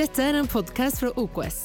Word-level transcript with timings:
Dette 0.00 0.22
er 0.24 0.36
en 0.38 0.46
podkast 0.48 1.02
fra 1.02 1.10
OKS. 1.20 1.56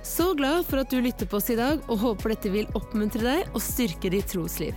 Så 0.00 0.30
glad 0.38 0.62
for 0.64 0.80
at 0.80 0.88
du 0.88 0.96
lytter 1.04 1.28
på 1.28 1.36
oss 1.36 1.50
i 1.52 1.56
dag, 1.58 1.82
og 1.92 1.98
håper 2.00 2.32
dette 2.32 2.48
vil 2.54 2.70
oppmuntre 2.78 3.20
deg 3.20 3.50
og 3.50 3.60
styrke 3.60 4.08
ditt 4.14 4.30
trosliv. 4.32 4.72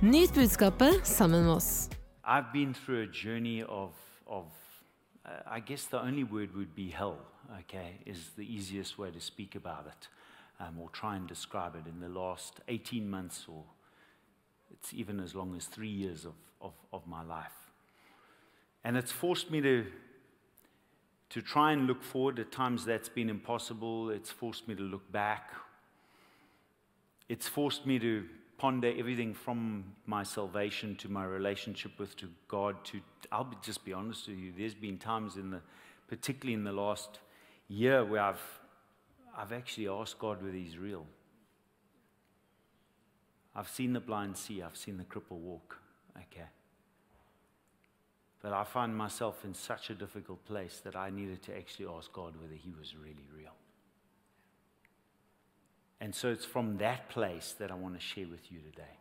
Nyt 0.00 0.32
budskapet 0.32 1.04
sammen 1.04 1.44
med 1.44 1.58
oss. 1.58 1.90
I've 2.24 2.48
been 2.54 2.72
through 2.72 3.04
a 3.04 3.10
journey 3.12 3.60
of, 3.64 3.92
of 4.26 4.46
uh, 5.26 5.44
I 5.44 5.60
guess 5.60 5.84
the 5.92 6.00
only 6.00 6.24
word 6.24 6.54
would 6.56 6.74
be 6.74 6.88
hell, 6.88 7.18
okay, 7.60 8.00
is 8.06 8.30
the 8.38 8.46
easiest 8.48 8.96
way 8.98 9.10
to 9.10 9.20
speak 9.20 9.54
about 9.54 9.84
it 9.92 10.08
um, 10.58 10.80
or 10.80 10.88
try 10.88 11.16
and 11.16 11.28
describe 11.28 11.76
it 11.76 11.86
in 11.86 12.00
the 12.00 12.08
last 12.08 12.60
18 12.68 13.10
months 13.10 13.44
or 13.46 13.62
it's 14.72 14.94
even 14.94 15.20
as 15.20 15.34
long 15.34 15.54
as 15.54 15.66
three 15.66 15.92
years 15.92 16.24
of, 16.24 16.36
of, 16.62 16.72
of 16.94 17.06
my 17.06 17.22
life. 17.22 17.68
And 18.84 18.96
it's 18.96 19.12
forced 19.12 19.50
me 19.50 19.60
to, 19.60 19.84
to 21.30 21.42
try 21.42 21.72
and 21.72 21.86
look 21.86 22.02
forward. 22.02 22.38
At 22.38 22.52
times 22.52 22.84
that's 22.84 23.08
been 23.08 23.30
impossible. 23.30 24.10
It's 24.10 24.30
forced 24.30 24.66
me 24.68 24.74
to 24.74 24.82
look 24.82 25.10
back. 25.12 25.52
It's 27.28 27.46
forced 27.46 27.86
me 27.86 27.98
to 27.98 28.24
ponder 28.58 28.92
everything 28.98 29.32
from 29.32 29.84
my 30.06 30.24
salvation 30.24 30.96
to 30.96 31.08
my 31.08 31.24
relationship 31.24 31.92
with 31.98 32.16
to 32.16 32.28
God 32.48 32.84
to 32.84 33.00
I'll 33.30 33.48
just 33.62 33.84
be 33.84 33.92
honest 33.92 34.28
with 34.28 34.36
you 34.36 34.52
there's 34.56 34.74
been 34.74 34.98
times 34.98 35.36
in 35.36 35.50
the 35.50 35.60
particularly 36.08 36.54
in 36.54 36.64
the 36.64 36.72
last 36.72 37.20
year 37.68 38.04
where 38.04 38.20
I've 38.20 38.60
I've 39.36 39.52
actually 39.52 39.86
asked 39.86 40.18
God 40.18 40.42
whether 40.42 40.56
he's 40.56 40.76
real 40.76 41.06
I've 43.54 43.68
seen 43.68 43.92
the 43.92 44.00
blind 44.00 44.36
see 44.36 44.60
I've 44.60 44.76
seen 44.76 44.98
the 44.98 45.04
cripple 45.04 45.38
walk 45.38 45.78
okay 46.16 46.48
but 48.42 48.52
I 48.52 48.64
find 48.64 48.96
myself 48.96 49.44
in 49.44 49.54
such 49.54 49.90
a 49.90 49.94
difficult 49.94 50.44
place 50.44 50.80
that 50.84 50.96
I 50.96 51.10
needed 51.10 51.42
to 51.44 51.56
actually 51.56 51.86
ask 51.86 52.12
God 52.12 52.34
whether 52.40 52.54
he 52.54 52.72
was 52.78 52.94
really 52.96 53.26
real 53.36 53.52
and 56.00 56.14
so 56.14 56.28
it's 56.28 56.44
from 56.44 56.78
that 56.78 57.08
place 57.08 57.54
that 57.58 57.70
I 57.70 57.74
want 57.74 57.94
to 57.94 58.00
share 58.00 58.26
with 58.28 58.52
you 58.52 58.58
today. 58.60 58.96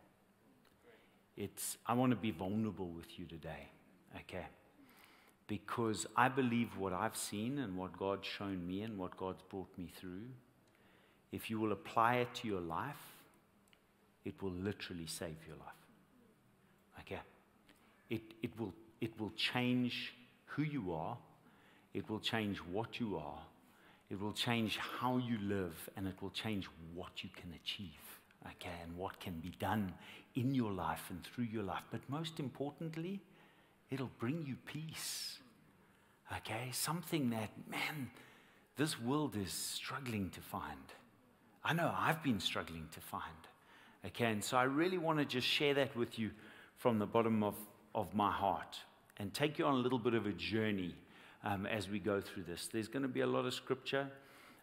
It's, 1.36 1.78
I 1.86 1.94
want 1.94 2.12
to 2.12 2.16
be 2.16 2.32
vulnerable 2.32 2.88
with 2.88 3.20
you 3.20 3.26
today, 3.26 3.70
okay? 4.22 4.48
Because 5.46 6.08
I 6.16 6.30
believe 6.30 6.76
what 6.78 6.94
I've 6.94 7.16
seen 7.16 7.60
and 7.60 7.78
what 7.78 7.96
God's 7.98 8.28
shown 8.28 8.66
me 8.66 8.82
and 8.82 8.98
what 8.98 9.16
God's 9.16 9.44
brought 9.44 9.70
me 9.78 9.92
through, 9.96 10.24
if 11.32 11.50
you 11.50 11.60
will 11.60 11.72
apply 11.72 12.16
it 12.16 12.34
to 12.36 12.48
your 12.48 12.62
life, 12.62 12.96
it 14.26 14.42
will 14.42 14.52
literally 14.52 15.06
save 15.06 15.38
your 15.48 15.58
life. 15.58 17.02
Okay? 17.02 17.22
It, 18.10 18.24
it, 18.42 18.60
will, 18.60 18.74
it 19.02 19.20
will 19.20 19.32
change 19.36 20.14
who 20.46 20.64
you 20.64 20.94
are, 20.94 21.18
it 21.94 22.10
will 22.10 22.20
change 22.20 22.58
what 22.58 23.00
you 23.00 23.18
are, 23.18 23.40
it 24.10 24.20
will 24.20 24.34
change 24.34 24.78
how 24.78 25.18
you 25.18 25.38
live 25.42 25.90
and 25.96 26.08
it 26.08 26.16
will 26.22 26.32
change 26.32 26.68
what 26.96 27.24
you 27.24 27.30
can 27.36 27.54
achieve, 27.54 28.22
okay, 28.46 28.76
and 28.84 28.96
what 28.98 29.20
can 29.20 29.40
be 29.40 29.52
done 29.60 29.94
in 30.36 30.54
your 30.54 30.72
life 30.72 31.06
and 31.10 31.24
through 31.24 31.46
your 31.46 31.64
life. 31.64 31.84
But 31.92 32.02
most 32.10 32.40
importantly, 32.40 33.20
it'll 33.92 34.12
bring 34.20 34.46
you 34.48 34.56
peace, 34.66 35.40
okay? 36.38 36.70
Something 36.72 37.30
that, 37.32 37.50
man, 37.70 38.10
this 38.78 39.00
world 39.00 39.36
is 39.36 39.52
struggling 39.52 40.30
to 40.32 40.42
find. 40.42 40.94
I 41.64 41.74
know 41.74 41.94
I've 41.96 42.24
been 42.24 42.40
struggling 42.40 42.88
to 42.94 43.02
find, 43.02 43.24
okay? 44.06 44.32
And 44.32 44.44
so 44.44 44.58
I 44.58 44.64
really 44.64 44.98
want 44.98 45.20
to 45.20 45.26
just 45.26 45.48
share 45.48 45.74
that 45.76 45.96
with 45.96 46.18
you 46.18 46.32
from 46.78 47.00
the 47.00 47.06
bottom 47.06 47.44
of, 47.44 47.56
of 47.94 48.14
my 48.14 48.32
heart 48.32 48.78
and 49.20 49.34
take 49.34 49.58
you 49.58 49.66
on 49.66 49.74
a 49.74 49.78
little 49.78 50.00
bit 50.00 50.14
of 50.14 50.26
a 50.26 50.32
journey 50.32 50.94
um, 51.44 51.66
as 51.66 51.90
we 51.90 52.00
go 52.00 52.22
through 52.22 52.44
this. 52.44 52.70
There's 52.72 52.88
going 52.88 53.04
to 53.04 53.08
be 53.08 53.22
a 53.22 53.28
lot 53.28 53.46
of 53.46 53.54
scripture 53.54 54.08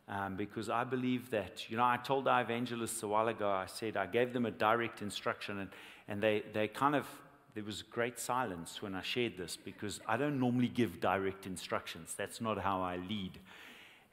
um, 0.08 0.36
because 0.36 0.68
I 0.68 0.84
believe 0.84 1.30
that, 1.30 1.70
you 1.70 1.76
know, 1.76 1.84
I 1.84 1.96
told 1.96 2.28
our 2.28 2.42
evangelists 2.42 3.02
a 3.02 3.08
while 3.08 3.28
ago, 3.28 3.48
I 3.48 3.66
said, 3.66 3.96
I 3.96 4.06
gave 4.06 4.32
them 4.32 4.46
a 4.46 4.50
direct 4.50 5.00
instruction, 5.00 5.60
and, 5.60 5.70
and 6.08 6.22
they, 6.22 6.42
they 6.52 6.68
kind 6.68 6.94
of, 6.94 7.06
there 7.54 7.64
was 7.64 7.82
great 7.82 8.18
silence 8.18 8.82
when 8.82 8.94
I 8.94 9.02
shared 9.02 9.38
this 9.38 9.56
because 9.56 10.00
I 10.06 10.16
don't 10.16 10.38
normally 10.38 10.68
give 10.68 11.00
direct 11.00 11.46
instructions. 11.46 12.14
That's 12.16 12.40
not 12.40 12.58
how 12.58 12.82
I 12.82 12.96
lead. 12.96 13.38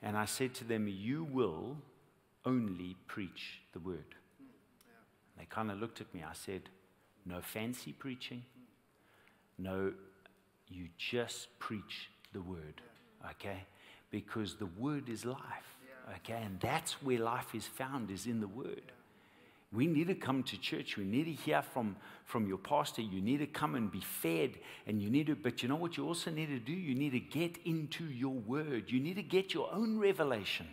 And 0.01 0.17
I 0.17 0.25
said 0.25 0.53
to 0.55 0.63
them, 0.63 0.87
You 0.87 1.25
will 1.25 1.77
only 2.45 2.95
preach 3.07 3.61
the 3.73 3.79
word. 3.79 4.15
They 5.37 5.45
kind 5.45 5.71
of 5.71 5.79
looked 5.79 6.01
at 6.01 6.13
me. 6.13 6.23
I 6.23 6.33
said, 6.33 6.69
No 7.25 7.41
fancy 7.41 7.93
preaching. 7.93 8.43
No, 9.57 9.93
you 10.71 10.87
just 10.97 11.47
preach 11.59 12.09
the 12.33 12.41
word, 12.41 12.81
okay? 13.31 13.65
Because 14.09 14.55
the 14.55 14.67
word 14.77 15.09
is 15.09 15.25
life, 15.25 15.77
okay? 16.17 16.41
And 16.43 16.59
that's 16.59 16.93
where 17.01 17.19
life 17.19 17.53
is 17.53 17.65
found, 17.67 18.11
is 18.11 18.25
in 18.25 18.39
the 18.39 18.47
word. 18.47 18.91
We 19.73 19.87
need 19.87 20.07
to 20.07 20.15
come 20.15 20.43
to 20.43 20.57
church. 20.57 20.97
We 20.97 21.05
need 21.05 21.25
to 21.25 21.31
hear 21.31 21.61
from, 21.61 21.95
from 22.25 22.45
your 22.45 22.57
pastor. 22.57 23.01
You 23.01 23.21
need 23.21 23.37
to 23.37 23.47
come 23.47 23.75
and 23.75 23.89
be 23.89 24.01
fed. 24.01 24.57
And 24.85 25.01
you 25.01 25.09
need 25.09 25.27
to, 25.27 25.35
but 25.35 25.63
you 25.63 25.69
know 25.69 25.77
what 25.77 25.95
you 25.95 26.05
also 26.05 26.29
need 26.29 26.47
to 26.47 26.59
do? 26.59 26.73
You 26.73 26.93
need 26.93 27.11
to 27.11 27.21
get 27.21 27.57
into 27.63 28.03
your 28.03 28.33
word. 28.33 28.91
You 28.91 28.99
need 28.99 29.15
to 29.15 29.23
get 29.23 29.53
your 29.53 29.73
own 29.73 29.97
revelation. 29.97 30.67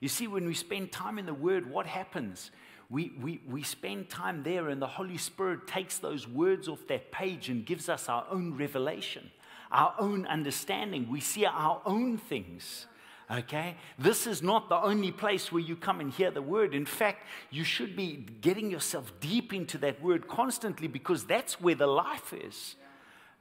You 0.00 0.08
see, 0.08 0.26
when 0.26 0.44
we 0.44 0.52
spend 0.52 0.92
time 0.92 1.18
in 1.18 1.24
the 1.24 1.32
word, 1.32 1.70
what 1.70 1.86
happens? 1.86 2.50
We, 2.90 3.12
we, 3.20 3.40
we 3.48 3.62
spend 3.62 4.08
time 4.08 4.42
there, 4.42 4.68
and 4.68 4.80
the 4.80 4.86
Holy 4.86 5.18
Spirit 5.18 5.66
takes 5.66 5.98
those 5.98 6.28
words 6.28 6.68
off 6.68 6.86
that 6.88 7.10
page 7.10 7.48
and 7.48 7.64
gives 7.64 7.88
us 7.88 8.08
our 8.08 8.26
own 8.30 8.56
revelation 8.56 9.30
our 9.74 9.94
own 9.98 10.24
understanding. 10.26 11.08
We 11.10 11.20
see 11.20 11.44
our 11.44 11.82
own 11.84 12.16
things. 12.16 12.86
Okay? 13.30 13.76
This 13.98 14.26
is 14.26 14.42
not 14.42 14.68
the 14.68 14.76
only 14.76 15.10
place 15.10 15.50
where 15.50 15.62
you 15.62 15.76
come 15.76 16.00
and 16.00 16.12
hear 16.12 16.30
the 16.30 16.42
word. 16.42 16.74
In 16.74 16.86
fact, 16.86 17.26
you 17.50 17.64
should 17.64 17.96
be 17.96 18.24
getting 18.40 18.70
yourself 18.70 19.12
deep 19.20 19.52
into 19.52 19.76
that 19.78 20.00
word 20.02 20.28
constantly 20.28 20.86
because 20.86 21.24
that's 21.24 21.60
where 21.60 21.74
the 21.74 21.86
life 21.86 22.32
is. 22.32 22.76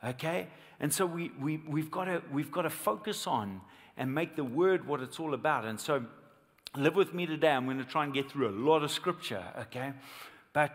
Okay? 0.03 0.47
And 0.79 0.91
so 0.91 1.05
we, 1.05 1.31
we, 1.39 1.57
we've, 1.57 1.91
got 1.91 2.05
to, 2.05 2.21
we've 2.31 2.51
got 2.51 2.63
to 2.63 2.69
focus 2.69 3.27
on 3.27 3.61
and 3.95 4.13
make 4.13 4.35
the 4.35 4.43
word 4.43 4.87
what 4.87 5.01
it's 5.01 5.19
all 5.19 5.33
about. 5.35 5.65
And 5.65 5.79
so 5.79 6.03
live 6.75 6.95
with 6.95 7.13
me 7.13 7.25
today. 7.25 7.51
I'm 7.51 7.65
going 7.65 7.77
to 7.77 7.83
try 7.83 8.03
and 8.03 8.13
get 8.13 8.31
through 8.31 8.49
a 8.49 8.57
lot 8.57 8.83
of 8.83 8.91
scripture. 8.91 9.43
Okay? 9.59 9.93
But 10.53 10.71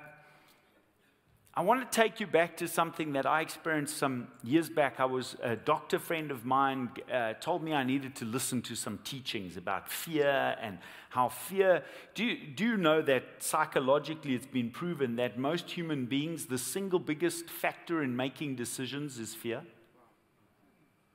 I 1.54 1.62
want 1.62 1.91
to 1.91 2.00
take 2.00 2.20
you 2.20 2.28
back 2.28 2.56
to 2.59 2.69
something 2.69 3.14
that 3.14 3.26
I 3.26 3.41
experienced 3.41 3.97
some 3.97 4.28
years 4.44 4.69
back. 4.69 5.00
I 5.00 5.06
was 5.06 5.37
a 5.42 5.56
doctor 5.56 5.98
friend 5.98 6.31
of 6.31 6.44
mine 6.44 6.91
uh, 7.12 7.32
told 7.41 7.64
me 7.64 7.72
I 7.72 7.82
needed 7.82 8.14
to 8.16 8.25
listen 8.25 8.62
to 8.62 8.76
some 8.76 8.98
teachings 9.03 9.56
about 9.56 9.91
fear 9.91 10.56
and 10.62 10.78
how 11.10 11.31
fear. 11.31 11.82
Do 12.14 12.25
you, 12.25 12.47
do 12.54 12.64
you 12.64 12.76
know 12.76 13.03
that 13.03 13.25
psychologically 13.41 14.37
it's 14.37 14.47
been 14.47 14.70
proven 14.70 15.16
that 15.16 15.37
most 15.37 15.72
human 15.72 16.06
beings, 16.06 16.47
the 16.47 16.58
single 16.58 17.00
biggest 17.00 17.50
factor 17.50 18.04
in 18.04 18.14
making 18.14 18.54
decisions 18.54 19.19
is 19.19 19.34
fear? 19.34 19.62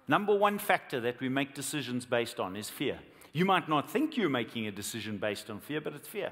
Number 0.10 0.36
one 0.36 0.58
factor 0.58 1.00
that 1.00 1.22
we 1.22 1.30
make 1.30 1.56
decisions 1.56 2.06
based 2.06 2.38
on 2.38 2.58
is 2.58 2.70
fear. 2.70 3.00
You 3.34 3.46
might 3.46 3.68
not 3.68 3.90
think 3.90 4.16
you're 4.16 4.30
making 4.30 4.68
a 4.68 4.72
decision 4.72 5.18
based 5.18 5.50
on 5.50 5.60
fear, 5.60 5.82
but 5.82 5.94
it's 5.94 6.08
fear. 6.08 6.32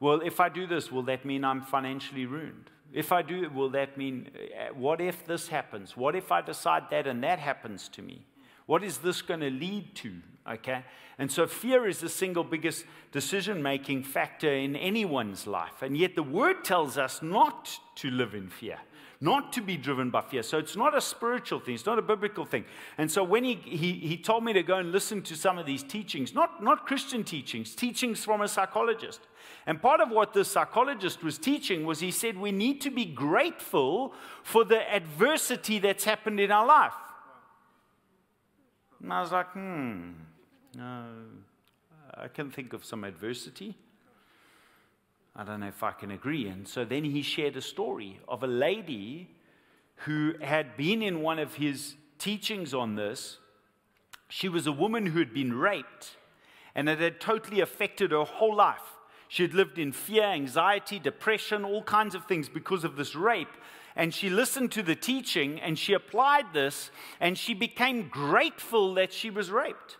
Well, 0.00 0.20
if 0.24 0.40
I 0.40 0.48
do 0.48 0.66
this, 0.66 0.90
will 0.90 1.02
that 1.02 1.24
mean 1.24 1.44
I'm 1.44 1.60
financially 1.60 2.24
ruined? 2.24 2.70
If 2.92 3.12
I 3.12 3.20
do, 3.20 3.50
will 3.50 3.68
that 3.70 3.98
mean, 3.98 4.30
uh, 4.36 4.72
what 4.74 5.02
if 5.02 5.26
this 5.26 5.48
happens? 5.48 5.96
What 5.96 6.16
if 6.16 6.32
I 6.32 6.40
decide 6.40 6.84
that 6.90 7.06
and 7.06 7.22
that 7.22 7.38
happens 7.38 7.88
to 7.90 8.02
me? 8.02 8.24
What 8.64 8.82
is 8.82 8.98
this 8.98 9.20
going 9.20 9.40
to 9.40 9.50
lead 9.50 9.94
to? 9.96 10.14
Okay? 10.50 10.84
And 11.18 11.30
so 11.30 11.46
fear 11.46 11.86
is 11.86 11.98
the 12.00 12.08
single 12.08 12.44
biggest 12.44 12.86
decision 13.12 13.62
making 13.62 14.04
factor 14.04 14.52
in 14.52 14.76
anyone's 14.76 15.46
life. 15.46 15.82
And 15.82 15.96
yet 15.96 16.14
the 16.14 16.22
word 16.22 16.64
tells 16.64 16.96
us 16.96 17.20
not 17.20 17.78
to 17.96 18.10
live 18.10 18.34
in 18.34 18.48
fear 18.48 18.78
not 19.20 19.52
to 19.52 19.60
be 19.60 19.76
driven 19.76 20.10
by 20.10 20.20
fear. 20.20 20.42
So 20.42 20.58
it's 20.58 20.76
not 20.76 20.96
a 20.96 21.00
spiritual 21.00 21.58
thing, 21.58 21.74
it's 21.74 21.86
not 21.86 21.98
a 21.98 22.02
biblical 22.02 22.44
thing. 22.44 22.64
And 22.96 23.10
so 23.10 23.24
when 23.24 23.44
he, 23.44 23.54
he, 23.54 23.92
he 23.94 24.16
told 24.16 24.44
me 24.44 24.52
to 24.52 24.62
go 24.62 24.76
and 24.76 24.92
listen 24.92 25.22
to 25.22 25.36
some 25.36 25.58
of 25.58 25.66
these 25.66 25.82
teachings, 25.82 26.34
not, 26.34 26.62
not 26.62 26.86
Christian 26.86 27.24
teachings, 27.24 27.74
teachings 27.74 28.24
from 28.24 28.42
a 28.42 28.48
psychologist. 28.48 29.20
And 29.66 29.82
part 29.82 30.00
of 30.00 30.10
what 30.10 30.34
the 30.34 30.44
psychologist 30.44 31.22
was 31.24 31.36
teaching 31.36 31.84
was 31.84 32.00
he 32.00 32.10
said 32.10 32.38
we 32.38 32.52
need 32.52 32.80
to 32.82 32.90
be 32.90 33.04
grateful 33.04 34.14
for 34.42 34.64
the 34.64 34.80
adversity 34.94 35.78
that's 35.78 36.04
happened 36.04 36.38
in 36.38 36.52
our 36.52 36.66
life. 36.66 36.94
And 39.02 39.12
I 39.12 39.20
was 39.20 39.32
like, 39.32 39.50
hmm, 39.52 40.12
no, 40.76 41.04
I 42.14 42.28
can 42.28 42.50
think 42.50 42.72
of 42.72 42.84
some 42.84 43.04
adversity. 43.04 43.76
I 45.38 45.44
don't 45.44 45.60
know 45.60 45.68
if 45.68 45.84
I 45.84 45.92
can 45.92 46.10
agree. 46.10 46.48
And 46.48 46.66
so 46.66 46.84
then 46.84 47.04
he 47.04 47.22
shared 47.22 47.56
a 47.56 47.62
story 47.62 48.18
of 48.26 48.42
a 48.42 48.48
lady 48.48 49.30
who 50.04 50.34
had 50.42 50.76
been 50.76 51.00
in 51.00 51.22
one 51.22 51.38
of 51.38 51.54
his 51.54 51.94
teachings 52.18 52.74
on 52.74 52.96
this. 52.96 53.38
She 54.28 54.48
was 54.48 54.66
a 54.66 54.72
woman 54.72 55.06
who 55.06 55.20
had 55.20 55.32
been 55.32 55.54
raped, 55.54 56.16
and 56.74 56.88
it 56.88 56.98
had 56.98 57.20
totally 57.20 57.60
affected 57.60 58.10
her 58.10 58.24
whole 58.24 58.54
life. 58.54 58.82
She 59.28 59.44
had 59.44 59.54
lived 59.54 59.78
in 59.78 59.92
fear, 59.92 60.24
anxiety, 60.24 60.98
depression, 60.98 61.64
all 61.64 61.84
kinds 61.84 62.16
of 62.16 62.24
things 62.24 62.48
because 62.48 62.82
of 62.82 62.96
this 62.96 63.14
rape. 63.14 63.56
And 63.94 64.12
she 64.12 64.30
listened 64.30 64.72
to 64.72 64.82
the 64.82 64.94
teaching 64.96 65.60
and 65.60 65.78
she 65.78 65.92
applied 65.92 66.52
this, 66.52 66.90
and 67.20 67.38
she 67.38 67.54
became 67.54 68.08
grateful 68.08 68.94
that 68.94 69.12
she 69.12 69.30
was 69.30 69.50
raped. 69.52 69.98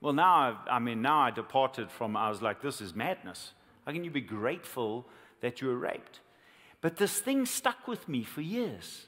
Well, 0.00 0.12
now, 0.12 0.34
I've, 0.34 0.68
I 0.70 0.78
mean, 0.78 1.02
now 1.02 1.20
I 1.20 1.30
departed 1.30 1.90
from, 1.90 2.16
I 2.16 2.30
was 2.30 2.40
like, 2.40 2.62
this 2.62 2.80
is 2.80 2.94
madness. 2.94 3.52
How 3.86 3.92
can 3.92 4.04
you 4.04 4.10
be 4.10 4.20
grateful 4.20 5.06
that 5.40 5.62
you 5.62 5.68
were 5.68 5.78
raped? 5.78 6.20
But 6.80 6.96
this 6.96 7.20
thing 7.20 7.46
stuck 7.46 7.88
with 7.88 8.08
me 8.08 8.24
for 8.24 8.42
years. 8.42 9.06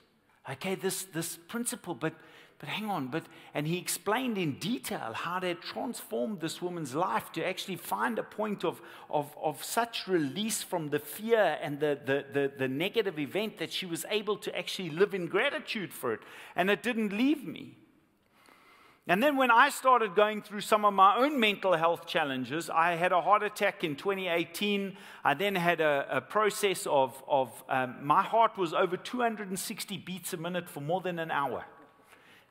Okay, 0.49 0.75
this, 0.75 1.03
this 1.05 1.37
principle, 1.37 1.95
but 1.95 2.15
but 2.59 2.69
hang 2.69 2.91
on, 2.91 3.07
but, 3.07 3.25
and 3.55 3.69
he 3.69 3.79
explained 3.79 4.37
in 4.37 4.59
detail 4.59 5.13
how 5.15 5.39
they 5.39 5.55
transformed 5.55 6.41
this 6.41 6.61
woman's 6.61 6.93
life 6.93 7.31
to 7.33 7.47
actually 7.47 7.77
find 7.77 8.19
a 8.19 8.25
point 8.25 8.65
of, 8.65 8.81
of, 9.09 9.33
of 9.41 9.63
such 9.63 10.09
release 10.09 10.61
from 10.61 10.91
the 10.91 10.99
fear 10.99 11.57
and 11.63 11.79
the, 11.79 12.01
the, 12.05 12.25
the, 12.33 12.53
the 12.59 12.69
negative 12.69 13.17
event 13.17 13.59
that 13.59 13.73
she 13.73 13.87
was 13.87 14.05
able 14.11 14.37
to 14.39 14.57
actually 14.59 14.91
live 14.91 15.15
in 15.15 15.27
gratitude 15.27 15.93
for 15.93 16.13
it. 16.13 16.21
And 16.57 16.69
it 16.69 16.83
didn't 16.83 17.13
leave 17.13 17.47
me. 17.47 17.77
And 19.11 19.23
then 19.23 19.37
when 19.37 19.51
I 19.51 19.71
started 19.71 20.15
going 20.15 20.43
through 20.43 20.61
some 20.61 20.85
of 20.85 20.93
my 20.93 21.17
own 21.17 21.41
mental 21.41 21.75
health 21.75 22.07
challenges, 22.07 22.69
I 22.69 22.95
had 22.95 23.11
a 23.11 23.23
heart 23.23 23.43
attack 23.43 23.83
in 23.83 23.97
2018. 23.97 24.99
I 25.25 25.33
then 25.33 25.55
had 25.55 25.81
a, 25.81 26.07
a 26.11 26.21
process 26.21 26.87
of, 26.87 27.23
of 27.27 27.65
um, 27.71 27.97
my 28.03 28.23
heart 28.23 28.59
was 28.59 28.75
over 28.75 28.99
260 28.99 29.97
beats 29.97 30.35
a 30.35 30.37
minute 30.37 30.69
for 30.69 30.83
more 30.83 31.01
than 31.01 31.19
an 31.19 31.31
hour. 31.31 31.65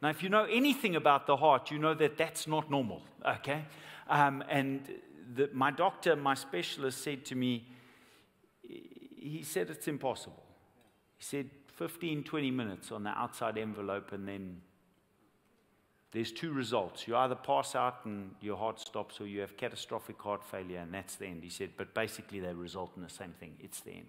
Now, 0.01 0.09
if 0.09 0.23
you 0.23 0.29
know 0.29 0.45
anything 0.45 0.95
about 0.95 1.27
the 1.27 1.37
heart, 1.37 1.69
you 1.69 1.77
know 1.77 1.93
that 1.93 2.17
that's 2.17 2.47
not 2.47 2.71
normal, 2.71 3.03
okay? 3.23 3.65
Um, 4.09 4.43
and 4.49 4.89
the, 5.35 5.51
my 5.53 5.69
doctor, 5.69 6.15
my 6.15 6.33
specialist, 6.33 7.03
said 7.03 7.23
to 7.25 7.35
me, 7.35 7.67
he 8.63 9.43
said 9.43 9.69
it's 9.69 9.87
impossible. 9.87 10.43
He 11.17 11.23
said 11.23 11.49
15, 11.75 12.23
20 12.23 12.49
minutes 12.49 12.91
on 12.91 13.03
the 13.03 13.11
outside 13.11 13.59
envelope, 13.59 14.11
and 14.11 14.27
then 14.27 14.61
there's 16.11 16.31
two 16.31 16.53
results. 16.53 17.07
You 17.07 17.15
either 17.17 17.35
pass 17.35 17.75
out 17.75 18.05
and 18.05 18.31
your 18.41 18.57
heart 18.57 18.79
stops, 18.79 19.19
or 19.19 19.27
you 19.27 19.41
have 19.41 19.57
catastrophic 19.57 20.21
heart 20.21 20.43
failure, 20.43 20.79
and 20.79 20.93
that's 20.93 21.15
the 21.15 21.25
end. 21.25 21.43
He 21.43 21.49
said, 21.49 21.71
but 21.77 21.93
basically 21.93 22.39
they 22.39 22.53
result 22.53 22.91
in 22.95 23.03
the 23.03 23.09
same 23.09 23.33
thing. 23.39 23.55
It's 23.59 23.81
the 23.81 23.91
end. 23.91 24.07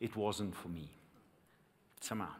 It 0.00 0.16
wasn't 0.16 0.56
for 0.56 0.68
me, 0.68 0.90
somehow. 2.00 2.32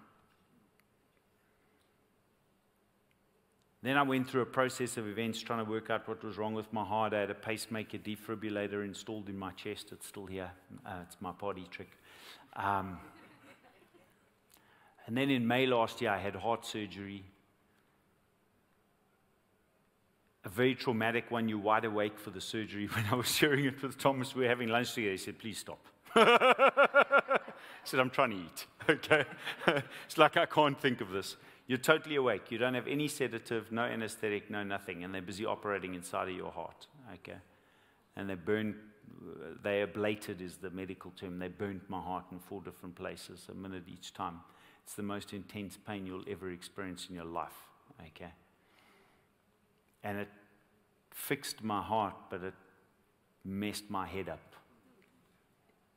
Then 3.83 3.97
I 3.97 4.03
went 4.03 4.29
through 4.29 4.43
a 4.43 4.47
process 4.47 4.97
of 4.97 5.09
events 5.09 5.41
trying 5.41 5.65
to 5.65 5.69
work 5.69 5.91
out 5.91 6.09
what 6.09 6.23
was 6.23 6.39
wrong 6.39 6.55
with 6.55 6.73
my 6.73 6.85
heart. 6.85 7.13
I 7.13 7.21
had 7.21 7.31
a 7.31 7.35
pacemaker 7.35 7.99
defibrillator 7.99 8.85
installed 8.85 9.29
in 9.29 9.37
my 9.37 9.51
chest. 9.53 9.91
It's 9.91 10.07
still 10.07 10.27
here. 10.27 10.53
Uh, 10.87 11.01
it's 11.03 11.17
my 11.21 11.33
party 11.33 11.67
trick. 11.69 11.91
Um, 12.55 12.99
and 15.07 15.17
then 15.17 15.31
in 15.31 15.47
May 15.47 15.67
last 15.67 16.01
year, 16.01 16.11
I 16.11 16.19
had 16.19 16.37
heart 16.37 16.65
surgery. 16.65 17.25
A 20.42 20.42
very 20.53 20.75
traumatic 20.75 21.31
one. 21.31 21.49
You're 21.49 21.59
wide 21.59 21.85
awake 21.85 22.19
for 22.19 22.31
the 22.31 22.41
surgery. 22.41 22.87
When 22.95 23.05
I 23.11 23.15
was 23.15 23.31
sharing 23.35 23.65
it 23.65 23.83
with 23.83 23.99
Thomas, 23.99 24.35
we 24.35 24.43
were 24.43 24.49
having 24.49 24.69
lunch 24.69 24.95
together. 24.95 25.13
He 25.13 25.19
said, 25.19 25.39
Please 25.39 25.59
stop. 25.59 25.85
I 26.15 27.41
said, 27.85 28.01
I'm 28.01 28.11
trying 28.11 28.31
to 28.31 28.37
eat. 28.37 28.67
Okay? 28.89 29.25
it's 30.05 30.19
like 30.19 30.37
I 30.37 30.45
can't 30.45 30.79
think 30.79 31.01
of 31.01 31.11
this. 31.11 31.37
You're 31.69 31.79
totally 31.79 32.17
awake. 32.17 32.51
You 32.51 32.59
don't 32.59 32.75
have 32.75 32.89
any 32.89 33.07
sedative, 33.07 33.71
no 33.71 33.83
anesthetic, 33.83 34.51
no 34.51 34.65
nothing, 34.65 35.05
and 35.05 35.15
they're 35.15 35.23
busy 35.23 35.47
operating 35.47 35.95
inside 35.95 36.29
of 36.29 36.35
your 36.35 36.51
heart. 36.51 36.89
Okay? 37.15 37.39
And 38.17 38.29
they 38.29 38.35
burned, 38.35 38.75
they 39.63 39.87
ablated 39.87 40.41
is 40.41 40.57
the 40.57 40.71
medical 40.71 41.13
term. 41.13 41.39
They 41.39 41.47
burned 41.47 41.83
my 41.89 42.01
heart 42.01 42.25
in 42.33 42.41
four 42.41 42.61
different 42.61 42.97
places, 42.97 43.47
a 43.49 43.55
minute 43.55 43.85
each 43.87 44.13
time. 44.13 44.41
It's 44.83 44.95
the 44.95 45.05
most 45.05 45.33
intense 45.33 45.79
pain 45.87 46.05
you'll 46.05 46.25
ever 46.29 46.51
experience 46.51 47.07
in 47.09 47.15
your 47.15 47.25
life. 47.25 47.69
Okay? 48.09 48.33
And 50.03 50.19
it 50.19 50.29
fixed 51.15 51.63
my 51.63 51.83
heart, 51.83 52.15
but 52.31 52.43
it 52.43 52.55
messed 53.45 53.91
my 53.91 54.07
head 54.07 54.29
up. 54.29 54.57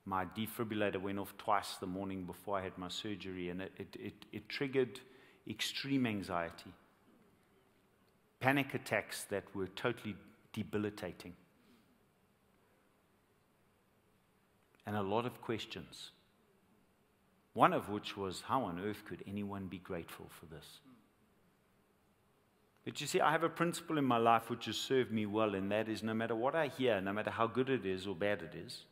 My 0.06 0.26
defibrillator 0.26 1.02
went 1.02 1.18
off 1.18 1.36
twice 1.38 1.78
the 1.80 1.88
morning 1.88 2.26
before 2.26 2.60
I 2.60 2.64
had 2.64 2.78
my 2.78 2.90
surgery, 2.90 3.50
and 3.50 3.62
it, 3.62 3.72
it, 3.78 3.96
it, 4.00 4.26
it 4.32 4.50
triggered 4.50 5.00
extreme 5.48 6.06
anxiety, 6.06 6.74
panic 8.40 8.74
attacks 8.74 9.24
that 9.26 9.44
were 9.56 9.68
totally 9.68 10.16
debilitating, 10.54 11.34
and 14.86 14.96
a 14.96 15.02
lot 15.02 15.26
of 15.26 15.42
questions. 15.42 16.12
One 17.54 17.74
of 17.74 17.90
which 17.90 18.18
was, 18.18 18.42
How 18.42 18.64
on 18.64 18.80
earth 18.80 19.04
could 19.06 19.24
anyone 19.26 19.68
be 19.68 19.80
grateful 19.80 20.30
for 20.40 20.46
this? 20.46 20.80
But 22.86 23.02
you 23.02 23.08
see, 23.08 23.20
I 23.20 23.32
have 23.32 23.44
a 23.44 23.50
principle 23.50 23.98
in 23.98 24.06
my 24.06 24.18
life 24.18 24.50
which 24.50 24.66
has 24.66 24.78
served 24.78 25.12
me 25.12 25.26
well, 25.26 25.56
and 25.56 25.72
that 25.72 25.90
is 25.90 26.04
no 26.04 26.14
matter 26.14 26.36
what 26.36 26.56
I 26.56 26.68
hear, 26.68 27.02
no 27.02 27.12
matter 27.12 27.32
how 27.32 27.48
good 27.48 27.70
it 27.70 27.84
is 27.84 28.06
or 28.06 28.14
bad 28.14 28.44
it 28.44 28.56
is, 28.56 28.84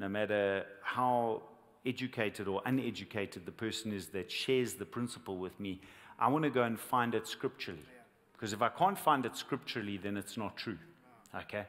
no 0.00 0.08
matter 0.08 0.66
how 0.82 1.42
educated 1.86 2.48
or 2.48 2.60
uneducated 2.66 3.46
the 3.46 3.52
person 3.52 3.92
is 3.92 4.08
that 4.08 4.30
shares 4.30 4.74
the 4.74 4.84
principle 4.84 5.38
with 5.38 5.58
me, 5.60 5.80
I 6.18 6.28
want 6.28 6.42
to 6.42 6.50
go 6.50 6.64
and 6.64 6.78
find 6.78 7.14
it 7.14 7.28
scripturally. 7.28 7.86
Because 8.32 8.52
if 8.52 8.62
I 8.62 8.68
can't 8.68 8.98
find 8.98 9.24
it 9.24 9.36
scripturally, 9.36 9.96
then 9.96 10.16
it's 10.16 10.36
not 10.36 10.56
true. 10.56 10.78
Okay? 11.34 11.66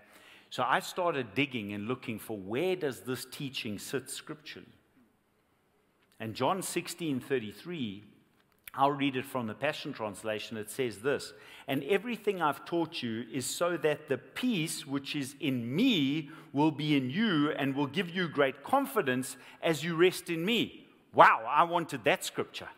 So 0.49 0.63
I 0.67 0.79
started 0.79 1.35
digging 1.35 1.73
and 1.73 1.87
looking 1.87 2.17
for 2.17 2.37
where 2.37 2.75
does 2.75 3.01
this 3.01 3.25
teaching 3.25 3.77
sit 3.77 4.09
scripturally? 4.09 4.67
And 6.19 6.33
John 6.33 6.61
16 6.61 7.19
33 7.19 8.03
I'll 8.73 8.91
read 8.91 9.17
it 9.17 9.25
from 9.25 9.47
the 9.47 9.53
Passion 9.53 9.91
Translation. 9.91 10.55
It 10.55 10.69
says 10.69 10.99
this 10.99 11.33
And 11.67 11.83
everything 11.83 12.41
I've 12.41 12.63
taught 12.65 13.03
you 13.03 13.25
is 13.31 13.45
so 13.45 13.75
that 13.77 14.07
the 14.07 14.17
peace 14.17 14.87
which 14.87 15.15
is 15.15 15.35
in 15.39 15.75
me 15.75 16.29
will 16.53 16.71
be 16.71 16.95
in 16.95 17.09
you 17.09 17.51
and 17.51 17.75
will 17.75 17.87
give 17.87 18.09
you 18.09 18.29
great 18.29 18.63
confidence 18.63 19.35
as 19.61 19.83
you 19.83 19.95
rest 19.95 20.29
in 20.29 20.45
me. 20.45 20.87
Wow, 21.13 21.43
I 21.47 21.63
wanted 21.63 22.05
that 22.05 22.23
scripture. 22.23 22.69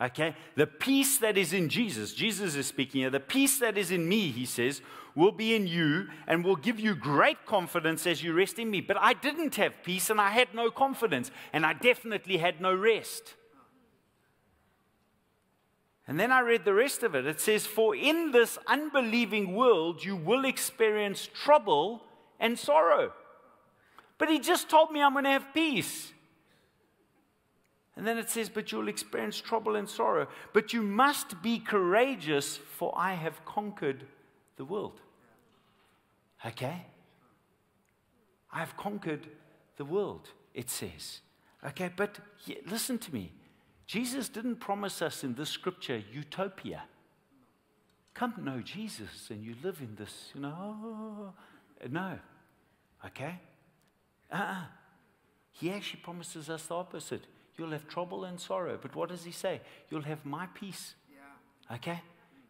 Okay? 0.00 0.34
The 0.56 0.66
peace 0.66 1.18
that 1.18 1.36
is 1.36 1.52
in 1.52 1.68
Jesus, 1.68 2.14
Jesus 2.14 2.56
is 2.56 2.66
speaking 2.66 3.02
here, 3.02 3.10
the 3.10 3.20
peace 3.20 3.58
that 3.58 3.76
is 3.76 3.90
in 3.90 4.08
me, 4.08 4.30
he 4.30 4.46
says, 4.46 4.80
will 5.14 5.30
be 5.30 5.54
in 5.54 5.66
you 5.66 6.08
and 6.26 6.42
will 6.42 6.56
give 6.56 6.80
you 6.80 6.94
great 6.94 7.46
confidence 7.46 8.06
as 8.06 8.22
you 8.22 8.32
rest 8.32 8.58
in 8.58 8.70
me. 8.70 8.80
But 8.80 8.96
I 8.98 9.12
didn't 9.12 9.54
have 9.56 9.74
peace 9.84 10.10
and 10.10 10.20
I 10.20 10.30
had 10.30 10.54
no 10.54 10.70
confidence 10.70 11.30
and 11.52 11.64
I 11.64 11.74
definitely 11.74 12.38
had 12.38 12.60
no 12.60 12.74
rest. 12.74 13.34
And 16.06 16.20
then 16.20 16.30
I 16.30 16.40
read 16.40 16.64
the 16.64 16.74
rest 16.74 17.02
of 17.02 17.14
it. 17.14 17.26
It 17.26 17.40
says, 17.40 17.66
For 17.66 17.96
in 17.96 18.30
this 18.30 18.58
unbelieving 18.66 19.54
world 19.54 20.04
you 20.04 20.16
will 20.16 20.44
experience 20.44 21.28
trouble 21.32 22.02
and 22.38 22.58
sorrow. 22.58 23.12
But 24.18 24.28
he 24.28 24.38
just 24.38 24.68
told 24.68 24.90
me 24.90 25.00
I'm 25.00 25.12
going 25.12 25.24
to 25.24 25.30
have 25.30 25.54
peace. 25.54 26.12
And 27.96 28.06
then 28.06 28.18
it 28.18 28.28
says, 28.28 28.48
But 28.48 28.70
you'll 28.70 28.88
experience 28.88 29.40
trouble 29.40 29.76
and 29.76 29.88
sorrow. 29.88 30.28
But 30.52 30.72
you 30.72 30.82
must 30.82 31.40
be 31.42 31.58
courageous, 31.58 32.56
for 32.56 32.92
I 32.96 33.14
have 33.14 33.44
conquered 33.44 34.04
the 34.56 34.64
world. 34.64 35.00
Okay? 36.44 36.84
I 38.52 38.58
have 38.58 38.76
conquered 38.76 39.26
the 39.76 39.84
world, 39.84 40.28
it 40.52 40.68
says. 40.70 41.20
Okay, 41.66 41.90
but 41.96 42.18
listen 42.66 42.98
to 42.98 43.14
me. 43.14 43.32
Jesus 43.86 44.28
didn't 44.28 44.56
promise 44.56 45.02
us 45.02 45.24
in 45.24 45.34
this 45.34 45.50
scripture 45.50 46.02
utopia. 46.12 46.84
Come 48.14 48.34
know 48.42 48.60
Jesus 48.60 49.28
and 49.30 49.44
you 49.44 49.54
live 49.62 49.80
in 49.80 49.94
this, 49.96 50.30
you 50.34 50.40
know. 50.40 50.54
Oh, 50.58 51.32
no. 51.90 52.18
Okay? 53.04 53.40
Uh-uh. 54.32 54.64
He 55.52 55.70
actually 55.70 56.00
promises 56.00 56.48
us 56.48 56.66
the 56.66 56.74
opposite. 56.74 57.24
You'll 57.56 57.72
have 57.72 57.86
trouble 57.86 58.24
and 58.24 58.40
sorrow. 58.40 58.78
But 58.80 58.96
what 58.96 59.08
does 59.10 59.24
he 59.24 59.32
say? 59.32 59.60
You'll 59.90 60.02
have 60.02 60.24
my 60.24 60.46
peace. 60.54 60.94
Yeah. 61.12 61.76
Okay? 61.76 62.00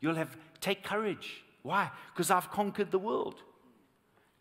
You'll 0.01 0.15
have, 0.15 0.37
take 0.61 0.85
courage. 0.85 1.43
Why? 1.63 1.91
Because 2.13 2.31
I've 2.31 2.51
conquered 2.51 2.91
the 2.91 2.99
world. 2.99 3.43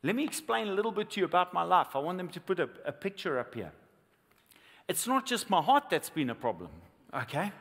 Let 0.04 0.16
me 0.16 0.26
explain 0.26 0.68
a 0.68 0.74
little 0.74 0.92
bit 0.92 1.12
to 1.12 1.22
you 1.22 1.26
about 1.26 1.54
my 1.54 1.64
life. 1.64 1.96
I 1.96 2.00
want 2.00 2.18
them 2.18 2.30
to 2.30 2.40
put 2.40 2.60
a, 2.60 2.70
a 2.86 2.92
picture 2.92 3.40
up 3.40 3.56
here. 3.56 3.72
It's 4.90 5.08
not 5.08 5.26
just 5.26 5.50
my 5.50 5.62
heart 5.62 5.86
that's 5.90 6.10
been 6.10 6.30
a 6.30 6.36
problem, 6.36 6.70
okay? 7.16 7.52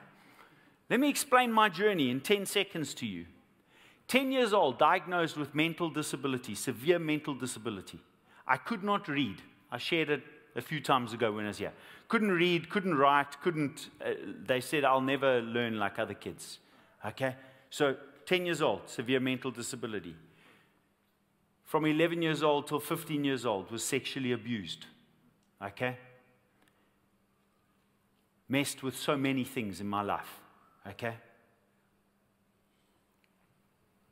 Let 0.91 1.01
me 1.01 1.09
explain 1.09 1.53
my 1.53 1.69
journey 1.69 2.11
in 2.11 2.21
10 2.21 2.47
seconds 2.47 2.95
to 2.95 3.07
you. 3.07 3.27
10 4.09 4.33
years 4.33 4.53
old, 4.53 4.79
diagnosed 4.79 5.37
with 5.37 5.55
mental 5.55 5.89
disability, 5.89 6.55
severe 6.55 6.99
mental 6.99 7.35
disability. 7.35 7.99
I 8.47 8.57
could 8.57 8.83
not 8.83 9.09
read. 9.09 9.41
I 9.71 9.79
shared 9.79 10.11
it 10.11 10.23
a 10.55 10.61
few 10.61 10.81
times 10.81 11.13
ago 11.13 11.33
when 11.33 11.45
I 11.45 11.49
was 11.49 11.59
here. 11.59 11.73
Couldn't 12.09 12.33
read, 12.33 12.69
couldn't 12.69 12.97
write, 12.97 13.41
couldn't. 13.41 13.89
Uh, 14.05 14.11
they 14.45 14.61
said, 14.61 14.85
I'll 14.85 15.01
never 15.01 15.41
learn 15.41 15.79
like 15.79 15.99
other 15.99 16.15
kids. 16.15 16.59
Okay? 17.07 17.37
So, 17.71 17.97
10 18.27 18.45
years 18.47 18.61
old, 18.61 18.83
severe 18.87 19.21
mental 19.21 19.51
disability. 19.51 20.15
From 21.65 21.87
11 21.87 22.21
years 22.21 22.43
old 22.43 22.67
till 22.67 22.81
15 22.81 23.25
years 23.25 23.47
old, 23.47 23.71
was 23.71 23.83
sexually 23.83 24.33
abused. 24.33 24.85
Okay? 25.65 25.97
Messed 28.53 28.83
with 28.83 28.95
so 28.95 29.17
many 29.17 29.45
things 29.45 29.81
in 29.81 29.89
my 29.89 30.03
life. 30.03 30.41
Okay? 30.87 31.15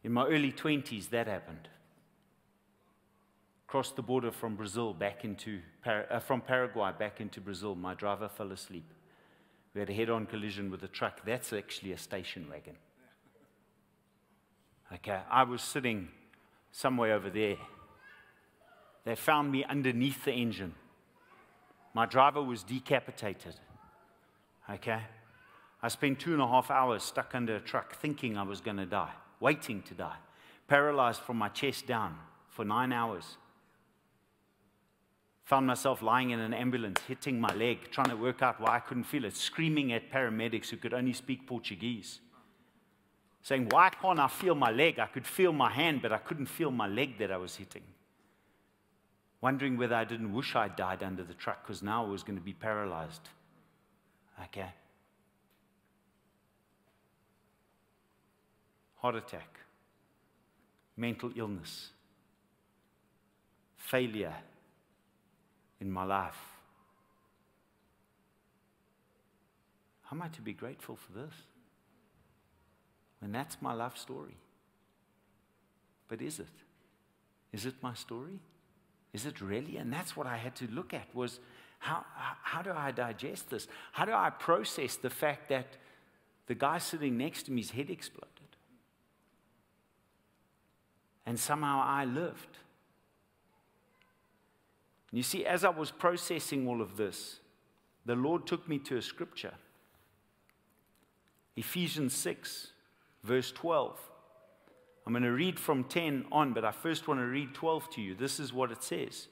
In 0.02 0.12
my 0.12 0.26
early 0.26 0.50
20s, 0.50 1.11
that 1.11 1.26
happened. 1.26 1.68
Crossed 3.66 3.97
the 3.97 4.02
border 4.02 4.32
from 4.32 4.56
Brazil 4.56 4.94
back 4.94 5.26
into, 5.26 5.61
uh, 5.85 6.18
from 6.20 6.40
Paraguay 6.40 6.90
back 6.99 7.20
into 7.20 7.38
Brazil. 7.38 7.75
My 7.75 7.92
driver 7.92 8.30
fell 8.30 8.50
asleep. 8.50 8.90
We 9.75 9.80
had 9.80 9.90
a 9.90 9.92
head 9.92 10.09
on 10.09 10.25
collision 10.25 10.70
with 10.70 10.82
a 10.85 10.88
truck. 10.88 11.20
That's 11.26 11.52
actually 11.52 11.92
a 11.92 11.99
station 11.99 12.47
wagon. 12.50 12.76
Okay, 14.94 15.20
I 15.30 15.42
was 15.42 15.61
sitting 15.61 16.09
somewhere 16.73 17.12
over 17.12 17.28
there. 17.28 17.56
They 19.04 19.16
found 19.16 19.52
me 19.52 19.64
underneath 19.64 20.25
the 20.25 20.32
engine. 20.32 20.75
My 21.92 22.06
driver 22.06 22.42
was 22.42 22.62
decapitated. 22.62 23.54
Okay? 24.75 25.00
I 25.83 25.89
spent 25.89 26.21
two 26.21 26.33
and 26.33 26.43
a 26.43 26.47
half 26.47 26.71
hours 26.71 27.03
stuck 27.03 27.35
under 27.35 27.57
a 27.57 27.61
truck 27.61 27.97
thinking 27.97 28.37
I 28.37 28.43
was 28.43 28.61
going 28.61 28.77
to 28.77 28.87
die, 28.87 29.12
waiting 29.41 29.83
to 29.83 29.95
die, 29.95 30.17
paralyzed 30.69 31.23
from 31.23 31.39
my 31.39 31.49
chest 31.49 31.87
down 31.87 32.17
for 32.49 32.65
nine 32.65 32.93
hours. 32.93 33.37
Found 35.45 35.67
myself 35.67 36.03
lying 36.03 36.31
in 36.31 36.39
an 36.39 36.55
ambulance, 36.55 37.00
hitting 37.09 37.41
my 37.41 37.53
leg, 37.55 37.91
trying 37.91 38.11
to 38.11 38.17
work 38.17 38.43
out 38.43 38.61
why 38.61 38.77
I 38.77 38.81
couldn't 38.81 39.05
feel 39.05 39.25
it, 39.25 39.37
screaming 39.37 39.93
at 39.93 40.12
paramedics 40.12 40.69
who 40.69 40.77
could 40.77 40.95
only 40.95 41.12
speak 41.12 41.47
Portuguese. 41.47 42.21
Saying, 43.43 43.69
Why 43.71 43.89
can't 43.89 44.21
I 44.21 44.29
feel 44.29 44.55
my 44.55 44.71
leg? 44.71 44.99
I 44.99 45.07
could 45.07 45.27
feel 45.27 45.53
my 45.53 45.71
hand, 45.71 46.03
but 46.03 46.12
I 46.12 46.19
couldn't 46.19 46.47
feel 46.47 46.71
my 46.71 46.87
leg 46.87 47.19
that 47.19 47.33
I 47.33 47.39
was 47.39 47.57
hitting. 47.57 47.83
Wondering 49.41 49.79
whether 49.79 49.95
I 49.95 50.05
didn't 50.05 50.35
wish 50.35 50.55
I'd 50.55 50.77
died 50.77 51.03
under 51.03 51.25
the 51.25 51.35
truck 51.35 51.67
because 51.67 51.83
now 51.83 52.05
I 52.05 52.09
was 52.09 52.23
going 52.23 52.39
to 52.39 52.45
be 52.45 52.53
paralyzed. 52.53 53.31
Okay. 54.44 54.73
heart 59.00 59.16
attack, 59.16 59.59
mental 60.97 61.30
illness, 61.35 61.90
failure 63.76 64.35
in 65.80 65.90
my 65.90 66.04
life. 66.04 66.38
How 70.02 70.16
am 70.16 70.23
I 70.23 70.28
to 70.28 70.42
be 70.42 70.52
grateful 70.52 70.97
for 70.97 71.12
this? 71.12 71.32
When 73.20 73.32
that's 73.32 73.56
my 73.61 73.73
life 73.73 73.97
story. 73.97 74.37
But 76.09 76.20
is 76.20 76.40
it? 76.40 76.47
Is 77.52 77.64
it 77.64 77.75
my 77.80 77.94
story? 77.94 78.40
Is 79.12 79.25
it 79.25 79.40
really? 79.40 79.76
And 79.76 79.92
that's 79.92 80.16
what 80.16 80.26
I 80.26 80.37
had 80.37 80.54
to 80.56 80.66
look 80.70 80.92
at 80.92 81.14
was 81.14 81.40
how, 81.81 82.05
how 82.43 82.63
do 82.63 82.73
I 82.73 82.93
digest 82.93 83.51
this? 83.51 83.67
How 83.93 84.05
do 84.05 84.13
I 84.13 84.31
process 84.31 84.97
the 84.97 85.11
fact 85.11 85.49
that 85.49 85.67
the 86.47 86.55
guy 86.55 86.79
sitting 86.79 87.19
next 87.19 87.45
to 87.45 87.53
me's 87.53 87.71
head 87.71 87.91
exploded? 87.91 88.31
and 91.31 91.39
somehow 91.39 91.81
I 91.85 92.07
lived. 92.07 92.59
You 95.13 95.23
see, 95.23 95.47
as 95.47 95.65
I 95.65 95.69
was 95.69 95.93
processing 95.93 96.67
all 96.67 96.83
of 96.83 96.97
this, 96.97 97.39
the 98.05 98.17
Lord 98.17 98.49
took 98.49 98.69
me 98.69 98.79
to 98.81 98.97
a 98.97 99.03
scripture 99.03 99.55
Ephesians 101.57 102.15
6, 102.15 102.73
verse 103.23 103.53
12. 103.53 103.97
I'm 105.07 105.13
going 105.13 105.23
to 105.23 105.31
read 105.31 105.61
from 105.61 105.85
10 105.85 106.27
on, 106.33 106.53
but 106.53 106.65
I 106.65 106.73
first 106.73 107.07
want 107.07 107.21
to 107.21 107.27
read 107.27 107.55
12 107.55 107.91
to 107.91 108.01
you. 108.01 108.17
This 108.17 108.41
is 108.41 108.53
what 108.53 108.73
it 108.73 108.83
says. 108.83 109.29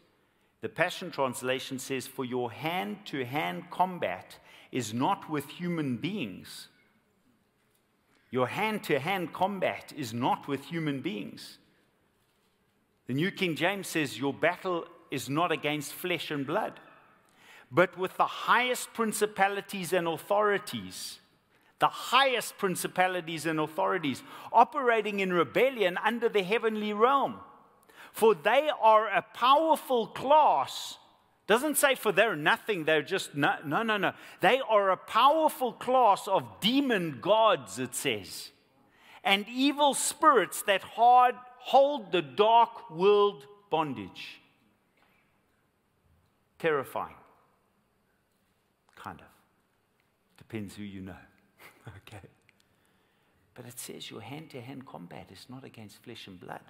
The 0.60 0.68
Passion 0.68 1.10
Translation 1.10 1.78
says, 1.78 2.06
For 2.06 2.24
your 2.24 2.50
hand 2.50 2.98
to 3.06 3.24
hand 3.24 3.70
combat 3.70 4.38
is 4.72 4.92
not 4.92 5.30
with 5.30 5.48
human 5.48 5.96
beings. 5.96 6.68
Your 8.30 8.48
hand 8.48 8.82
to 8.84 8.98
hand 8.98 9.32
combat 9.32 9.92
is 9.96 10.12
not 10.12 10.48
with 10.48 10.64
human 10.64 11.00
beings. 11.00 11.58
The 13.06 13.14
New 13.14 13.30
King 13.30 13.54
James 13.54 13.88
says, 13.88 14.18
Your 14.18 14.34
battle 14.34 14.84
is 15.10 15.28
not 15.28 15.52
against 15.52 15.92
flesh 15.92 16.30
and 16.30 16.46
blood, 16.46 16.80
but 17.70 17.96
with 17.96 18.16
the 18.16 18.26
highest 18.26 18.92
principalities 18.92 19.92
and 19.92 20.06
authorities. 20.06 21.20
The 21.78 21.86
highest 21.86 22.58
principalities 22.58 23.46
and 23.46 23.60
authorities 23.60 24.22
operating 24.52 25.20
in 25.20 25.32
rebellion 25.32 25.96
under 26.04 26.28
the 26.28 26.42
heavenly 26.42 26.92
realm. 26.92 27.36
For 28.12 28.34
they 28.34 28.70
are 28.80 29.06
a 29.08 29.22
powerful 29.34 30.06
class. 30.08 30.96
Doesn't 31.46 31.78
say 31.78 31.94
for 31.94 32.12
they're 32.12 32.36
nothing, 32.36 32.84
they're 32.84 33.02
just 33.02 33.34
no, 33.34 33.54
no, 33.64 33.82
no, 33.82 33.96
no. 33.96 34.12
They 34.40 34.60
are 34.68 34.90
a 34.90 34.96
powerful 34.96 35.72
class 35.72 36.28
of 36.28 36.60
demon 36.60 37.18
gods, 37.20 37.78
it 37.78 37.94
says, 37.94 38.50
and 39.24 39.46
evil 39.48 39.94
spirits 39.94 40.62
that 40.62 40.82
hard, 40.82 41.34
hold 41.58 42.12
the 42.12 42.22
dark 42.22 42.90
world 42.90 43.46
bondage. 43.70 44.40
Terrifying. 46.58 47.14
Kind 48.96 49.20
of. 49.20 49.26
Depends 50.36 50.74
who 50.74 50.82
you 50.82 51.02
know. 51.02 51.16
okay. 51.98 52.26
But 53.54 53.66
it 53.66 53.78
says 53.78 54.10
your 54.10 54.20
hand 54.20 54.50
to 54.50 54.60
hand 54.60 54.86
combat 54.86 55.28
is 55.32 55.46
not 55.48 55.64
against 55.64 56.02
flesh 56.02 56.26
and 56.26 56.38
blood. 56.38 56.60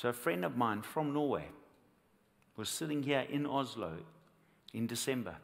So, 0.00 0.08
a 0.08 0.14
friend 0.14 0.46
of 0.46 0.56
mine 0.56 0.80
from 0.80 1.12
Norway 1.12 1.44
was 2.56 2.70
sitting 2.70 3.02
here 3.02 3.26
in 3.28 3.44
Oslo 3.44 3.98
in 4.72 4.86
December. 4.86 5.36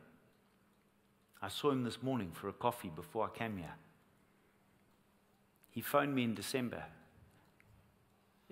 I 1.43 1.49
saw 1.49 1.73
him 1.73 1.85
this 1.85 2.03
morning 2.03 2.31
for 2.33 2.49
a 2.49 2.55
coffee 2.55 2.89
before 2.89 3.27
I 3.27 3.39
came 3.39 3.59
here. 3.59 3.75
He 5.69 5.83
phoned 5.83 6.15
me 6.15 6.25
in 6.25 6.35
December. 6.35 6.85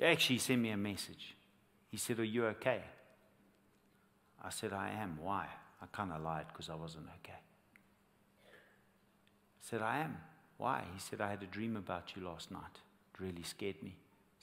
Actually, 0.03 0.35
he 0.35 0.41
sent 0.41 0.61
me 0.61 0.73
a 0.73 0.77
message. 0.77 1.37
He 1.91 1.97
said, 1.97 2.19
Are 2.19 2.25
you 2.25 2.45
okay? 2.49 2.83
I 4.45 4.51
said, 4.51 4.75
I 4.75 4.91
am. 4.91 5.19
Why? 5.23 5.47
I 5.81 5.87
kind 5.91 6.13
of 6.13 6.21
lied 6.21 6.49
because 6.49 6.69
I 6.69 6.75
wasn't 6.75 7.07
okay. 7.23 7.39
I 8.43 8.51
said, 9.63 9.81
I 9.81 10.01
am. 10.01 10.19
Why? 10.59 10.85
He 10.93 11.01
said, 11.01 11.23
I 11.23 11.31
had 11.31 11.43
a 11.43 11.47
dream 11.47 11.77
about 11.77 12.13
you 12.15 12.23
last 12.23 12.51
night. 12.51 12.83
It 13.15 13.21
really 13.23 13.43
scared 13.43 13.83
me. 13.83 13.97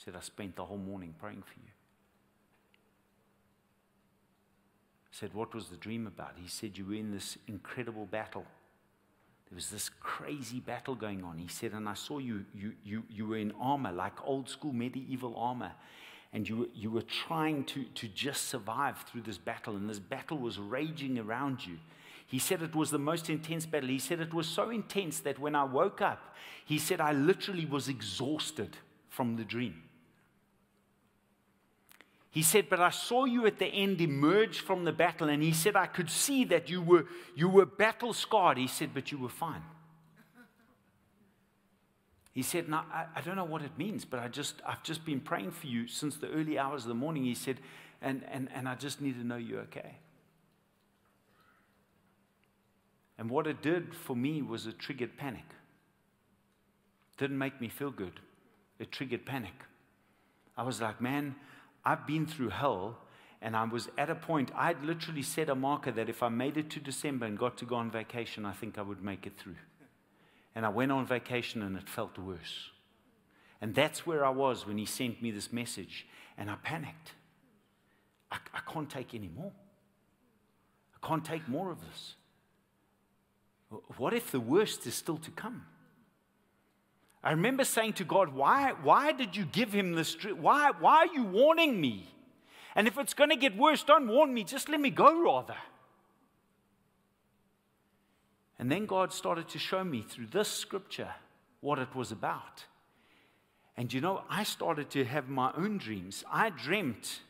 Said, 0.04 0.16
I 0.16 0.22
spent 0.22 0.56
the 0.56 0.66
whole 0.66 0.78
morning 0.78 1.14
praying 1.20 1.44
for 1.44 1.60
you. 1.60 1.72
I 5.06 5.12
said, 5.12 5.34
What 5.34 5.54
was 5.54 5.68
the 5.68 5.78
dream 5.78 6.08
about? 6.08 6.34
He 6.42 6.48
said, 6.48 6.78
You 6.78 6.86
were 6.86 6.96
in 6.96 7.12
this 7.12 7.38
incredible 7.48 8.06
battle 8.06 8.46
there 9.52 9.58
was 9.58 9.70
this 9.70 9.90
crazy 10.00 10.62
battle 10.62 10.96
going 10.96 11.26
on. 11.26 11.38
He 11.38 11.50
said, 11.50 11.74
and 11.74 11.90
I 11.90 11.94
saw 11.94 12.20
you, 12.20 12.46
you, 12.56 12.72
you, 12.86 13.04
you 13.10 13.28
were 13.28 13.36
in 13.36 13.52
armor, 13.60 13.92
like 13.92 14.14
old 14.26 14.48
school 14.48 14.72
medieval 14.72 15.36
armor. 15.36 15.74
And 16.32 16.48
you, 16.48 16.70
you 16.74 16.90
were 16.90 17.02
trying 17.02 17.66
to, 17.66 17.84
to 17.84 18.08
just 18.08 18.48
survive 18.48 19.00
through 19.00 19.24
this 19.24 19.38
battle, 19.38 19.76
and 19.76 19.90
this 19.90 20.00
battle 20.00 20.38
was 20.38 20.58
raging 20.58 21.20
around 21.20 21.68
you. 21.68 21.80
He 22.26 22.40
said 22.40 22.62
it 22.62 22.74
was 22.74 22.92
the 22.92 22.98
most 22.98 23.30
intense 23.30 23.66
battle. 23.66 23.90
He 23.90 24.00
said 24.00 24.22
it 24.22 24.34
was 24.34 24.48
so 24.48 24.70
intense 24.70 25.20
that 25.20 25.38
when 25.38 25.54
I 25.54 25.66
woke 25.66 26.00
up, 26.00 26.34
he 26.64 26.78
said 26.78 27.02
I 27.02 27.12
literally 27.12 27.66
was 27.66 27.90
exhausted 27.90 28.78
from 29.10 29.36
the 29.36 29.44
dream. 29.44 29.84
He 32.32 32.42
said, 32.42 32.70
But 32.70 32.80
I 32.80 32.90
saw 32.90 33.26
you 33.26 33.46
at 33.46 33.60
the 33.60 33.68
end 33.68 34.00
emerge 34.00 34.62
from 34.62 34.86
the 34.86 34.94
battle. 34.94 35.30
And 35.30 35.44
he 35.44 35.52
said, 35.52 35.76
I 35.76 35.86
could 35.86 36.10
see 36.10 36.46
that 36.46 36.70
you 36.70 36.82
were, 36.82 37.06
you 37.36 37.50
were 37.50 37.66
battle 37.66 38.14
scarred. 38.14 38.58
He 38.58 38.68
said, 38.68 38.92
But 38.94 39.12
you 39.12 39.18
were 39.18 39.30
fine. 39.30 39.64
He 42.34 42.42
said, 42.42 42.70
Now, 42.70 42.86
I, 42.92 43.06
I, 43.18 43.22
don't 43.22 43.36
know 43.36 43.44
what 43.44 43.62
it 43.62 43.78
means, 43.78 44.06
but 44.06 44.22
I 44.22 44.30
just, 44.30 44.56
I've 44.66 44.82
just 44.82 45.06
been 45.06 45.20
praying 45.20 45.52
for 45.52 45.68
you 45.68 45.88
since 45.88 46.16
the 46.16 46.30
early 46.30 46.58
hours 46.58 46.84
of 46.84 46.88
the 46.88 46.96
morning. 46.96 47.26
He 47.26 47.36
said, 47.36 47.60
And, 48.02 48.24
and, 48.32 48.48
and 48.54 48.68
I 48.70 48.76
just 48.76 49.02
need 49.02 49.20
to 49.20 49.28
know 49.28 49.36
you're 49.36 49.62
okay. 49.62 49.98
And 53.18 53.30
what 53.30 53.46
it 53.46 53.62
did 53.62 53.94
for 53.94 54.16
me 54.16 54.42
was 54.42 54.66
it 54.68 54.80
triggered 54.80 55.18
panic. 55.18 55.44
Didn't 57.18 57.38
make 57.38 57.60
me 57.60 57.68
feel 57.68 57.92
good, 57.92 58.22
it 58.80 58.90
triggered 58.90 59.26
panic. 59.26 59.54
I 60.56 60.64
was 60.64 60.80
like, 60.80 61.02
Man, 61.02 61.36
I've 61.84 62.06
been 62.06 62.26
through 62.26 62.50
hell, 62.50 62.98
and 63.42 63.56
I 63.56 63.64
was 63.64 63.90
at 63.98 64.10
a 64.10 64.16
point, 64.16 64.52
I'd 64.56 64.84
literally 64.84 65.24
set 65.24 65.50
a 65.50 65.56
marker 65.56 65.92
that 65.92 66.10
if 66.10 66.22
I 66.22 66.30
made 66.30 66.58
it 66.58 66.70
to 66.72 66.80
December 66.80 67.26
and 67.26 67.38
got 67.38 67.58
to 67.58 67.66
go 67.66 67.76
on 67.76 67.90
vacation, 67.90 68.46
I 68.46 68.54
think 68.54 68.78
I 68.78 68.82
would 68.82 69.04
make 69.04 69.26
it 69.26 69.38
through. 69.38 69.56
And 70.54 70.66
I 70.66 70.70
went 70.70 70.92
on 70.92 71.06
vacation 71.06 71.62
and 71.62 71.78
it 71.78 71.90
felt 71.90 72.18
worse. 72.18 72.70
And 73.62 73.74
that's 73.74 74.06
where 74.06 74.26
I 74.26 74.30
was 74.30 74.68
when 74.68 74.78
he 74.78 74.86
sent 74.86 75.22
me 75.22 75.32
this 75.32 75.52
message, 75.52 76.08
and 76.38 76.50
I 76.50 76.56
panicked. 76.56 77.14
I, 78.32 78.38
I 78.54 78.72
can't 78.72 78.90
take 78.90 79.14
any 79.14 79.30
more. 79.30 79.52
I 80.96 81.08
can't 81.08 81.26
take 81.26 81.48
more 81.48 81.72
of 81.72 81.80
this. 81.82 82.16
What 83.98 84.14
if 84.14 84.32
the 84.32 84.40
worst 84.40 84.86
is 84.86 84.96
still 84.96 85.18
to 85.18 85.32
come? 85.32 85.66
I 87.24 87.32
remember 87.32 87.64
saying 87.64 87.94
to 87.94 88.04
God, 88.04 88.34
Why, 88.34 88.74
why 88.82 89.12
did 89.12 89.36
you 89.36 89.46
give 89.46 89.72
him 89.72 89.94
this? 89.94 90.16
Why, 90.24 90.72
why 90.80 90.98
are 90.98 91.14
you 91.14 91.24
warning 91.24 91.80
me? 91.80 92.08
And 92.76 92.88
if 92.88 92.98
it's 92.98 93.14
going 93.14 93.30
to 93.30 93.36
get 93.36 93.58
worse, 93.58 93.84
don't 93.84 94.08
warn 94.08 94.34
me. 94.34 94.44
Just 94.44 94.70
let 94.70 94.80
me 94.80 94.90
go 94.90 95.22
rather. 95.22 95.58
And 98.58 98.72
then 98.72 98.86
God 98.86 99.12
started 99.12 99.50
to 99.50 99.60
show 99.60 99.84
me 99.84 100.04
through 100.08 100.28
this 100.28 100.48
scripture 100.48 101.10
what 101.60 101.80
it 101.80 101.94
was 101.96 102.12
about. 102.12 102.66
And 103.76 103.92
you 103.92 104.02
know, 104.02 104.24
I 104.30 104.44
started 104.44 104.90
to 104.92 105.04
have 105.06 105.30
my 105.30 105.52
own 105.58 105.78
dreams. 105.78 106.24
I 106.32 106.50
dreamt 106.50 107.22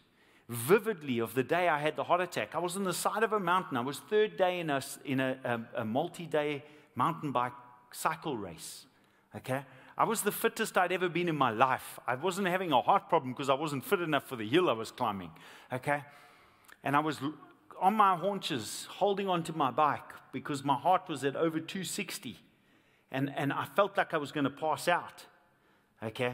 vividly 0.49 1.19
of 1.19 1.33
the 1.33 1.43
day 1.43 1.69
I 1.69 1.79
had 1.79 1.95
the 1.95 2.03
heart 2.03 2.19
attack. 2.19 2.53
I 2.53 2.59
was 2.59 2.75
on 2.75 2.83
the 2.83 2.93
side 2.93 3.23
of 3.23 3.31
a 3.31 3.39
mountain. 3.39 3.77
I 3.77 3.81
was 3.81 3.99
third 4.09 4.37
day 4.37 4.59
in 4.59 4.69
a, 4.69 4.81
in 5.05 5.19
a, 5.19 5.37
a, 5.43 5.81
a 5.81 5.85
multi 5.85 6.25
day 6.25 6.63
mountain 6.95 7.31
bike 7.31 7.53
cycle 7.91 8.37
race. 8.37 8.85
Okay? 9.35 9.63
I 10.01 10.03
was 10.03 10.23
the 10.23 10.31
fittest 10.31 10.79
I'd 10.79 10.91
ever 10.91 11.09
been 11.09 11.29
in 11.29 11.35
my 11.35 11.51
life. 11.51 11.99
I 12.07 12.15
wasn't 12.15 12.47
having 12.47 12.71
a 12.71 12.81
heart 12.81 13.07
problem 13.07 13.33
because 13.33 13.51
I 13.51 13.53
wasn't 13.53 13.85
fit 13.85 14.01
enough 14.01 14.27
for 14.27 14.35
the 14.35 14.49
hill 14.49 14.67
I 14.67 14.73
was 14.73 14.89
climbing. 14.89 15.29
Okay? 15.71 16.01
And 16.83 16.95
I 16.95 17.01
was 17.01 17.19
on 17.79 17.93
my 17.93 18.15
haunches 18.15 18.87
holding 18.89 19.29
onto 19.29 19.53
my 19.53 19.69
bike 19.69 20.11
because 20.31 20.63
my 20.63 20.73
heart 20.73 21.07
was 21.07 21.23
at 21.23 21.35
over 21.35 21.59
260. 21.59 22.35
And, 23.11 23.31
and 23.37 23.53
I 23.53 23.65
felt 23.75 23.95
like 23.95 24.15
I 24.15 24.17
was 24.17 24.31
going 24.31 24.45
to 24.45 24.49
pass 24.49 24.87
out. 24.87 25.23
Okay? 26.01 26.33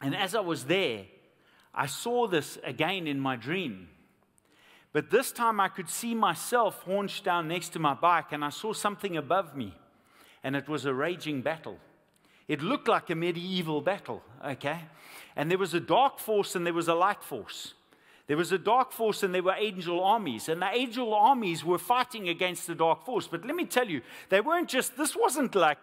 And 0.00 0.16
as 0.16 0.34
I 0.34 0.40
was 0.40 0.64
there, 0.64 1.04
I 1.72 1.86
saw 1.86 2.26
this 2.26 2.58
again 2.64 3.06
in 3.06 3.20
my 3.20 3.36
dream. 3.36 3.90
But 4.92 5.08
this 5.08 5.30
time 5.30 5.60
I 5.60 5.68
could 5.68 5.88
see 5.88 6.16
myself 6.16 6.82
haunched 6.82 7.22
down 7.22 7.46
next 7.46 7.68
to 7.74 7.78
my 7.78 7.94
bike, 7.94 8.32
and 8.32 8.44
I 8.44 8.50
saw 8.50 8.72
something 8.72 9.16
above 9.16 9.54
me, 9.56 9.72
and 10.42 10.56
it 10.56 10.68
was 10.68 10.84
a 10.84 10.92
raging 10.92 11.42
battle. 11.42 11.78
It 12.48 12.62
looked 12.62 12.88
like 12.88 13.10
a 13.10 13.14
medieval 13.14 13.80
battle, 13.80 14.22
okay? 14.44 14.80
And 15.36 15.50
there 15.50 15.58
was 15.58 15.74
a 15.74 15.80
dark 15.80 16.18
force 16.18 16.54
and 16.54 16.66
there 16.66 16.74
was 16.74 16.88
a 16.88 16.94
light 16.94 17.22
force. 17.22 17.74
There 18.26 18.36
was 18.36 18.52
a 18.52 18.58
dark 18.58 18.92
force 18.92 19.22
and 19.22 19.34
there 19.34 19.42
were 19.42 19.54
angel 19.56 20.02
armies. 20.02 20.48
And 20.48 20.62
the 20.62 20.70
angel 20.72 21.14
armies 21.14 21.64
were 21.64 21.78
fighting 21.78 22.28
against 22.28 22.66
the 22.66 22.74
dark 22.74 23.04
force. 23.04 23.26
But 23.26 23.44
let 23.44 23.56
me 23.56 23.64
tell 23.64 23.88
you, 23.88 24.02
they 24.28 24.40
weren't 24.40 24.68
just, 24.68 24.96
this 24.96 25.16
wasn't 25.16 25.54
like, 25.54 25.78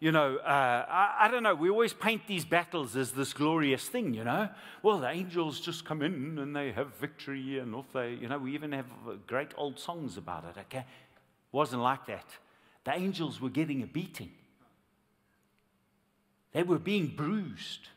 you 0.00 0.12
know, 0.12 0.36
uh, 0.36 0.86
I, 0.88 1.16
I, 1.22 1.28
don't 1.28 1.42
know, 1.42 1.54
we 1.54 1.70
always 1.70 1.92
paint 1.92 2.22
these 2.28 2.44
battles 2.44 2.94
as 2.94 3.10
this 3.12 3.32
glorious 3.32 3.88
thing, 3.88 4.14
you 4.14 4.22
know. 4.22 4.48
Well, 4.82 4.98
the 5.00 5.08
angels 5.08 5.60
just 5.60 5.84
come 5.84 6.02
in 6.02 6.38
and 6.38 6.54
they 6.54 6.70
have 6.72 6.94
victory 6.96 7.58
and 7.58 7.74
off 7.74 7.86
they, 7.92 8.12
you 8.12 8.28
know, 8.28 8.38
we 8.38 8.54
even 8.54 8.70
have 8.72 8.86
great 9.26 9.48
old 9.56 9.78
songs 9.78 10.16
about 10.16 10.44
it, 10.44 10.60
okay? 10.60 10.84
Wasn't 11.50 11.82
like 11.82 12.06
that. 12.06 12.26
The 12.84 12.94
angels 12.94 13.40
were 13.40 13.50
getting 13.50 13.82
a 13.82 13.86
beating, 13.86 14.30
they 16.52 16.62
were 16.62 16.78
being 16.78 17.08
bruised, 17.14 17.88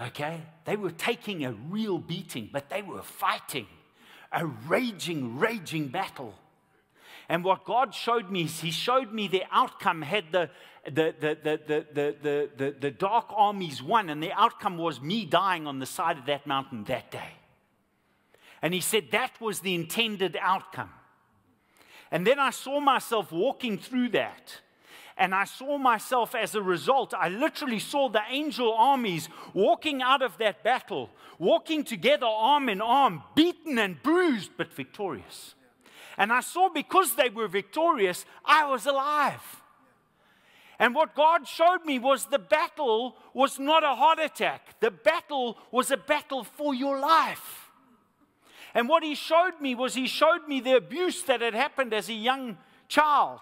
okay? 0.00 0.42
They 0.64 0.76
were 0.76 0.90
taking 0.90 1.44
a 1.44 1.52
real 1.52 1.98
beating, 1.98 2.50
but 2.52 2.68
they 2.68 2.82
were 2.82 3.02
fighting 3.02 3.66
a 4.32 4.46
raging, 4.46 5.38
raging 5.38 5.88
battle. 5.88 6.34
And 7.28 7.44
what 7.44 7.64
God 7.64 7.94
showed 7.94 8.30
me 8.30 8.44
is 8.44 8.60
He 8.60 8.70
showed 8.70 9.12
me 9.12 9.28
the 9.28 9.44
outcome 9.50 10.02
had 10.02 10.24
the, 10.32 10.50
the, 10.84 11.14
the, 11.18 11.38
the, 11.42 11.60
the, 11.66 12.16
the, 12.22 12.50
the, 12.56 12.76
the 12.80 12.90
dark 12.90 13.26
armies 13.34 13.82
won, 13.82 14.10
and 14.10 14.22
the 14.22 14.32
outcome 14.32 14.76
was 14.76 15.00
me 15.00 15.24
dying 15.24 15.66
on 15.66 15.78
the 15.78 15.86
side 15.86 16.18
of 16.18 16.26
that 16.26 16.46
mountain 16.46 16.84
that 16.84 17.10
day. 17.10 17.32
And 18.60 18.74
He 18.74 18.80
said 18.80 19.10
that 19.12 19.40
was 19.40 19.60
the 19.60 19.74
intended 19.74 20.36
outcome. 20.40 20.90
And 22.10 22.26
then 22.26 22.38
I 22.38 22.50
saw 22.50 22.80
myself 22.80 23.32
walking 23.32 23.78
through 23.78 24.10
that. 24.10 24.60
And 25.16 25.34
I 25.34 25.44
saw 25.44 25.78
myself 25.78 26.34
as 26.34 26.54
a 26.54 26.62
result. 26.62 27.14
I 27.14 27.28
literally 27.28 27.78
saw 27.78 28.08
the 28.08 28.22
angel 28.30 28.72
armies 28.72 29.28
walking 29.52 30.02
out 30.02 30.22
of 30.22 30.38
that 30.38 30.64
battle, 30.64 31.10
walking 31.38 31.84
together 31.84 32.26
arm 32.26 32.68
in 32.68 32.80
arm, 32.80 33.22
beaten 33.34 33.78
and 33.78 34.02
bruised, 34.02 34.52
but 34.56 34.72
victorious. 34.72 35.54
And 36.16 36.32
I 36.32 36.40
saw 36.40 36.68
because 36.68 37.14
they 37.14 37.28
were 37.28 37.48
victorious, 37.48 38.24
I 38.44 38.64
was 38.64 38.86
alive. 38.86 39.62
And 40.78 40.94
what 40.94 41.14
God 41.14 41.46
showed 41.46 41.84
me 41.84 41.98
was 41.98 42.26
the 42.26 42.38
battle 42.38 43.16
was 43.34 43.58
not 43.58 43.84
a 43.84 43.94
heart 43.94 44.18
attack, 44.18 44.80
the 44.80 44.90
battle 44.90 45.58
was 45.70 45.90
a 45.90 45.96
battle 45.96 46.44
for 46.44 46.74
your 46.74 46.98
life. 46.98 47.70
And 48.74 48.88
what 48.88 49.02
He 49.02 49.14
showed 49.14 49.60
me 49.60 49.74
was 49.74 49.94
He 49.94 50.06
showed 50.06 50.48
me 50.48 50.60
the 50.60 50.76
abuse 50.76 51.22
that 51.24 51.40
had 51.40 51.54
happened 51.54 51.92
as 51.92 52.08
a 52.08 52.14
young 52.14 52.58
child. 52.88 53.40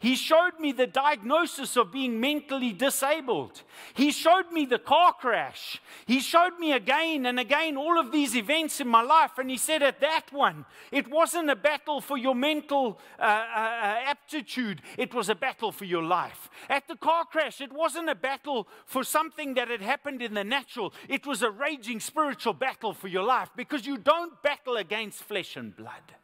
He 0.00 0.16
showed 0.16 0.58
me 0.58 0.72
the 0.72 0.86
diagnosis 0.86 1.76
of 1.76 1.92
being 1.92 2.20
mentally 2.20 2.72
disabled. 2.72 3.62
He 3.92 4.12
showed 4.12 4.50
me 4.50 4.64
the 4.64 4.78
car 4.78 5.12
crash. 5.12 5.78
He 6.06 6.20
showed 6.20 6.58
me 6.58 6.72
again 6.72 7.26
and 7.26 7.38
again 7.38 7.76
all 7.76 8.00
of 8.00 8.10
these 8.10 8.34
events 8.34 8.80
in 8.80 8.88
my 8.88 9.02
life. 9.02 9.32
And 9.36 9.50
he 9.50 9.58
said, 9.58 9.82
at 9.82 10.00
that 10.00 10.32
one, 10.32 10.64
it 10.90 11.10
wasn't 11.10 11.50
a 11.50 11.54
battle 11.54 12.00
for 12.00 12.16
your 12.16 12.34
mental 12.34 12.98
uh, 13.18 13.22
uh, 13.22 13.96
aptitude, 14.06 14.80
it 14.96 15.12
was 15.12 15.28
a 15.28 15.34
battle 15.34 15.70
for 15.70 15.84
your 15.84 16.02
life. 16.02 16.48
At 16.70 16.88
the 16.88 16.96
car 16.96 17.26
crash, 17.26 17.60
it 17.60 17.72
wasn't 17.72 18.08
a 18.08 18.14
battle 18.14 18.68
for 18.86 19.04
something 19.04 19.52
that 19.54 19.68
had 19.68 19.82
happened 19.82 20.22
in 20.22 20.32
the 20.32 20.44
natural, 20.44 20.94
it 21.10 21.26
was 21.26 21.42
a 21.42 21.50
raging 21.50 22.00
spiritual 22.00 22.54
battle 22.54 22.94
for 22.94 23.08
your 23.08 23.24
life 23.24 23.50
because 23.54 23.86
you 23.86 23.98
don't 23.98 24.42
battle 24.42 24.78
against 24.78 25.22
flesh 25.24 25.56
and 25.56 25.76
blood 25.76 26.14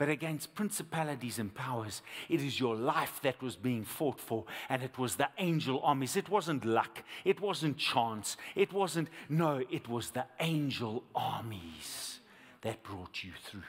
but 0.00 0.08
against 0.08 0.54
principalities 0.54 1.38
and 1.38 1.54
powers. 1.54 2.00
It 2.30 2.40
is 2.40 2.58
your 2.58 2.74
life 2.74 3.20
that 3.22 3.42
was 3.42 3.54
being 3.54 3.84
fought 3.84 4.18
for, 4.18 4.46
and 4.70 4.82
it 4.82 4.96
was 4.96 5.16
the 5.16 5.28
angel 5.36 5.78
armies. 5.82 6.16
It 6.16 6.30
wasn't 6.30 6.64
luck, 6.64 7.04
it 7.22 7.38
wasn't 7.38 7.76
chance, 7.76 8.38
it 8.54 8.72
wasn't, 8.72 9.10
no, 9.28 9.62
it 9.70 9.90
was 9.90 10.12
the 10.12 10.24
angel 10.40 11.04
armies 11.14 12.20
that 12.62 12.82
brought 12.82 13.22
you 13.22 13.32
through. 13.44 13.60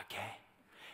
Okay? 0.00 0.32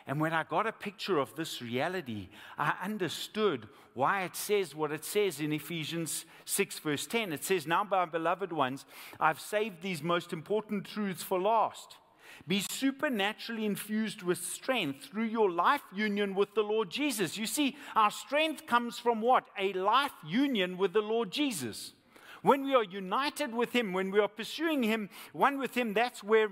And 0.07 0.21
when 0.21 0.35
I 0.35 0.43
got 0.43 0.67
a 0.67 0.73
picture 0.73 1.17
of 1.17 1.35
this 1.35 1.63
reality, 1.63 2.29
I 2.59 2.75
understood 2.85 3.67
why 3.95 4.25
it 4.25 4.37
says 4.37 4.75
what 4.75 4.93
it 4.93 5.07
says 5.07 5.41
in 5.41 5.55
Ephesians 5.55 6.27
6, 6.45 6.81
verse 6.81 7.07
10. 7.07 7.33
It 7.33 7.45
says, 7.45 7.67
Now, 7.67 7.83
my 7.83 8.05
beloved 8.05 8.53
ones, 8.53 8.85
I've 9.19 9.41
saved 9.41 9.81
these 9.81 10.03
most 10.03 10.35
important 10.35 10.85
truths 10.85 11.23
for 11.23 11.41
last. 11.41 11.97
Be 12.47 12.61
supernaturally 12.61 13.65
infused 13.65 14.23
with 14.23 14.39
strength 14.39 15.07
through 15.07 15.25
your 15.25 15.51
life 15.51 15.83
union 15.95 16.35
with 16.35 16.55
the 16.55 16.63
Lord 16.63 16.91
Jesus. 16.91 17.37
You 17.37 17.47
see, 17.47 17.77
our 17.95 18.11
strength 18.11 18.67
comes 18.67 18.99
from 18.99 19.21
what? 19.21 19.45
A 19.59 19.73
life 19.73 20.13
union 20.25 20.79
with 20.79 20.93
the 20.93 21.01
Lord 21.01 21.31
Jesus. 21.31 21.93
When 22.43 22.65
we 22.65 22.75
are 22.75 22.85
united 22.85 23.55
with 23.55 23.73
Him, 23.73 23.93
when 23.93 24.11
we 24.11 24.21
are 24.21 24.29
pursuing 24.29 24.83
Him, 24.83 25.11
one 25.33 25.59
with 25.59 25.77
Him, 25.77 25.95
that's 25.95 26.23
where 26.23 26.51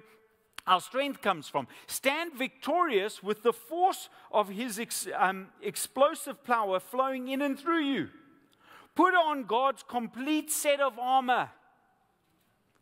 our 0.67 0.81
strength 0.81 1.21
comes 1.21 1.49
from. 1.49 1.69
Stand 1.87 2.35
victorious 2.35 3.23
with 3.23 3.43
the 3.43 3.53
force 3.53 4.09
of 4.33 4.49
His 4.49 4.79
ex, 4.79 5.07
um, 5.17 5.49
explosive 5.63 6.43
power 6.45 6.81
flowing 6.81 7.29
in 7.29 7.43
and 7.43 7.59
through 7.59 7.85
you. 7.85 8.09
Put 8.95 9.15
on 9.15 9.45
God's 9.45 9.83
complete 9.83 10.51
set 10.51 10.81
of 10.81 10.99
armor 10.99 11.51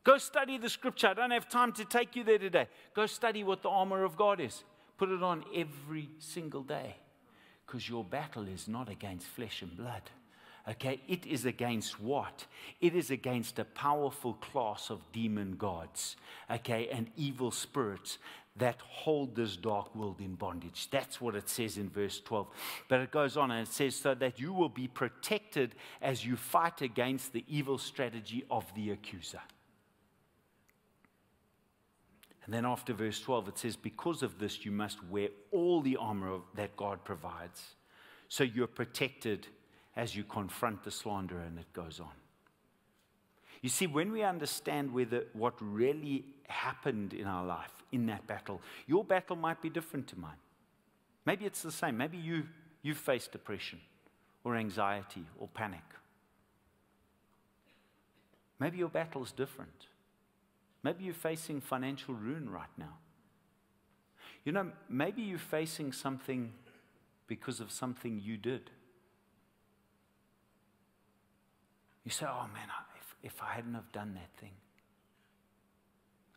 Go 0.04 0.18
study 0.18 0.58
the 0.58 0.68
scripture. 0.68 1.08
I 1.08 1.14
don't 1.14 1.30
have 1.30 1.48
time 1.48 1.72
to 1.72 1.84
take 1.84 2.16
you 2.16 2.24
there 2.24 2.38
today. 2.38 2.68
Go 2.94 3.06
study 3.06 3.44
what 3.44 3.62
the 3.62 3.68
armor 3.68 4.04
of 4.04 4.16
God 4.16 4.40
is. 4.40 4.64
Put 4.98 5.10
it 5.10 5.22
on 5.22 5.44
every 5.54 6.08
single 6.18 6.62
day 6.62 6.96
because 7.66 7.88
your 7.88 8.04
battle 8.04 8.46
is 8.48 8.68
not 8.68 8.88
against 8.88 9.26
flesh 9.26 9.62
and 9.62 9.76
blood. 9.76 10.02
Okay, 10.68 11.00
it 11.08 11.26
is 11.26 11.44
against 11.44 12.00
what? 12.00 12.46
It 12.80 12.94
is 12.94 13.10
against 13.10 13.58
a 13.58 13.64
powerful 13.64 14.34
class 14.34 14.90
of 14.90 15.00
demon 15.12 15.56
gods, 15.56 16.16
okay, 16.48 16.88
and 16.92 17.10
evil 17.16 17.50
spirits 17.50 18.18
that 18.56 18.80
hold 18.80 19.34
this 19.34 19.56
dark 19.56 19.92
world 19.96 20.20
in 20.20 20.34
bondage. 20.34 20.88
That's 20.90 21.20
what 21.20 21.34
it 21.34 21.48
says 21.48 21.78
in 21.78 21.88
verse 21.88 22.20
12. 22.20 22.46
But 22.88 23.00
it 23.00 23.10
goes 23.10 23.36
on 23.36 23.50
and 23.50 23.66
it 23.66 23.72
says, 23.72 23.96
so 23.96 24.14
that 24.14 24.38
you 24.38 24.52
will 24.52 24.68
be 24.68 24.86
protected 24.86 25.74
as 26.00 26.24
you 26.24 26.36
fight 26.36 26.80
against 26.80 27.32
the 27.32 27.44
evil 27.48 27.78
strategy 27.78 28.44
of 28.50 28.72
the 28.74 28.90
accuser. 28.90 29.40
And 32.52 32.58
then 32.58 32.70
after 32.70 32.92
verse 32.92 33.18
12, 33.18 33.48
it 33.48 33.58
says, 33.58 33.76
Because 33.76 34.22
of 34.22 34.38
this, 34.38 34.62
you 34.62 34.72
must 34.72 35.02
wear 35.04 35.30
all 35.52 35.80
the 35.80 35.96
armor 35.96 36.40
that 36.54 36.76
God 36.76 37.02
provides. 37.02 37.76
So 38.28 38.44
you're 38.44 38.66
protected 38.66 39.46
as 39.96 40.14
you 40.14 40.22
confront 40.22 40.84
the 40.84 40.90
slanderer, 40.90 41.40
and 41.40 41.58
it 41.58 41.72
goes 41.72 41.98
on. 41.98 42.12
You 43.62 43.70
see, 43.70 43.86
when 43.86 44.12
we 44.12 44.22
understand 44.22 44.92
whether 44.92 45.24
what 45.32 45.54
really 45.62 46.26
happened 46.46 47.14
in 47.14 47.26
our 47.26 47.42
life 47.42 47.72
in 47.90 48.04
that 48.08 48.26
battle, 48.26 48.60
your 48.86 49.02
battle 49.02 49.36
might 49.36 49.62
be 49.62 49.70
different 49.70 50.06
to 50.08 50.18
mine. 50.18 50.36
Maybe 51.24 51.46
it's 51.46 51.62
the 51.62 51.72
same. 51.72 51.96
Maybe 51.96 52.18
you, 52.18 52.44
you 52.82 52.94
face 52.94 53.28
depression 53.28 53.80
or 54.44 54.56
anxiety 54.56 55.24
or 55.38 55.48
panic. 55.48 55.84
Maybe 58.60 58.76
your 58.76 58.90
battle 58.90 59.22
is 59.22 59.32
different. 59.32 59.86
Maybe 60.82 61.04
you're 61.04 61.14
facing 61.14 61.60
financial 61.60 62.14
ruin 62.14 62.50
right 62.50 62.70
now. 62.76 62.98
You 64.44 64.52
know, 64.52 64.70
maybe 64.88 65.22
you're 65.22 65.38
facing 65.38 65.92
something 65.92 66.52
because 67.28 67.60
of 67.60 67.70
something 67.70 68.20
you 68.22 68.36
did. 68.36 68.70
You 72.04 72.10
say, 72.10 72.26
oh 72.26 72.46
man, 72.52 72.68
if, 72.98 73.34
if 73.34 73.42
I 73.42 73.54
hadn't 73.54 73.74
have 73.74 73.92
done 73.92 74.14
that 74.14 74.40
thing, 74.40 74.50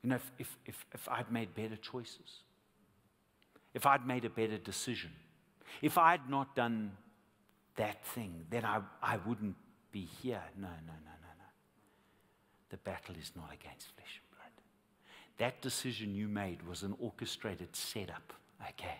you 0.04 0.10
know, 0.10 0.16
if, 0.18 0.32
if, 0.38 0.58
if, 0.68 0.86
if 0.94 1.10
I'd 1.10 1.32
made 1.32 1.56
better 1.56 1.78
choices, 1.78 2.44
if 3.74 3.88
I'd 3.88 4.06
made 4.06 4.24
a 4.24 4.30
better 4.30 4.60
decision, 4.60 5.10
if 5.82 5.98
I'd 5.98 6.30
not 6.30 6.56
done 6.56 6.92
that 7.76 8.06
thing, 8.06 8.46
then 8.52 8.64
I, 8.64 8.82
I 9.02 9.18
wouldn't 9.26 9.56
be 9.92 10.08
here. 10.22 10.44
No, 10.56 10.68
no, 10.68 10.94
no, 10.94 11.12
no, 11.24 11.32
no. 11.40 11.50
The 12.70 12.78
battle 12.78 13.16
is 13.20 13.32
not 13.36 13.52
against 13.52 13.88
flesh. 13.96 14.22
That 15.38 15.62
decision 15.62 16.15
you 16.15 16.28
made 16.28 16.65
was 16.67 16.84
an 16.84 16.95
orchestrated 17.00 17.76
setup, 17.76 18.34
okay, 18.69 19.00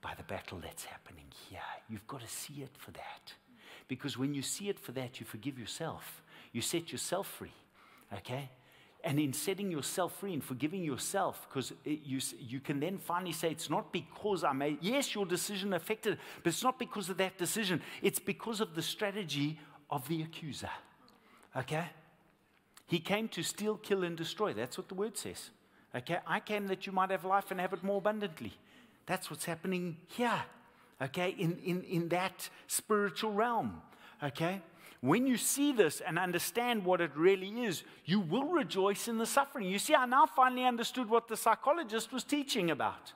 by 0.00 0.14
the 0.16 0.22
battle 0.22 0.58
that's 0.62 0.84
happening 0.84 1.26
here. 1.50 1.60
You've 1.88 2.06
got 2.06 2.20
to 2.20 2.28
see 2.28 2.62
it 2.62 2.70
for 2.78 2.90
that. 2.92 3.32
Because 3.86 4.16
when 4.16 4.34
you 4.34 4.42
see 4.42 4.68
it 4.68 4.78
for 4.78 4.92
that, 4.92 5.20
you 5.20 5.26
forgive 5.26 5.58
yourself. 5.58 6.22
You 6.52 6.62
set 6.62 6.92
yourself 6.92 7.26
free, 7.26 7.52
okay? 8.14 8.50
And 9.04 9.20
in 9.20 9.32
setting 9.32 9.70
yourself 9.70 10.18
free 10.18 10.32
and 10.34 10.42
forgiving 10.42 10.82
yourself, 10.82 11.46
because 11.48 11.72
you, 11.84 12.20
you 12.38 12.60
can 12.60 12.80
then 12.80 12.98
finally 12.98 13.32
say, 13.32 13.50
it's 13.50 13.70
not 13.70 13.92
because 13.92 14.44
I 14.44 14.52
made, 14.52 14.78
yes, 14.80 15.14
your 15.14 15.26
decision 15.26 15.72
affected, 15.72 16.18
but 16.42 16.50
it's 16.50 16.64
not 16.64 16.78
because 16.78 17.08
of 17.08 17.16
that 17.18 17.38
decision. 17.38 17.80
It's 18.02 18.18
because 18.18 18.60
of 18.60 18.74
the 18.74 18.82
strategy 18.82 19.58
of 19.90 20.08
the 20.08 20.22
accuser. 20.22 20.70
Okay? 21.56 21.84
He 22.86 22.98
came 22.98 23.28
to 23.28 23.42
steal, 23.42 23.76
kill, 23.76 24.02
and 24.02 24.16
destroy. 24.16 24.52
That's 24.52 24.78
what 24.78 24.88
the 24.88 24.94
word 24.94 25.16
says. 25.16 25.50
Okay? 25.94 26.18
I 26.26 26.40
came 26.40 26.66
that 26.68 26.86
you 26.86 26.92
might 26.92 27.10
have 27.10 27.24
life 27.24 27.50
and 27.50 27.60
have 27.60 27.72
it 27.72 27.82
more 27.82 27.98
abundantly. 27.98 28.52
That's 29.06 29.30
what's 29.30 29.44
happening 29.44 29.96
here. 30.06 30.42
Okay? 31.00 31.34
In, 31.38 31.58
in, 31.64 31.82
in 31.84 32.08
that 32.08 32.48
spiritual 32.66 33.32
realm. 33.32 33.82
Okay? 34.22 34.60
when 35.00 35.26
you 35.26 35.36
see 35.36 35.72
this 35.72 36.00
and 36.00 36.18
understand 36.18 36.84
what 36.84 37.00
it 37.00 37.12
really 37.14 37.64
is, 37.64 37.84
you 38.04 38.20
will 38.20 38.46
rejoice 38.46 39.06
in 39.06 39.18
the 39.18 39.26
suffering. 39.26 39.68
You 39.68 39.78
see, 39.78 39.94
I 39.94 40.06
now 40.06 40.26
finally 40.26 40.64
understood 40.64 41.08
what 41.08 41.28
the 41.28 41.36
psychologist 41.36 42.12
was 42.12 42.24
teaching 42.24 42.70
about. 42.70 43.12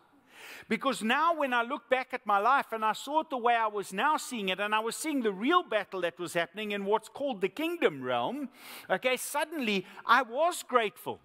Because 0.68 1.02
now, 1.02 1.34
when 1.34 1.52
I 1.52 1.62
look 1.62 1.90
back 1.90 2.08
at 2.12 2.24
my 2.24 2.38
life 2.38 2.66
and 2.72 2.84
I 2.84 2.92
saw 2.92 3.20
it 3.20 3.30
the 3.30 3.36
way 3.36 3.54
I 3.54 3.66
was 3.66 3.92
now 3.92 4.16
seeing 4.16 4.48
it, 4.50 4.60
and 4.60 4.74
I 4.74 4.78
was 4.78 4.94
seeing 4.94 5.22
the 5.22 5.32
real 5.32 5.64
battle 5.64 6.02
that 6.02 6.18
was 6.20 6.34
happening 6.34 6.70
in 6.70 6.84
what's 6.84 7.08
called 7.08 7.40
the 7.40 7.48
kingdom 7.48 8.02
realm, 8.02 8.48
okay, 8.88 9.16
suddenly 9.16 9.84
I 10.06 10.22
was 10.22 10.62
grateful. 10.62 11.18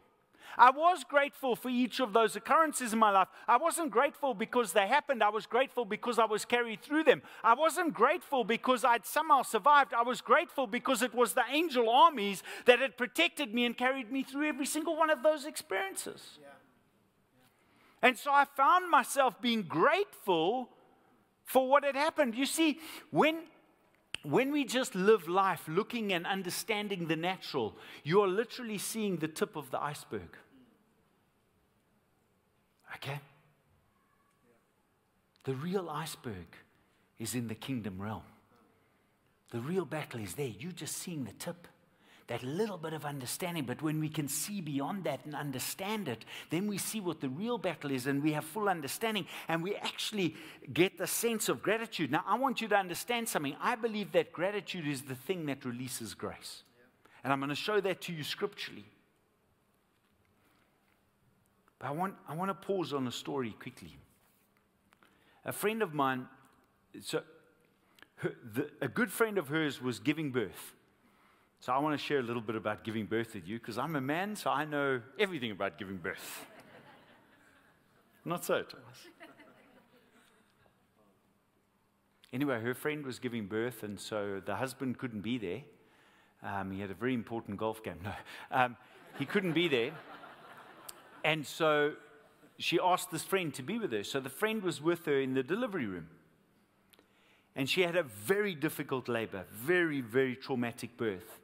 I 0.58 0.70
was 0.70 1.04
grateful 1.04 1.56
for 1.56 1.70
each 1.70 2.00
of 2.00 2.14
those 2.14 2.36
occurrences 2.36 2.94
in 2.94 3.00
my 3.00 3.10
life. 3.10 3.28
I 3.48 3.58
wasn't 3.58 3.92
grateful 3.92 4.34
because 4.34 4.74
they 4.74 4.88
happened. 4.88 5.24
I 5.24 5.30
was 5.30 5.46
grateful 5.46 5.86
because 5.86 6.20
I 6.20 6.26
was 6.26 6.46
carried 6.46 6.82
through 6.82 7.04
them. 7.06 7.22
I 7.44 7.56
wasn't 7.56 7.94
grateful 7.94 8.44
because 8.44 8.84
I'd 8.84 9.06
somehow 9.06 9.42
survived. 9.42 9.94
I 9.94 10.04
was 10.04 10.22
grateful 10.22 10.68
because 10.68 11.02
it 11.02 11.14
was 11.14 11.34
the 11.34 11.44
angel 11.52 11.90
armies 11.90 12.44
that 12.66 12.80
had 12.80 12.98
protected 12.98 13.54
me 13.54 13.66
and 13.66 13.78
carried 13.78 14.12
me 14.12 14.24
through 14.24 14.48
every 14.48 14.66
single 14.66 14.96
one 14.96 15.10
of 15.10 15.24
those 15.24 15.46
experiences. 15.46 16.38
Yeah. 16.42 16.48
And 18.02 18.18
so 18.18 18.32
I 18.32 18.46
found 18.46 18.90
myself 18.90 19.42
being 19.42 19.64
grateful 19.64 20.70
for 21.44 21.68
what 21.68 21.84
had 21.84 21.96
happened. 21.96 22.36
You 22.36 22.46
see, 22.46 22.80
when 23.10 23.38
when 24.30 24.52
we 24.52 24.66
just 24.66 24.94
live 24.94 25.30
life 25.30 25.64
looking 25.68 26.12
and 26.12 26.28
understanding 26.28 27.08
the 27.08 27.16
natural, 27.16 27.78
you 28.04 28.22
are 28.22 28.28
literally 28.28 28.78
seeing 28.78 29.18
the 29.18 29.28
tip 29.28 29.56
of 29.56 29.72
the 29.72 29.82
iceberg. 29.82 30.36
Okay? 32.96 33.20
The 35.46 35.54
real 35.54 35.90
iceberg 35.90 36.48
is 37.18 37.36
in 37.36 37.48
the 37.48 37.56
kingdom 37.56 38.02
realm. 38.02 38.24
The 39.52 39.60
real 39.60 39.86
battle 39.86 40.20
is 40.20 40.34
there. 40.34 40.52
You're 40.60 40.74
just 40.74 40.98
seeing 40.98 41.24
the 41.24 41.32
tip, 41.32 41.68
that 42.28 42.44
little 42.44 42.78
bit 42.78 42.94
of 42.94 43.06
understanding. 43.06 43.64
But 43.64 43.82
when 43.82 44.00
we 44.00 44.10
can 44.10 44.28
see 44.28 44.60
beyond 44.60 45.06
that 45.06 45.26
and 45.26 45.34
understand 45.34 46.08
it, 46.08 46.26
then 46.50 46.68
we 46.68 46.78
see 46.78 47.00
what 47.00 47.22
the 47.22 47.30
real 47.30 47.58
battle 47.58 47.92
is 47.92 48.06
and 48.06 48.22
we 48.22 48.34
have 48.34 48.44
full 48.44 48.68
understanding 48.68 49.26
and 49.48 49.64
we 49.64 49.76
actually 49.76 50.36
get 50.74 50.98
the 50.98 51.08
sense 51.08 51.48
of 51.48 51.62
gratitude. 51.62 52.12
Now, 52.12 52.24
I 52.28 52.38
want 52.38 52.60
you 52.60 52.68
to 52.68 52.76
understand 52.76 53.30
something. 53.30 53.56
I 53.62 53.76
believe 53.76 54.12
that 54.12 54.34
gratitude 54.34 54.88
is 54.88 55.04
the 55.04 55.16
thing 55.16 55.46
that 55.46 55.64
releases 55.64 56.14
grace. 56.14 56.64
And 57.24 57.32
I'm 57.32 57.40
going 57.40 57.50
to 57.50 57.56
show 57.56 57.80
that 57.82 58.02
to 58.02 58.14
you 58.14 58.24
scripturally. 58.24 58.86
But 61.80 61.88
I 61.88 61.92
want, 61.92 62.16
I 62.28 62.36
want 62.36 62.50
to 62.50 62.68
pause 62.68 62.94
on 62.94 63.08
a 63.08 63.12
story 63.12 63.56
quickly. 63.60 63.98
A 65.46 65.54
friend 65.54 65.82
of 65.82 65.94
mine, 65.94 66.28
so 67.02 67.22
her, 68.16 68.36
the, 68.54 68.70
a 68.82 68.88
good 68.88 69.12
friend 69.12 69.38
of 69.38 69.48
hers 69.48 69.82
was 69.82 70.00
giving 70.00 70.32
birth. 70.32 70.74
So 71.60 71.74
I 71.74 71.80
want 71.80 72.00
to 72.00 72.04
share 72.04 72.20
a 72.20 72.24
little 72.24 72.42
bit 72.42 72.56
about 72.56 72.84
giving 72.84 73.06
birth 73.06 73.34
with 73.34 73.48
you 73.48 73.60
because 73.60 73.78
I'm 73.78 73.96
a 73.96 74.02
man, 74.02 74.36
so 74.36 74.52
I 74.52 74.66
know 74.66 75.02
everything 75.20 75.52
about 75.52 75.78
giving 75.78 75.98
birth. 75.98 76.46
Not 78.24 78.46
so, 78.46 78.62
Thomas. 78.64 79.08
Anyway, 82.34 82.60
her 82.60 82.74
friend 82.74 83.06
was 83.06 83.20
giving 83.20 83.48
birth, 83.48 83.84
and 83.84 84.00
so 84.00 84.42
the 84.46 84.56
husband 84.56 84.98
couldn't 84.98 85.22
be 85.22 85.38
there. 85.38 85.62
Um, 86.44 86.72
he 86.72 86.82
had 86.82 86.92
a 86.92 86.94
very 86.94 87.14
important 87.14 87.58
golf 87.58 87.84
game. 87.84 88.00
No, 88.04 88.14
um, 88.52 88.78
he 89.18 89.26
couldn't 89.26 89.54
be 89.54 89.68
there. 89.68 89.92
And 91.24 91.46
so 91.46 91.94
she 92.60 92.80
asked 92.80 93.12
this 93.12 93.24
friend 93.24 93.54
to 93.56 93.64
be 93.64 93.80
with 93.80 93.92
her. 93.92 94.04
So 94.04 94.20
the 94.20 94.30
friend 94.30 94.62
was 94.62 94.82
with 94.82 95.06
her 95.06 95.20
in 95.20 95.34
the 95.34 95.44
delivery 95.44 95.86
room. 95.86 96.10
And 97.56 97.68
she 97.68 97.82
had 97.82 97.96
a 97.96 98.04
very 98.04 98.54
difficult 98.54 99.08
labor, 99.08 99.46
very, 99.52 100.02
very 100.02 100.36
traumatic 100.36 100.96
birth. 100.96 101.40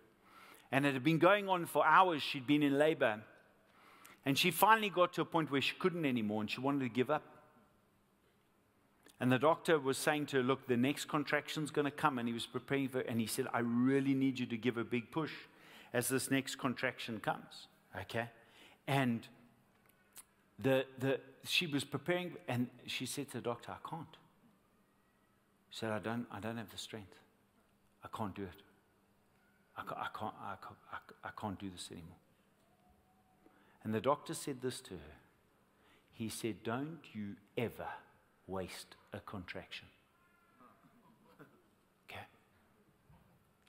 And 0.73 0.87
it 0.87 0.95
had 0.95 1.03
been 1.03 1.19
going 1.19 1.49
on 1.49 1.67
for 1.67 1.85
hours. 1.85 2.23
She'd 2.23 2.47
been 2.47 2.63
in 2.63 2.79
labor. 2.79 3.21
And 4.25 4.35
she 4.35 4.49
finally 4.49 4.89
got 4.89 5.13
to 5.13 5.21
a 5.21 5.25
point 5.25 5.51
where 5.51 5.61
she 5.61 5.75
couldn't 5.75 6.03
anymore 6.03 6.41
and 6.41 6.49
she 6.49 6.61
wanted 6.61 6.79
to 6.79 6.89
give 6.89 7.11
up. 7.11 7.21
And 9.19 9.31
the 9.31 9.37
doctor 9.37 9.77
was 9.77 9.99
saying 9.99 10.25
to 10.27 10.37
her, 10.37 10.43
Look, 10.43 10.67
the 10.67 10.75
next 10.75 11.05
contraction's 11.05 11.69
going 11.69 11.85
to 11.85 11.91
come. 11.91 12.17
And 12.17 12.27
he 12.27 12.33
was 12.33 12.47
preparing 12.47 12.87
for 12.87 13.01
And 13.01 13.21
he 13.21 13.27
said, 13.27 13.45
I 13.53 13.59
really 13.59 14.15
need 14.15 14.39
you 14.39 14.47
to 14.47 14.57
give 14.57 14.77
a 14.77 14.83
big 14.83 15.11
push 15.11 15.31
as 15.93 16.07
this 16.07 16.31
next 16.31 16.55
contraction 16.55 17.19
comes. 17.19 17.67
Okay? 18.01 18.29
And 18.87 19.27
the, 20.57 20.87
the, 20.97 21.19
she 21.45 21.67
was 21.67 21.83
preparing, 21.83 22.33
and 22.47 22.67
she 22.87 23.05
said 23.05 23.27
to 23.27 23.33
the 23.33 23.41
doctor, 23.41 23.73
I 23.73 23.87
can't. 23.87 24.17
She 25.69 25.81
said, 25.81 25.91
I 25.91 25.99
don't, 25.99 26.25
I 26.31 26.39
don't 26.39 26.57
have 26.57 26.71
the 26.71 26.79
strength. 26.79 27.13
I 28.03 28.07
can't 28.17 28.33
do 28.33 28.41
it. 28.41 28.72
I 29.75 29.81
can't, 29.81 29.99
I 29.99 30.07
can't, 30.17 30.33
I 30.41 30.55
can't, 30.61 31.19
I 31.23 31.29
can't 31.39 31.59
do 31.59 31.69
this 31.69 31.89
anymore. 31.91 32.17
And 33.83 33.93
the 33.93 34.01
doctor 34.01 34.33
said 34.33 34.61
this 34.61 34.79
to 34.81 34.93
her. 34.93 35.17
He 36.11 36.29
said, 36.29 36.63
Don't 36.63 36.99
you 37.13 37.35
ever 37.57 37.87
waste 38.47 38.95
a 39.13 39.19
contraction. 39.19 39.87
Okay? 42.09 42.21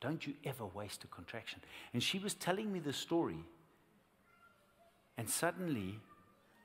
Don't 0.00 0.26
you 0.26 0.34
ever 0.44 0.66
waste 0.66 1.04
a 1.04 1.06
contraction. 1.06 1.60
And 1.92 2.02
she 2.02 2.18
was 2.18 2.34
telling 2.34 2.72
me 2.72 2.80
the 2.80 2.92
story. 2.92 3.44
And 5.16 5.30
suddenly, 5.30 6.00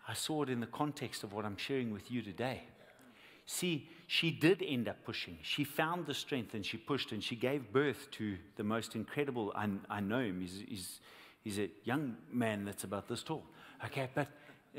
I 0.08 0.14
saw 0.14 0.44
it 0.44 0.50
in 0.50 0.60
the 0.60 0.68
context 0.68 1.24
of 1.24 1.34
what 1.34 1.46
I'm 1.46 1.58
sharing 1.58 1.94
with 1.94 2.12
you 2.12 2.22
today. 2.22 2.64
See, 3.52 3.90
she 4.06 4.30
did 4.30 4.62
end 4.62 4.88
up 4.88 5.04
pushing. 5.04 5.40
She 5.42 5.64
found 5.64 6.06
the 6.06 6.14
strength 6.14 6.54
and 6.54 6.64
she 6.64 6.78
pushed 6.78 7.12
and 7.14 7.24
she 7.24 7.36
gave 7.36 7.74
birth 7.74 8.08
to 8.12 8.38
the 8.58 8.64
most 8.64 8.94
incredible. 8.94 9.52
I, 9.56 9.68
I 9.90 10.02
know 10.02 10.20
him. 10.20 10.42
He's, 10.42 10.64
he's, 10.68 11.00
he's, 11.44 11.58
a 11.58 11.72
young 11.84 12.16
man 12.32 12.64
that's 12.64 12.84
about 12.84 13.08
this 13.08 13.24
tall. 13.24 13.44
Okay, 13.86 14.08
but 14.14 14.28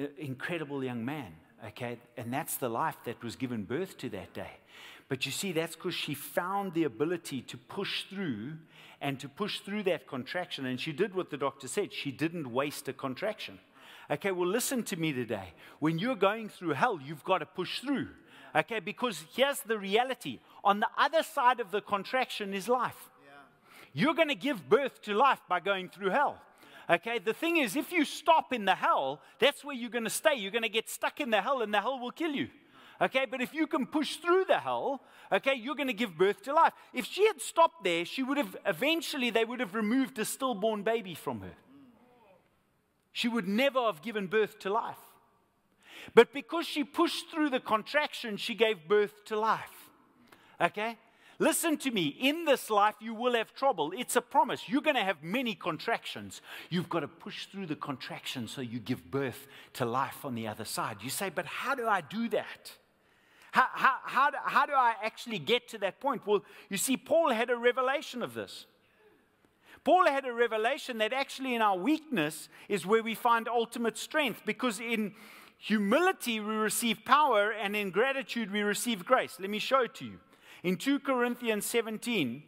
uh, 0.00 0.04
incredible 0.18 0.84
young 0.84 1.04
man. 1.04 1.32
Okay, 1.66 1.98
and 2.16 2.32
that's 2.32 2.58
the 2.58 2.68
life 2.68 2.94
that 3.06 3.20
was 3.24 3.34
given 3.34 3.64
birth 3.64 3.98
to 3.98 4.08
that 4.10 4.32
day. 4.34 4.52
But 5.08 5.26
you 5.26 5.32
see, 5.32 5.50
that's 5.50 5.74
because 5.74 5.96
she 5.96 6.14
found 6.14 6.72
the 6.72 6.84
ability 6.84 7.42
to 7.42 7.56
push 7.56 8.04
through 8.04 8.52
and 9.00 9.18
to 9.18 9.28
push 9.28 9.58
through 9.58 9.82
that 9.84 10.06
contraction. 10.06 10.64
And 10.66 10.80
she 10.80 10.92
did 10.92 11.16
what 11.16 11.30
the 11.30 11.36
doctor 11.36 11.66
said. 11.66 11.92
She 11.92 12.12
didn't 12.12 12.52
waste 12.52 12.86
a 12.86 12.92
contraction. 12.92 13.58
Okay, 14.08 14.30
well, 14.30 14.48
listen 14.48 14.84
to 14.84 14.96
me 14.96 15.12
today. 15.12 15.54
When 15.80 15.98
you're 15.98 16.14
going 16.14 16.48
through 16.48 16.74
hell, 16.74 17.00
you've 17.04 17.24
got 17.24 17.38
to 17.38 17.46
push 17.46 17.80
through. 17.80 18.06
Okay, 18.54 18.80
because 18.80 19.24
here's 19.34 19.60
the 19.60 19.78
reality 19.78 20.40
on 20.64 20.80
the 20.80 20.88
other 20.98 21.22
side 21.22 21.60
of 21.60 21.70
the 21.70 21.80
contraction 21.80 22.52
is 22.52 22.68
life. 22.68 23.10
Yeah. 23.24 23.32
You're 23.92 24.14
going 24.14 24.28
to 24.28 24.34
give 24.34 24.68
birth 24.68 25.02
to 25.02 25.14
life 25.14 25.40
by 25.48 25.60
going 25.60 25.88
through 25.88 26.10
hell. 26.10 26.40
Okay, 26.88 27.20
the 27.20 27.32
thing 27.32 27.58
is, 27.58 27.76
if 27.76 27.92
you 27.92 28.04
stop 28.04 28.52
in 28.52 28.64
the 28.64 28.74
hell, 28.74 29.20
that's 29.38 29.64
where 29.64 29.76
you're 29.76 29.90
going 29.90 30.04
to 30.04 30.10
stay. 30.10 30.34
You're 30.34 30.50
going 30.50 30.64
to 30.64 30.68
get 30.68 30.88
stuck 30.88 31.20
in 31.20 31.30
the 31.30 31.40
hell, 31.40 31.62
and 31.62 31.72
the 31.72 31.80
hell 31.80 32.00
will 32.00 32.10
kill 32.10 32.32
you. 32.32 32.48
Okay, 33.00 33.26
but 33.30 33.40
if 33.40 33.54
you 33.54 33.66
can 33.68 33.86
push 33.86 34.16
through 34.16 34.44
the 34.46 34.58
hell, 34.58 35.00
okay, 35.32 35.54
you're 35.54 35.76
going 35.76 35.86
to 35.86 35.94
give 35.94 36.18
birth 36.18 36.42
to 36.42 36.52
life. 36.52 36.72
If 36.92 37.06
she 37.06 37.26
had 37.26 37.40
stopped 37.40 37.84
there, 37.84 38.04
she 38.04 38.24
would 38.24 38.36
have 38.36 38.56
eventually, 38.66 39.30
they 39.30 39.44
would 39.44 39.60
have 39.60 39.74
removed 39.74 40.18
a 40.18 40.24
stillborn 40.24 40.82
baby 40.82 41.14
from 41.14 41.40
her. 41.40 41.54
She 43.12 43.28
would 43.28 43.46
never 43.48 43.80
have 43.86 44.02
given 44.02 44.26
birth 44.26 44.58
to 44.60 44.70
life. 44.70 44.98
But 46.14 46.32
because 46.32 46.66
she 46.66 46.84
pushed 46.84 47.30
through 47.30 47.50
the 47.50 47.60
contraction, 47.60 48.36
she 48.36 48.54
gave 48.54 48.88
birth 48.88 49.24
to 49.26 49.38
life. 49.38 49.90
Okay? 50.60 50.96
Listen 51.38 51.78
to 51.78 51.90
me. 51.90 52.08
In 52.20 52.44
this 52.44 52.68
life, 52.68 52.96
you 53.00 53.14
will 53.14 53.34
have 53.34 53.54
trouble. 53.54 53.92
It's 53.96 54.14
a 54.14 54.20
promise. 54.20 54.68
You're 54.68 54.82
going 54.82 54.96
to 54.96 55.02
have 55.02 55.22
many 55.22 55.54
contractions. 55.54 56.42
You've 56.68 56.90
got 56.90 57.00
to 57.00 57.08
push 57.08 57.46
through 57.46 57.66
the 57.66 57.76
contraction 57.76 58.46
so 58.46 58.60
you 58.60 58.78
give 58.78 59.10
birth 59.10 59.46
to 59.74 59.86
life 59.86 60.24
on 60.24 60.34
the 60.34 60.46
other 60.46 60.66
side. 60.66 60.98
You 61.00 61.08
say, 61.08 61.30
but 61.30 61.46
how 61.46 61.74
do 61.74 61.88
I 61.88 62.02
do 62.02 62.28
that? 62.28 62.72
How, 63.52 63.66
how, 63.72 63.96
how, 64.04 64.30
do, 64.30 64.36
how 64.44 64.66
do 64.66 64.74
I 64.74 64.94
actually 65.02 65.38
get 65.38 65.66
to 65.68 65.78
that 65.78 65.98
point? 65.98 66.26
Well, 66.26 66.44
you 66.68 66.76
see, 66.76 66.98
Paul 66.98 67.30
had 67.30 67.48
a 67.48 67.56
revelation 67.56 68.22
of 68.22 68.34
this. 68.34 68.66
Paul 69.82 70.06
had 70.06 70.26
a 70.26 70.32
revelation 70.32 70.98
that 70.98 71.14
actually 71.14 71.54
in 71.54 71.62
our 71.62 71.76
weakness 71.76 72.50
is 72.68 72.84
where 72.84 73.02
we 73.02 73.14
find 73.14 73.48
ultimate 73.48 73.96
strength 73.96 74.42
because 74.44 74.78
in 74.78 75.14
humility 75.60 76.40
we 76.40 76.54
receive 76.54 77.04
power 77.04 77.52
and 77.52 77.76
in 77.76 77.90
gratitude 77.90 78.50
we 78.50 78.62
receive 78.62 79.04
grace. 79.04 79.36
Let 79.38 79.50
me 79.50 79.58
show 79.58 79.82
it 79.82 79.94
to 79.96 80.06
you. 80.06 80.18
In 80.62 80.76
2 80.76 81.00
Corinthians 81.00 81.66
17, 81.66 82.42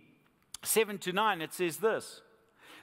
7 0.63 0.99
to 0.99 1.13
9, 1.13 1.43
it 1.43 1.53
says 1.53 1.77
this 1.77 2.23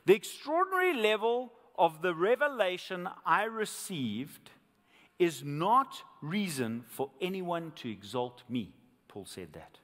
The 0.06 0.16
extraordinary 0.16 0.94
level 0.94 1.52
of 1.78 2.02
the 2.02 2.14
revelation 2.14 3.10
I 3.26 3.44
received 3.44 4.52
is 5.18 5.44
not 5.44 6.04
reason 6.22 6.86
for 6.88 7.10
anyone 7.20 7.74
to 7.78 7.90
exalt 7.90 8.44
me. 8.48 8.74
Paul 9.08 9.26
said 9.26 9.54
that. 9.54 9.80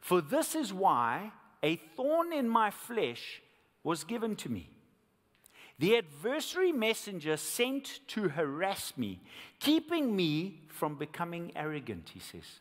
For 0.00 0.20
this 0.20 0.54
is 0.54 0.72
why 0.72 1.32
a 1.62 1.76
thorn 1.96 2.32
in 2.32 2.48
my 2.48 2.70
flesh 2.70 3.42
was 3.82 4.04
given 4.04 4.36
to 4.36 4.48
me. 4.48 4.70
The 5.78 5.96
adversary 5.96 6.72
messenger 6.72 7.36
sent 7.36 8.00
to 8.08 8.28
harass 8.28 8.92
me, 8.96 9.20
keeping 9.58 10.14
me 10.14 10.60
from 10.68 10.96
becoming 10.96 11.52
arrogant, 11.56 12.10
he 12.14 12.20
says. 12.20 12.60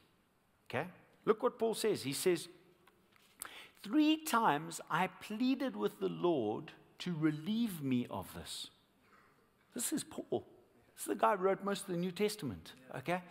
Okay? 0.70 0.88
Look 1.26 1.44
what 1.44 1.60
Paul 1.60 1.74
says. 1.74 2.04
He 2.04 2.14
says, 2.14 2.48
Three 3.84 4.18
times 4.18 4.80
I 4.90 5.08
pleaded 5.08 5.76
with 5.76 6.00
the 6.00 6.10
Lord 6.10 6.72
to 7.00 7.16
relieve 7.20 7.82
me 7.82 8.08
of 8.10 8.32
this. 8.36 8.68
This 9.74 9.92
is 9.92 10.04
Paul. 10.04 10.46
This 10.94 11.04
is 11.04 11.08
the 11.08 11.16
guy 11.16 11.36
who 11.36 11.44
wrote 11.44 11.64
most 11.64 11.82
of 11.82 11.88
the 11.88 11.98
New 11.98 12.12
Testament. 12.12 12.74
Okay? 12.96 13.22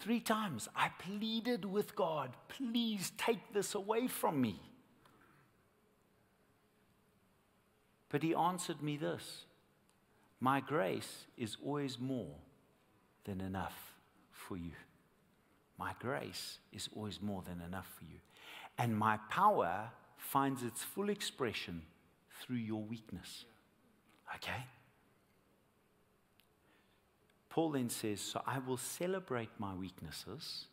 Three 0.00 0.20
times 0.20 0.68
I 0.74 0.88
pleaded 0.98 1.64
with 1.64 1.94
God, 1.94 2.30
please 2.48 3.12
take 3.16 3.52
this 3.52 3.74
away 3.74 4.08
from 4.08 4.40
me. 4.40 4.58
But 8.12 8.22
he 8.22 8.34
answered 8.34 8.82
me 8.82 8.96
this 8.98 9.46
My 10.38 10.60
grace 10.60 11.24
is 11.36 11.56
always 11.64 11.98
more 11.98 12.36
than 13.24 13.40
enough 13.40 13.94
for 14.30 14.56
you. 14.56 14.72
My 15.78 15.94
grace 15.98 16.58
is 16.72 16.88
always 16.94 17.20
more 17.20 17.42
than 17.42 17.60
enough 17.66 17.90
for 17.98 18.04
you. 18.04 18.20
And 18.78 18.96
my 18.96 19.16
power 19.30 19.90
finds 20.16 20.62
its 20.62 20.82
full 20.82 21.08
expression 21.08 21.82
through 22.40 22.56
your 22.56 22.82
weakness. 22.82 23.46
Okay? 24.36 24.66
Paul 27.48 27.70
then 27.70 27.88
says, 27.88 28.20
So 28.20 28.42
I 28.46 28.58
will 28.58 28.76
celebrate 28.76 29.50
my 29.58 29.74
weaknesses, 29.74 30.66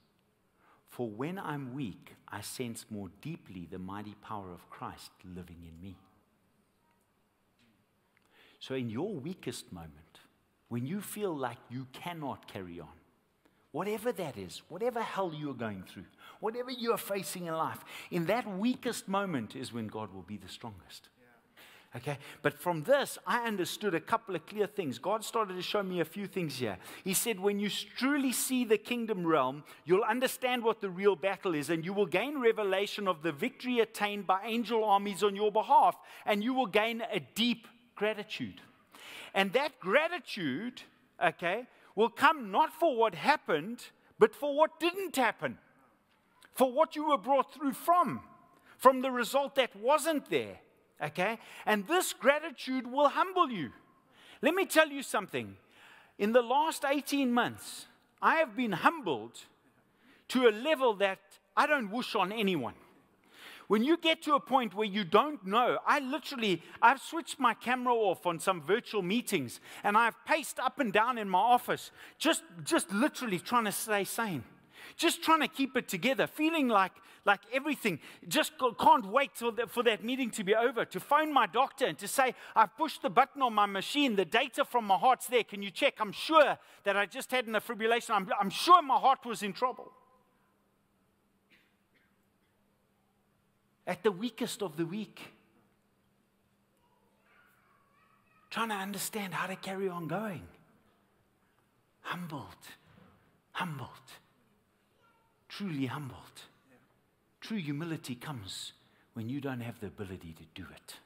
for 0.89 1.09
when 1.09 1.39
I'm 1.39 1.73
weak, 1.73 2.15
I 2.27 2.41
sense 2.41 2.85
more 2.89 3.09
deeply 3.21 3.67
the 3.69 3.79
mighty 3.79 4.15
power 4.21 4.51
of 4.51 4.69
Christ 4.69 5.11
living 5.23 5.63
in 5.63 5.81
me. 5.81 5.95
So, 8.59 8.75
in 8.75 8.89
your 8.89 9.13
weakest 9.15 9.71
moment, 9.71 10.19
when 10.67 10.85
you 10.85 11.01
feel 11.01 11.35
like 11.35 11.57
you 11.69 11.87
cannot 11.93 12.47
carry 12.47 12.79
on, 12.79 12.87
whatever 13.71 14.11
that 14.11 14.37
is, 14.37 14.61
whatever 14.69 15.01
hell 15.01 15.33
you're 15.33 15.53
going 15.53 15.83
through, 15.83 16.05
whatever 16.39 16.69
you're 16.69 16.97
facing 16.97 17.47
in 17.47 17.53
life, 17.53 17.83
in 18.11 18.25
that 18.25 18.47
weakest 18.57 19.07
moment 19.07 19.55
is 19.55 19.71
when 19.71 19.87
God 19.87 20.13
will 20.13 20.23
be 20.23 20.37
the 20.37 20.49
strongest. 20.49 21.09
Okay, 21.95 22.19
but 22.43 22.53
from 22.53 22.83
this, 22.83 23.17
I 23.25 23.47
understood 23.47 23.95
a 23.95 23.99
couple 23.99 24.35
of 24.35 24.45
clear 24.45 24.67
things. 24.67 24.99
God 24.99 25.23
started 25.23 25.55
to 25.55 25.61
show 25.63 25.81
me 25.81 26.01
a 26.01 26.05
few 26.05 26.27
things 26.27 26.57
here. 26.57 26.77
He 27.03 27.15
said, 27.15 27.39
When 27.39 27.59
you 27.59 27.67
truly 27.69 28.31
see 28.31 28.63
the 28.63 28.77
kingdom 28.77 29.25
realm, 29.25 29.63
you'll 29.85 30.03
understand 30.03 30.63
what 30.63 30.81
the 30.81 30.89
real 30.91 31.15
battle 31.15 31.55
is, 31.55 31.71
and 31.71 31.83
you 31.83 31.93
will 31.93 32.05
gain 32.05 32.39
revelation 32.39 33.07
of 33.07 33.23
the 33.23 33.31
victory 33.31 33.79
attained 33.79 34.27
by 34.27 34.41
angel 34.45 34.83
armies 34.83 35.23
on 35.23 35.35
your 35.35 35.51
behalf, 35.51 35.97
and 36.27 36.43
you 36.43 36.53
will 36.53 36.67
gain 36.67 37.01
a 37.11 37.19
deep 37.19 37.67
gratitude. 37.99 38.61
And 39.35 39.53
that 39.53 39.79
gratitude, 39.79 40.81
okay, 41.23 41.67
will 41.95 42.09
come 42.09 42.49
not 42.49 42.71
for 42.73 42.95
what 42.95 43.13
happened, 43.13 43.83
but 44.17 44.33
for 44.33 44.55
what 44.55 44.79
didn't 44.79 45.17
happen, 45.17 45.57
for 46.53 46.71
what 46.71 46.95
you 46.95 47.09
were 47.09 47.17
brought 47.17 47.53
through 47.53 47.73
from, 47.73 48.21
from 48.77 49.01
the 49.01 49.11
result 49.11 49.55
that 49.55 49.75
wasn't 49.75 50.29
there, 50.29 50.57
okay? 51.03 51.37
And 51.65 51.85
this 51.87 52.13
gratitude 52.13 52.87
will 52.87 53.09
humble 53.09 53.51
you. 53.51 53.71
Let 54.41 54.55
me 54.55 54.65
tell 54.65 54.87
you 54.87 55.03
something. 55.03 55.57
In 56.17 56.31
the 56.31 56.41
last 56.41 56.85
18 56.87 57.31
months, 57.31 57.85
I 58.21 58.35
have 58.35 58.55
been 58.55 58.71
humbled 58.71 59.39
to 60.29 60.47
a 60.47 60.51
level 60.51 60.93
that 60.95 61.19
I 61.55 61.67
don't 61.67 61.91
wish 61.91 62.15
on 62.15 62.31
anyone. 62.31 62.75
When 63.69 63.83
you 63.83 63.97
get 63.97 64.23
to 64.23 64.33
a 64.33 64.39
point 64.39 64.73
where 64.73 64.87
you 64.87 65.03
don't 65.03 65.45
know, 65.45 65.77
I 65.85 65.99
literally, 65.99 66.63
I've 66.81 66.99
switched 66.99 67.39
my 67.39 67.53
camera 67.53 67.93
off 67.93 68.25
on 68.25 68.39
some 68.39 68.63
virtual 68.63 69.03
meetings 69.03 69.59
and 69.83 69.95
I've 69.95 70.15
paced 70.25 70.59
up 70.59 70.79
and 70.79 70.91
down 70.91 71.19
in 71.19 71.29
my 71.29 71.37
office, 71.37 71.91
just, 72.17 72.41
just 72.63 72.91
literally 72.91 73.37
trying 73.37 73.65
to 73.65 73.71
stay 73.71 74.05
sane. 74.05 74.43
Just 74.97 75.21
trying 75.21 75.41
to 75.41 75.47
keep 75.47 75.77
it 75.77 75.87
together, 75.87 76.25
feeling 76.25 76.67
like, 76.67 76.93
like 77.25 77.41
everything, 77.53 77.99
just 78.27 78.53
can't 78.79 79.05
wait 79.05 79.35
the, 79.35 79.67
for 79.67 79.83
that 79.83 80.03
meeting 80.03 80.31
to 80.31 80.43
be 80.43 80.55
over, 80.55 80.83
to 80.85 80.99
phone 80.99 81.31
my 81.31 81.45
doctor 81.45 81.85
and 81.85 81.97
to 81.99 82.07
say, 82.07 82.33
I've 82.55 82.75
pushed 82.75 83.03
the 83.03 83.11
button 83.11 83.43
on 83.43 83.53
my 83.53 83.67
machine, 83.67 84.15
the 84.15 84.25
data 84.25 84.65
from 84.65 84.85
my 84.85 84.97
heart's 84.97 85.27
there, 85.27 85.43
can 85.43 85.61
you 85.61 85.69
check? 85.69 85.97
I'm 85.99 86.11
sure 86.11 86.57
that 86.85 86.97
I 86.97 87.05
just 87.05 87.29
had 87.29 87.45
an 87.45 87.53
fibrillation, 87.53 88.15
I'm, 88.15 88.27
I'm 88.41 88.49
sure 88.49 88.81
my 88.81 88.97
heart 88.97 89.27
was 89.27 89.43
in 89.43 89.53
trouble. 89.53 89.91
At 93.89 94.03
the 94.03 94.11
weakest 94.11 94.61
of 94.61 94.77
the 94.77 94.85
weak. 94.85 95.19
Trying 98.51 98.69
to 98.69 98.75
understand 98.75 99.33
how 99.33 99.47
to 99.47 99.55
carry 99.55 99.89
on 99.89 100.07
going. 100.07 100.43
Humbled, 102.01 102.63
humbled, 103.51 103.89
truly 105.47 105.87
humbled. 105.87 106.19
True 107.41 107.57
humility 107.57 108.13
comes 108.13 108.73
when 109.13 109.27
you 109.27 109.41
don't 109.41 109.61
have 109.61 109.79
the 109.79 109.87
ability 109.87 110.35
to 110.37 110.43
do 110.61 110.67
it, 110.75 110.97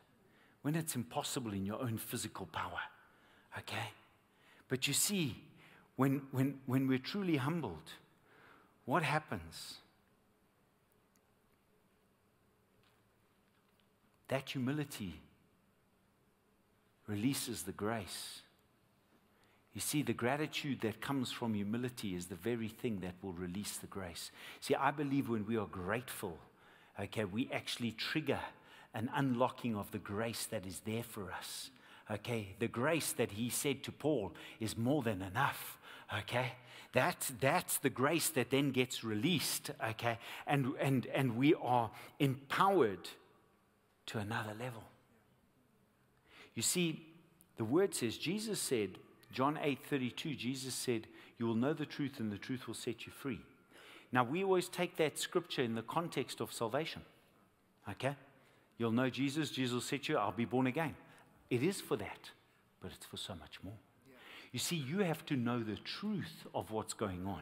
when 0.62 0.76
it's 0.76 0.96
impossible 0.96 1.54
in 1.54 1.65
your 1.65 1.82
own 1.82 1.98
physical 1.98 2.48
power. 2.48 2.80
Okay? 3.60 3.91
But 4.67 4.88
you 4.88 4.93
see, 4.93 5.38
when, 5.96 6.22
when, 6.32 6.60
when 6.65 6.88
we're 6.88 6.98
truly 6.98 7.38
humbled, 7.38 7.91
what 8.84 9.04
happens? 9.04 9.76
That 14.34 14.50
humility 14.50 15.13
releases 17.06 17.62
the 17.62 17.72
grace. 17.72 18.41
You 19.76 19.80
see, 19.80 20.02
the 20.02 20.13
gratitude 20.13 20.82
that 20.82 21.02
comes 21.02 21.32
from 21.32 21.54
humility 21.54 22.15
is 22.15 22.26
the 22.26 22.36
very 22.36 22.67
thing 22.67 23.02
that 23.02 23.13
will 23.22 23.34
release 23.34 23.78
the 23.78 23.86
grace. 23.86 24.32
See, 24.60 24.74
I 24.74 24.89
believe 24.89 25.30
when 25.30 25.46
we 25.46 25.56
are 25.56 25.67
grateful, 25.67 26.39
okay, 27.00 27.26
we 27.26 27.48
actually 27.54 27.91
trigger 27.91 28.39
an 28.96 29.12
unlocking 29.13 29.76
of 29.76 29.91
the 29.91 30.00
grace 30.00 30.48
that 30.48 30.65
is 30.65 30.80
there 30.80 31.04
for 31.04 31.32
us. 31.32 31.69
Okay, 32.10 32.56
the 32.58 32.67
grace 32.67 33.12
that 33.12 33.34
he 33.34 33.52
said 33.52 33.84
to 33.84 33.91
Paul 33.91 34.34
is 34.60 34.76
more 34.76 35.04
than 35.04 35.22
enough. 35.22 35.78
Okay, 36.22 36.54
that's, 36.91 37.32
that's 37.39 37.78
the 37.78 37.91
grace 37.91 38.30
that 38.30 38.50
then 38.50 38.72
gets 38.72 39.04
released. 39.04 39.69
Okay, 39.91 40.17
and, 40.48 40.74
and, 40.80 41.06
and 41.13 41.38
we 41.38 41.54
are 41.54 41.91
empowered 42.17 43.10
to 44.08 44.20
another 44.20 44.54
level. 44.60 44.84
You 46.56 46.62
see, 46.62 47.06
the 47.58 47.66
word 47.66 47.96
says, 47.96 48.18
Jesus 48.18 48.60
said, 48.60 48.98
John 49.32 49.58
8 49.62 49.80
32, 49.88 50.36
Jesus 50.36 50.74
said, 50.74 51.08
You 51.38 51.48
will 51.48 51.56
know 51.56 51.74
the 51.74 51.86
truth, 51.86 52.20
and 52.20 52.32
the 52.32 52.38
truth 52.38 52.68
will 52.68 52.74
set 52.74 53.06
you 53.06 53.12
free. 53.12 53.39
Now, 54.12 54.24
we 54.24 54.44
always 54.44 54.70
take 54.70 54.98
that 54.98 55.18
scripture 55.18 55.63
in 55.63 55.74
the 55.74 55.82
context 55.82 56.39
of 56.39 56.54
salvation. 56.54 57.02
Okay? 57.89 58.16
You'll 58.78 58.92
know 58.92 59.10
Jesus, 59.10 59.50
Jesus 59.50 59.74
will 59.74 59.82
set 59.82 60.08
you, 60.08 60.18
I'll 60.18 60.32
be 60.32 60.46
born 60.46 60.68
again. 60.68 60.96
It 61.50 61.63
is 61.63 61.82
for 61.82 61.98
that, 61.98 62.32
but 62.82 62.92
it's 62.92 63.06
for 63.06 63.18
so 63.18 63.34
much 63.36 63.60
more. 63.63 63.74
You 64.54 64.60
see, 64.60 64.76
you 64.76 65.00
have 65.00 65.26
to 65.26 65.36
know 65.36 65.62
the 65.63 65.78
truth 65.78 66.46
of 66.54 66.70
what's 66.70 66.94
going 66.94 67.26
on. 67.26 67.42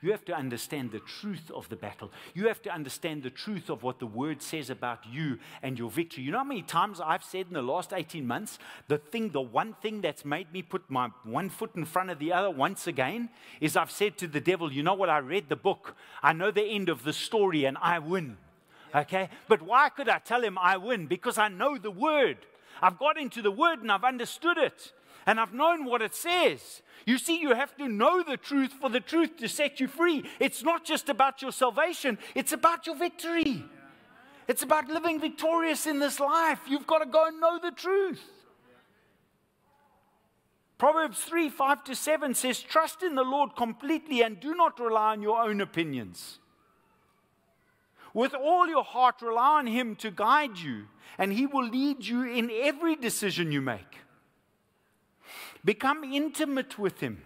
You 0.00 0.12
have 0.12 0.24
to 0.26 0.34
understand 0.34 0.92
the 0.92 1.00
truth 1.00 1.50
of 1.52 1.68
the 1.68 1.74
battle. 1.74 2.12
You 2.34 2.46
have 2.46 2.62
to 2.62 2.70
understand 2.70 3.24
the 3.24 3.30
truth 3.30 3.68
of 3.68 3.82
what 3.82 3.98
the 3.98 4.06
word 4.06 4.40
says 4.40 4.70
about 4.70 5.00
you 5.10 5.38
and 5.60 5.76
your 5.76 5.90
victory. 5.90 6.22
You 6.22 6.30
know 6.30 6.38
how 6.38 6.44
many 6.44 6.62
times 6.62 7.00
I've 7.00 7.24
said 7.24 7.46
in 7.48 7.54
the 7.54 7.62
last 7.62 7.92
18 7.92 8.24
months, 8.24 8.60
the 8.86 8.98
thing, 8.98 9.30
the 9.30 9.40
one 9.40 9.74
thing 9.82 10.02
that's 10.02 10.24
made 10.24 10.52
me 10.52 10.62
put 10.62 10.88
my 10.88 11.10
one 11.24 11.50
foot 11.50 11.72
in 11.74 11.84
front 11.84 12.10
of 12.10 12.20
the 12.20 12.32
other 12.32 12.50
once 12.50 12.86
again 12.86 13.28
is 13.60 13.76
I've 13.76 13.90
said 13.90 14.16
to 14.18 14.28
the 14.28 14.40
devil, 14.40 14.72
you 14.72 14.84
know 14.84 14.94
what? 14.94 15.10
I 15.10 15.18
read 15.18 15.48
the 15.48 15.56
book. 15.56 15.96
I 16.22 16.32
know 16.32 16.52
the 16.52 16.62
end 16.62 16.88
of 16.88 17.02
the 17.02 17.12
story 17.12 17.64
and 17.64 17.76
I 17.82 17.98
win. 17.98 18.36
Okay? 18.94 19.30
But 19.48 19.62
why 19.62 19.88
could 19.88 20.08
I 20.08 20.20
tell 20.20 20.42
him 20.44 20.58
I 20.58 20.76
win? 20.76 21.06
Because 21.06 21.38
I 21.38 21.48
know 21.48 21.76
the 21.76 21.90
word. 21.90 22.38
I've 22.80 22.98
got 22.98 23.18
into 23.18 23.42
the 23.42 23.50
word 23.50 23.80
and 23.80 23.90
I've 23.90 24.04
understood 24.04 24.58
it. 24.58 24.92
And 25.26 25.38
I've 25.38 25.54
known 25.54 25.84
what 25.84 26.02
it 26.02 26.14
says. 26.14 26.82
You 27.06 27.18
see, 27.18 27.40
you 27.40 27.54
have 27.54 27.76
to 27.76 27.88
know 27.88 28.22
the 28.22 28.36
truth 28.36 28.72
for 28.72 28.90
the 28.90 29.00
truth 29.00 29.36
to 29.38 29.48
set 29.48 29.80
you 29.80 29.88
free. 29.88 30.24
It's 30.40 30.62
not 30.62 30.84
just 30.84 31.08
about 31.08 31.42
your 31.42 31.52
salvation, 31.52 32.18
it's 32.34 32.52
about 32.52 32.86
your 32.86 32.96
victory. 32.96 33.64
It's 34.48 34.62
about 34.62 34.88
living 34.88 35.20
victorious 35.20 35.86
in 35.86 36.00
this 36.00 36.18
life. 36.18 36.58
You've 36.68 36.86
got 36.86 36.98
to 36.98 37.06
go 37.06 37.26
and 37.26 37.40
know 37.40 37.58
the 37.62 37.70
truth. 37.70 38.20
Proverbs 40.78 41.20
3 41.20 41.48
5 41.48 41.84
to 41.84 41.94
7 41.94 42.34
says, 42.34 42.60
Trust 42.60 43.04
in 43.04 43.14
the 43.14 43.22
Lord 43.22 43.54
completely 43.54 44.22
and 44.22 44.40
do 44.40 44.54
not 44.54 44.80
rely 44.80 45.12
on 45.12 45.22
your 45.22 45.40
own 45.40 45.60
opinions. 45.60 46.40
With 48.12 48.34
all 48.34 48.66
your 48.66 48.84
heart, 48.84 49.22
rely 49.22 49.58
on 49.58 49.66
Him 49.68 49.96
to 49.96 50.10
guide 50.10 50.58
you, 50.58 50.86
and 51.18 51.32
He 51.32 51.46
will 51.46 51.66
lead 51.66 52.04
you 52.04 52.24
in 52.24 52.50
every 52.50 52.96
decision 52.96 53.52
you 53.52 53.62
make. 53.62 54.01
Become 55.64 56.04
intimate 56.04 56.78
with 56.78 57.00
Him. 57.00 57.22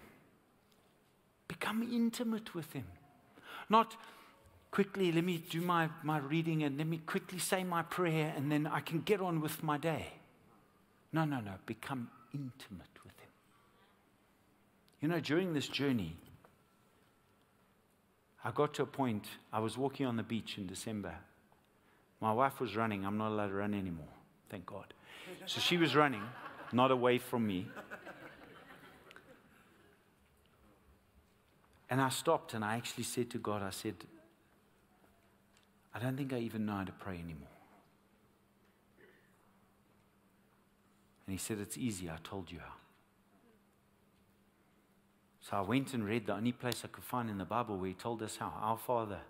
Become 1.48 1.88
intimate 1.92 2.54
with 2.54 2.72
Him. 2.72 2.86
Not 3.68 3.96
quickly, 4.70 5.10
let 5.10 5.24
me 5.24 5.42
do 5.50 5.60
my, 5.60 5.88
my 6.02 6.18
reading 6.18 6.62
and 6.62 6.76
let 6.76 6.86
me 6.86 6.98
quickly 6.98 7.38
say 7.38 7.64
my 7.64 7.82
prayer 7.82 8.34
and 8.36 8.52
then 8.52 8.66
I 8.66 8.80
can 8.80 9.00
get 9.00 9.20
on 9.20 9.40
with 9.40 9.62
my 9.62 9.78
day. 9.78 10.08
No, 11.12 11.24
no, 11.24 11.40
no. 11.40 11.52
Become 11.64 12.10
intimate 12.34 12.98
with 13.04 13.18
Him. 13.18 13.30
You 15.00 15.08
know, 15.08 15.20
during 15.20 15.54
this 15.54 15.68
journey, 15.68 16.16
I 18.44 18.50
got 18.50 18.74
to 18.74 18.82
a 18.82 18.86
point, 18.86 19.26
I 19.52 19.60
was 19.60 19.76
walking 19.76 20.06
on 20.06 20.16
the 20.16 20.22
beach 20.22 20.58
in 20.58 20.66
December. 20.66 21.14
My 22.20 22.32
wife 22.32 22.60
was 22.60 22.76
running. 22.76 23.04
I'm 23.04 23.18
not 23.18 23.28
allowed 23.28 23.48
to 23.48 23.54
run 23.54 23.74
anymore, 23.74 24.06
thank 24.50 24.66
God. 24.66 24.92
So 25.46 25.60
she 25.60 25.76
was 25.76 25.96
running, 25.96 26.22
not 26.72 26.90
away 26.90 27.18
from 27.18 27.46
me. 27.46 27.66
And 31.88 32.00
I 32.00 32.08
stopped 32.08 32.54
and 32.54 32.64
I 32.64 32.76
actually 32.76 33.04
said 33.04 33.30
to 33.30 33.38
God, 33.38 33.62
I 33.62 33.70
said, 33.70 33.94
I 35.94 35.98
don't 35.98 36.16
think 36.16 36.32
I 36.32 36.38
even 36.38 36.66
know 36.66 36.74
how 36.74 36.84
to 36.84 36.92
pray 36.92 37.14
anymore. 37.14 37.48
And 41.26 41.32
he 41.32 41.38
said, 41.38 41.58
It's 41.58 41.78
easy. 41.78 42.08
I 42.08 42.18
told 42.22 42.50
you 42.50 42.58
how. 42.58 42.74
So 45.40 45.56
I 45.56 45.60
went 45.60 45.94
and 45.94 46.04
read 46.04 46.26
the 46.26 46.34
only 46.34 46.52
place 46.52 46.82
I 46.84 46.88
could 46.88 47.04
find 47.04 47.30
in 47.30 47.38
the 47.38 47.44
Bible 47.44 47.76
where 47.76 47.88
he 47.88 47.94
told 47.94 48.22
us 48.22 48.36
how. 48.36 48.52
Our 48.60 48.76
Father 48.76 49.20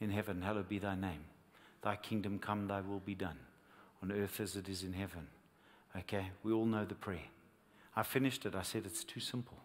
in 0.00 0.10
heaven, 0.10 0.42
hallowed 0.42 0.68
be 0.68 0.78
thy 0.78 0.94
name. 0.94 1.24
Thy 1.82 1.96
kingdom 1.96 2.38
come, 2.38 2.66
thy 2.66 2.80
will 2.80 3.00
be 3.00 3.14
done, 3.14 3.38
on 4.02 4.12
earth 4.12 4.40
as 4.40 4.56
it 4.56 4.68
is 4.68 4.82
in 4.82 4.92
heaven. 4.92 5.28
Okay, 5.96 6.30
we 6.42 6.52
all 6.52 6.66
know 6.66 6.84
the 6.84 6.94
prayer. 6.94 7.28
I 7.94 8.02
finished 8.02 8.44
it. 8.44 8.54
I 8.54 8.62
said, 8.62 8.82
It's 8.86 9.04
too 9.04 9.20
simple. 9.20 9.56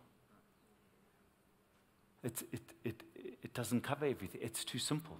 It, 2.24 2.44
it, 2.52 2.62
it, 2.84 3.04
it 3.44 3.54
doesn't 3.54 3.82
cover 3.82 4.06
everything, 4.06 4.42
it's 4.44 4.64
too 4.64 4.80
simple. 4.80 5.18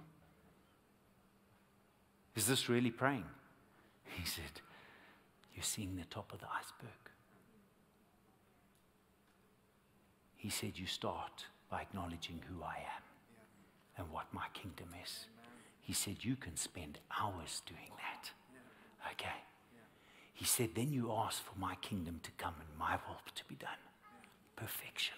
Is 2.34 2.46
this 2.46 2.68
really 2.68 2.90
praying? 2.90 3.24
He 4.20 4.26
said, 4.26 4.60
You're 5.54 5.62
seeing 5.62 5.96
the 5.96 6.04
top 6.04 6.32
of 6.32 6.40
the 6.40 6.46
iceberg. 6.46 7.02
He 10.36 10.50
said, 10.50 10.78
You 10.78 10.86
start 10.86 11.46
by 11.70 11.80
acknowledging 11.80 12.40
who 12.48 12.62
I 12.62 12.76
am 12.76 13.02
and 13.96 14.10
what 14.10 14.26
my 14.32 14.46
kingdom 14.52 14.88
is. 15.02 15.26
He 15.80 15.92
said, 15.92 16.16
You 16.20 16.36
can 16.36 16.56
spend 16.56 16.98
hours 17.18 17.62
doing 17.66 17.90
that. 17.98 18.30
Okay. 19.12 19.38
He 20.34 20.44
said, 20.44 20.70
Then 20.74 20.92
you 20.92 21.12
ask 21.12 21.42
for 21.44 21.58
my 21.58 21.74
kingdom 21.76 22.20
to 22.22 22.30
come 22.32 22.54
and 22.58 22.78
my 22.78 22.96
will 23.06 23.20
to 23.34 23.44
be 23.46 23.54
done. 23.54 23.82
Perfection. 24.56 25.16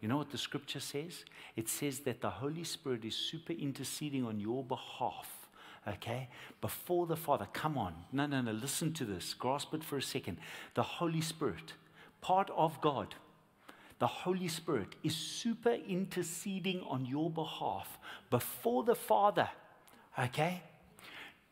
You 0.00 0.08
know 0.08 0.16
what 0.16 0.30
the 0.30 0.38
scripture 0.38 0.80
says? 0.80 1.24
It 1.56 1.68
says 1.68 2.00
that 2.00 2.20
the 2.20 2.30
Holy 2.30 2.64
Spirit 2.64 3.04
is 3.04 3.14
super 3.14 3.52
interceding 3.52 4.24
on 4.24 4.40
your 4.40 4.62
behalf 4.62 5.48
okay? 5.86 6.28
Before 6.60 7.06
the 7.06 7.16
Father. 7.16 7.46
Come 7.52 7.78
on. 7.78 7.94
No, 8.12 8.26
no, 8.26 8.40
no. 8.40 8.52
Listen 8.52 8.92
to 8.94 9.04
this. 9.04 9.34
Grasp 9.34 9.74
it 9.74 9.84
for 9.84 9.96
a 9.96 10.02
second. 10.02 10.38
The 10.74 10.82
Holy 10.82 11.20
Spirit, 11.20 11.74
part 12.20 12.50
of 12.56 12.80
God, 12.80 13.14
the 13.98 14.06
Holy 14.06 14.48
Spirit 14.48 14.94
is 15.02 15.14
super 15.14 15.72
interceding 15.72 16.82
on 16.88 17.04
your 17.04 17.30
behalf 17.30 17.98
before 18.30 18.84
the 18.84 18.94
Father, 18.94 19.48
okay? 20.18 20.62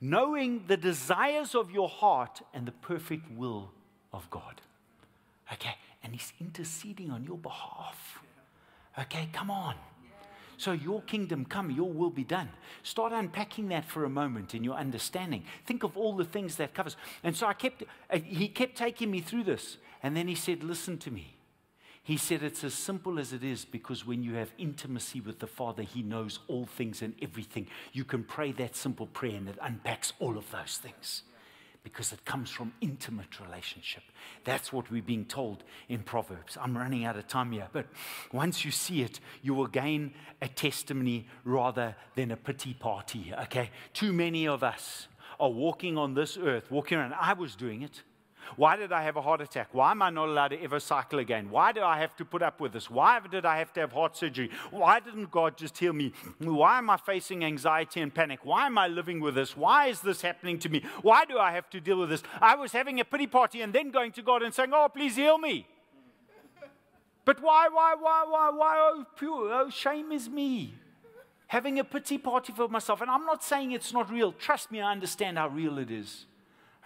Knowing 0.00 0.64
the 0.68 0.76
desires 0.76 1.54
of 1.54 1.70
your 1.70 1.88
heart 1.88 2.40
and 2.54 2.66
the 2.66 2.72
perfect 2.72 3.30
will 3.32 3.72
of 4.12 4.30
God, 4.30 4.60
okay? 5.52 5.74
And 6.04 6.12
He's 6.12 6.32
interceding 6.40 7.10
on 7.10 7.24
your 7.24 7.38
behalf, 7.38 8.20
okay? 8.98 9.28
Come 9.32 9.50
on. 9.50 9.74
So, 10.58 10.72
your 10.72 11.02
kingdom 11.02 11.44
come, 11.44 11.70
your 11.70 11.92
will 11.92 12.10
be 12.10 12.24
done. 12.24 12.48
Start 12.82 13.12
unpacking 13.12 13.68
that 13.68 13.84
for 13.84 14.04
a 14.04 14.08
moment 14.08 14.54
in 14.54 14.64
your 14.64 14.76
understanding. 14.76 15.44
Think 15.66 15.82
of 15.82 15.96
all 15.98 16.16
the 16.16 16.24
things 16.24 16.56
that 16.56 16.72
covers. 16.72 16.96
And 17.22 17.36
so, 17.36 17.46
I 17.46 17.52
kept, 17.52 17.82
uh, 18.10 18.18
he 18.18 18.48
kept 18.48 18.76
taking 18.76 19.10
me 19.10 19.20
through 19.20 19.44
this. 19.44 19.76
And 20.02 20.16
then 20.16 20.28
he 20.28 20.34
said, 20.34 20.64
Listen 20.64 20.96
to 20.98 21.10
me. 21.10 21.34
He 22.02 22.16
said 22.16 22.44
it's 22.44 22.62
as 22.62 22.72
simple 22.72 23.18
as 23.18 23.32
it 23.32 23.42
is 23.42 23.64
because 23.64 24.06
when 24.06 24.22
you 24.22 24.34
have 24.34 24.52
intimacy 24.58 25.20
with 25.20 25.40
the 25.40 25.48
Father, 25.48 25.82
He 25.82 26.02
knows 26.02 26.38
all 26.46 26.64
things 26.64 27.02
and 27.02 27.14
everything. 27.20 27.66
You 27.92 28.04
can 28.04 28.22
pray 28.22 28.52
that 28.52 28.76
simple 28.76 29.08
prayer 29.08 29.34
and 29.34 29.48
it 29.48 29.58
unpacks 29.60 30.12
all 30.20 30.38
of 30.38 30.48
those 30.52 30.78
things 30.78 31.22
because 31.86 32.12
it 32.12 32.24
comes 32.24 32.50
from 32.50 32.72
intimate 32.80 33.38
relationship. 33.38 34.02
That's 34.42 34.72
what 34.72 34.90
we're 34.90 35.04
being 35.04 35.24
told 35.24 35.62
in 35.88 36.00
Proverbs. 36.00 36.58
I'm 36.60 36.76
running 36.76 37.04
out 37.04 37.16
of 37.16 37.28
time 37.28 37.52
here, 37.52 37.68
but 37.72 37.86
once 38.32 38.64
you 38.64 38.72
see 38.72 39.02
it, 39.02 39.20
you 39.40 39.54
will 39.54 39.68
gain 39.68 40.12
a 40.42 40.48
testimony 40.48 41.28
rather 41.44 41.94
than 42.16 42.32
a 42.32 42.36
pity 42.36 42.74
party, 42.74 43.32
okay? 43.42 43.70
Too 43.92 44.12
many 44.12 44.48
of 44.48 44.64
us 44.64 45.06
are 45.38 45.48
walking 45.48 45.96
on 45.96 46.14
this 46.14 46.36
earth, 46.36 46.72
walking 46.72 46.98
around. 46.98 47.14
I 47.20 47.34
was 47.34 47.54
doing 47.54 47.82
it. 47.82 48.02
Why 48.56 48.76
did 48.76 48.92
I 48.92 49.02
have 49.02 49.16
a 49.16 49.22
heart 49.22 49.40
attack? 49.40 49.68
Why 49.72 49.90
am 49.90 50.02
I 50.02 50.10
not 50.10 50.28
allowed 50.28 50.48
to 50.48 50.62
ever 50.62 50.78
cycle 50.78 51.18
again? 51.18 51.50
Why 51.50 51.72
do 51.72 51.82
I 51.82 51.98
have 51.98 52.14
to 52.16 52.24
put 52.24 52.42
up 52.42 52.60
with 52.60 52.72
this? 52.72 52.88
Why 52.88 53.20
did 53.20 53.44
I 53.44 53.58
have 53.58 53.72
to 53.74 53.80
have 53.80 53.92
heart 53.92 54.16
surgery? 54.16 54.50
Why 54.70 55.00
didn't 55.00 55.30
God 55.30 55.56
just 55.56 55.76
heal 55.78 55.92
me? 55.92 56.12
Why 56.38 56.78
am 56.78 56.90
I 56.90 56.96
facing 56.96 57.44
anxiety 57.44 58.00
and 58.00 58.14
panic? 58.14 58.40
Why 58.44 58.66
am 58.66 58.78
I 58.78 58.86
living 58.88 59.20
with 59.20 59.34
this? 59.34 59.56
Why 59.56 59.86
is 59.86 60.00
this 60.00 60.22
happening 60.22 60.58
to 60.60 60.68
me? 60.68 60.82
Why 61.02 61.24
do 61.24 61.38
I 61.38 61.52
have 61.52 61.68
to 61.70 61.80
deal 61.80 61.98
with 61.98 62.10
this? 62.10 62.22
I 62.40 62.54
was 62.54 62.72
having 62.72 63.00
a 63.00 63.04
pity 63.04 63.26
party 63.26 63.62
and 63.62 63.72
then 63.72 63.90
going 63.90 64.12
to 64.12 64.22
God 64.22 64.42
and 64.42 64.54
saying, 64.54 64.70
Oh, 64.72 64.88
please 64.88 65.16
heal 65.16 65.38
me. 65.38 65.66
But 67.26 67.42
why, 67.42 67.68
why, 67.70 67.96
why, 67.98 68.24
why, 68.28 68.50
why? 68.50 68.76
Oh, 68.78 69.04
pure, 69.18 69.52
oh, 69.52 69.68
shame 69.68 70.12
is 70.12 70.28
me. 70.28 70.74
Having 71.48 71.80
a 71.80 71.84
pity 71.84 72.18
party 72.18 72.52
for 72.52 72.68
myself. 72.68 73.00
And 73.00 73.10
I'm 73.10 73.26
not 73.26 73.42
saying 73.42 73.72
it's 73.72 73.92
not 73.92 74.10
real. 74.10 74.32
Trust 74.32 74.70
me, 74.70 74.80
I 74.80 74.92
understand 74.92 75.36
how 75.36 75.48
real 75.48 75.78
it 75.78 75.90
is. 75.90 76.26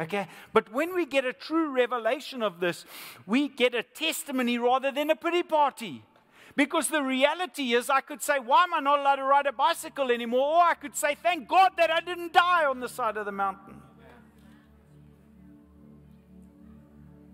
Okay? 0.01 0.29
But 0.53 0.73
when 0.73 0.95
we 0.95 1.05
get 1.05 1.25
a 1.25 1.33
true 1.33 1.71
revelation 1.71 2.43
of 2.43 2.59
this, 2.59 2.87
we 3.27 3.49
get 3.49 3.75
a 3.75 3.83
testimony 3.83 4.57
rather 4.59 4.91
than 4.91 5.11
a 5.11 5.17
pity 5.17 5.43
party. 5.43 6.03
Because 6.57 6.89
the 6.89 7.03
reality 7.03 7.75
is, 7.75 7.91
I 7.91 8.01
could 8.01 8.23
say, 8.23 8.39
Why 8.39 8.65
am 8.65 8.75
I 8.75 8.81
not 8.81 8.99
allowed 8.99 9.17
to 9.17 9.25
ride 9.25 9.47
a 9.47 9.53
bicycle 9.53 10.11
anymore? 10.11 10.57
Or 10.57 10.63
I 10.63 10.75
could 10.75 10.97
say, 10.97 11.17
Thank 11.23 11.49
God 11.49 11.73
that 11.77 11.91
I 11.91 12.01
didn't 12.01 12.33
die 12.33 12.65
on 12.65 12.81
the 12.81 12.89
side 12.89 13.17
of 13.17 13.27
the 13.27 13.33
mountain. 13.33 13.77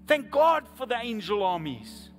Thank 0.07 0.31
God 0.31 0.69
for 0.77 0.87
the 0.87 0.97
angel 0.97 1.43
armies 1.43 2.11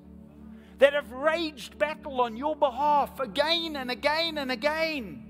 that 0.80 0.94
have 0.94 1.12
raged 1.12 1.78
battle 1.78 2.22
on 2.22 2.36
your 2.36 2.56
behalf 2.56 3.20
again 3.20 3.76
and 3.76 3.90
again 3.90 4.38
and 4.38 4.52
again. 4.52 5.27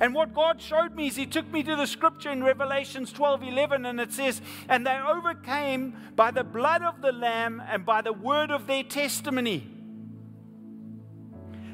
And 0.00 0.14
what 0.14 0.34
God 0.34 0.60
showed 0.60 0.94
me 0.94 1.08
is 1.08 1.16
He 1.16 1.26
took 1.26 1.50
me 1.52 1.62
to 1.62 1.76
the 1.76 1.86
scripture 1.86 2.30
in 2.30 2.42
Revelations 2.42 3.12
12 3.12 3.42
11, 3.44 3.86
and 3.86 4.00
it 4.00 4.12
says, 4.12 4.40
And 4.68 4.86
they 4.86 4.98
overcame 4.98 5.94
by 6.14 6.30
the 6.30 6.44
blood 6.44 6.82
of 6.82 7.00
the 7.00 7.12
Lamb 7.12 7.62
and 7.66 7.86
by 7.86 8.02
the 8.02 8.12
word 8.12 8.50
of 8.50 8.66
their 8.66 8.82
testimony. 8.82 9.66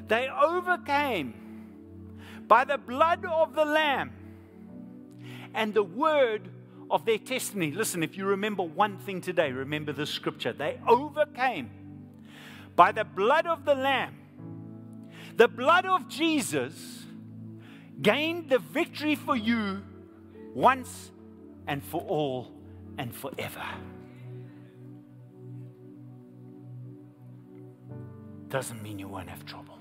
They 0.08 0.28
overcame 0.28 1.34
by 2.46 2.64
the 2.64 2.78
blood 2.78 3.24
of 3.24 3.54
the 3.54 3.64
Lamb 3.64 4.12
and 5.54 5.74
the 5.74 5.82
word 5.82 6.48
of 6.90 7.04
their 7.04 7.18
testimony. 7.18 7.72
Listen, 7.72 8.02
if 8.02 8.16
you 8.16 8.26
remember 8.26 8.62
one 8.62 8.98
thing 8.98 9.20
today, 9.20 9.50
remember 9.52 9.92
the 9.92 10.06
scripture. 10.06 10.52
They 10.52 10.78
overcame 10.86 11.70
by 12.76 12.92
the 12.92 13.04
blood 13.04 13.46
of 13.46 13.64
the 13.64 13.74
Lamb, 13.74 14.16
the 15.36 15.48
blood 15.48 15.86
of 15.86 16.08
Jesus 16.08 17.01
gained 18.01 18.49
the 18.49 18.59
victory 18.59 19.14
for 19.14 19.36
you 19.36 19.82
once 20.55 21.11
and 21.66 21.82
for 21.82 22.01
all 22.03 22.53
and 22.99 23.14
forever. 23.14 23.64
Doesn't 28.49 28.82
mean 28.82 28.99
you 28.99 29.09
won't 29.09 29.30
have 29.30 29.45
trouble. 29.47 29.78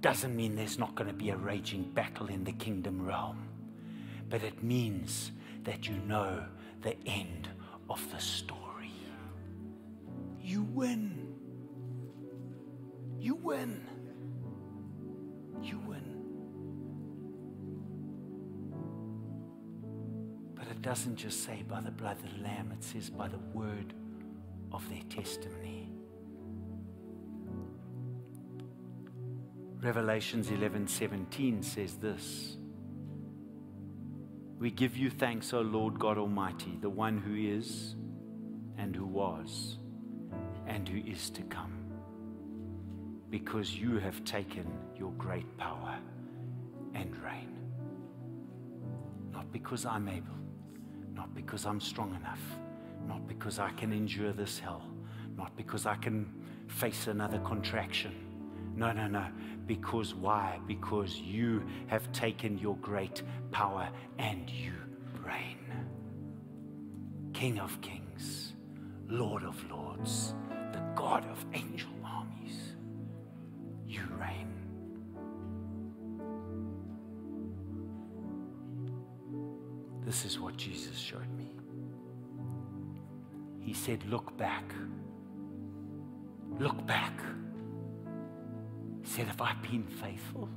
Doesn't 0.00 0.34
mean 0.34 0.56
there's 0.56 0.80
not 0.80 0.96
going 0.96 1.06
to 1.06 1.14
be 1.14 1.30
a 1.30 1.36
raging 1.36 1.84
battle 1.94 2.26
in 2.26 2.42
the 2.42 2.52
kingdom 2.52 3.00
realm. 3.00 3.48
But 4.28 4.42
it 4.42 4.62
means 4.62 5.30
that 5.62 5.86
you 5.86 5.94
know 6.08 6.44
the 6.82 6.96
end 7.06 7.48
of 7.88 8.04
the 8.10 8.18
story. 8.18 8.90
You 10.42 10.62
win. 10.62 11.34
You 13.20 13.36
win. 13.36 13.86
It 20.82 20.86
doesn't 20.86 21.14
just 21.14 21.44
say 21.44 21.62
by 21.68 21.80
the 21.80 21.92
blood 21.92 22.16
of 22.16 22.22
the 22.24 22.42
Lamb, 22.42 22.72
it 22.72 22.82
says 22.82 23.08
by 23.08 23.28
the 23.28 23.38
word 23.54 23.94
of 24.72 24.82
their 24.88 25.02
testimony. 25.08 25.88
Revelations 29.80 30.50
11:17 30.50 31.62
says 31.62 31.98
this. 31.98 32.56
We 34.58 34.72
give 34.72 34.96
you 34.96 35.08
thanks, 35.08 35.52
O 35.52 35.60
Lord 35.60 36.00
God 36.00 36.18
Almighty, 36.18 36.76
the 36.80 36.90
one 36.90 37.16
who 37.16 37.36
is 37.36 37.94
and 38.76 38.96
who 38.96 39.06
was 39.06 39.78
and 40.66 40.88
who 40.88 40.98
is 41.08 41.30
to 41.30 41.42
come, 41.42 41.74
because 43.30 43.72
you 43.72 43.98
have 43.98 44.24
taken 44.24 44.66
your 44.96 45.12
great 45.12 45.56
power 45.58 45.96
and 46.92 47.16
reign. 47.22 47.56
Not 49.30 49.52
because 49.52 49.86
I'm 49.86 50.08
able, 50.08 50.41
not 51.14 51.34
because 51.34 51.66
I'm 51.66 51.80
strong 51.80 52.14
enough, 52.14 52.40
not 53.06 53.26
because 53.26 53.58
I 53.58 53.70
can 53.70 53.92
endure 53.92 54.32
this 54.32 54.58
hell, 54.58 54.82
not 55.36 55.56
because 55.56 55.86
I 55.86 55.96
can 55.96 56.32
face 56.68 57.06
another 57.06 57.38
contraction. 57.40 58.12
No, 58.74 58.92
no, 58.92 59.06
no. 59.06 59.26
Because 59.66 60.14
why? 60.14 60.58
Because 60.66 61.16
you 61.18 61.62
have 61.88 62.10
taken 62.12 62.58
your 62.58 62.76
great 62.76 63.22
power 63.50 63.88
and 64.18 64.48
you 64.48 64.72
reign. 65.24 65.58
King 67.32 67.58
of 67.60 67.80
kings, 67.80 68.54
Lord 69.08 69.42
of 69.44 69.70
lords, 69.70 70.34
the 70.72 70.82
God 70.94 71.26
of 71.28 71.44
angel 71.52 71.90
armies, 72.04 72.74
you 73.86 74.02
reign. 74.18 74.61
This 80.12 80.26
is 80.26 80.38
what 80.38 80.58
Jesus 80.58 80.98
showed 80.98 81.32
me. 81.38 81.54
He 83.60 83.72
said, 83.72 84.04
Look 84.10 84.36
back. 84.36 84.74
Look 86.58 86.86
back. 86.86 87.18
He 89.00 89.08
said, 89.08 89.26
Have 89.28 89.40
I 89.40 89.54
been 89.62 89.84
faithful? 89.84 90.50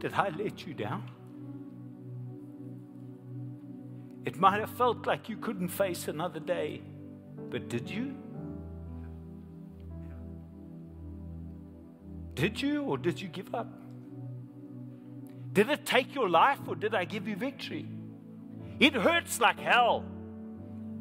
Did 0.00 0.12
I 0.12 0.28
let 0.36 0.66
you 0.66 0.74
down? 0.74 1.10
It 4.26 4.36
might 4.36 4.60
have 4.60 4.76
felt 4.76 5.06
like 5.06 5.30
you 5.30 5.38
couldn't 5.38 5.68
face 5.70 6.08
another 6.08 6.40
day, 6.40 6.82
but 7.48 7.70
did 7.70 7.88
you? 7.88 8.14
Did 12.34 12.60
you, 12.60 12.82
or 12.82 12.98
did 12.98 13.18
you 13.18 13.28
give 13.28 13.54
up? 13.54 13.83
Did 15.54 15.70
it 15.70 15.86
take 15.86 16.16
your 16.16 16.28
life, 16.28 16.58
or 16.66 16.74
did 16.74 16.96
I 16.96 17.04
give 17.04 17.28
you 17.28 17.36
victory? 17.36 17.86
It 18.80 18.92
hurts 18.92 19.40
like 19.40 19.60
hell. 19.60 20.04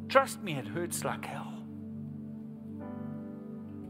Trust 0.10 0.43
me, 0.43 0.54
it 0.54 0.68
hurts 0.68 1.04
like 1.04 1.26
hell. 1.26 1.51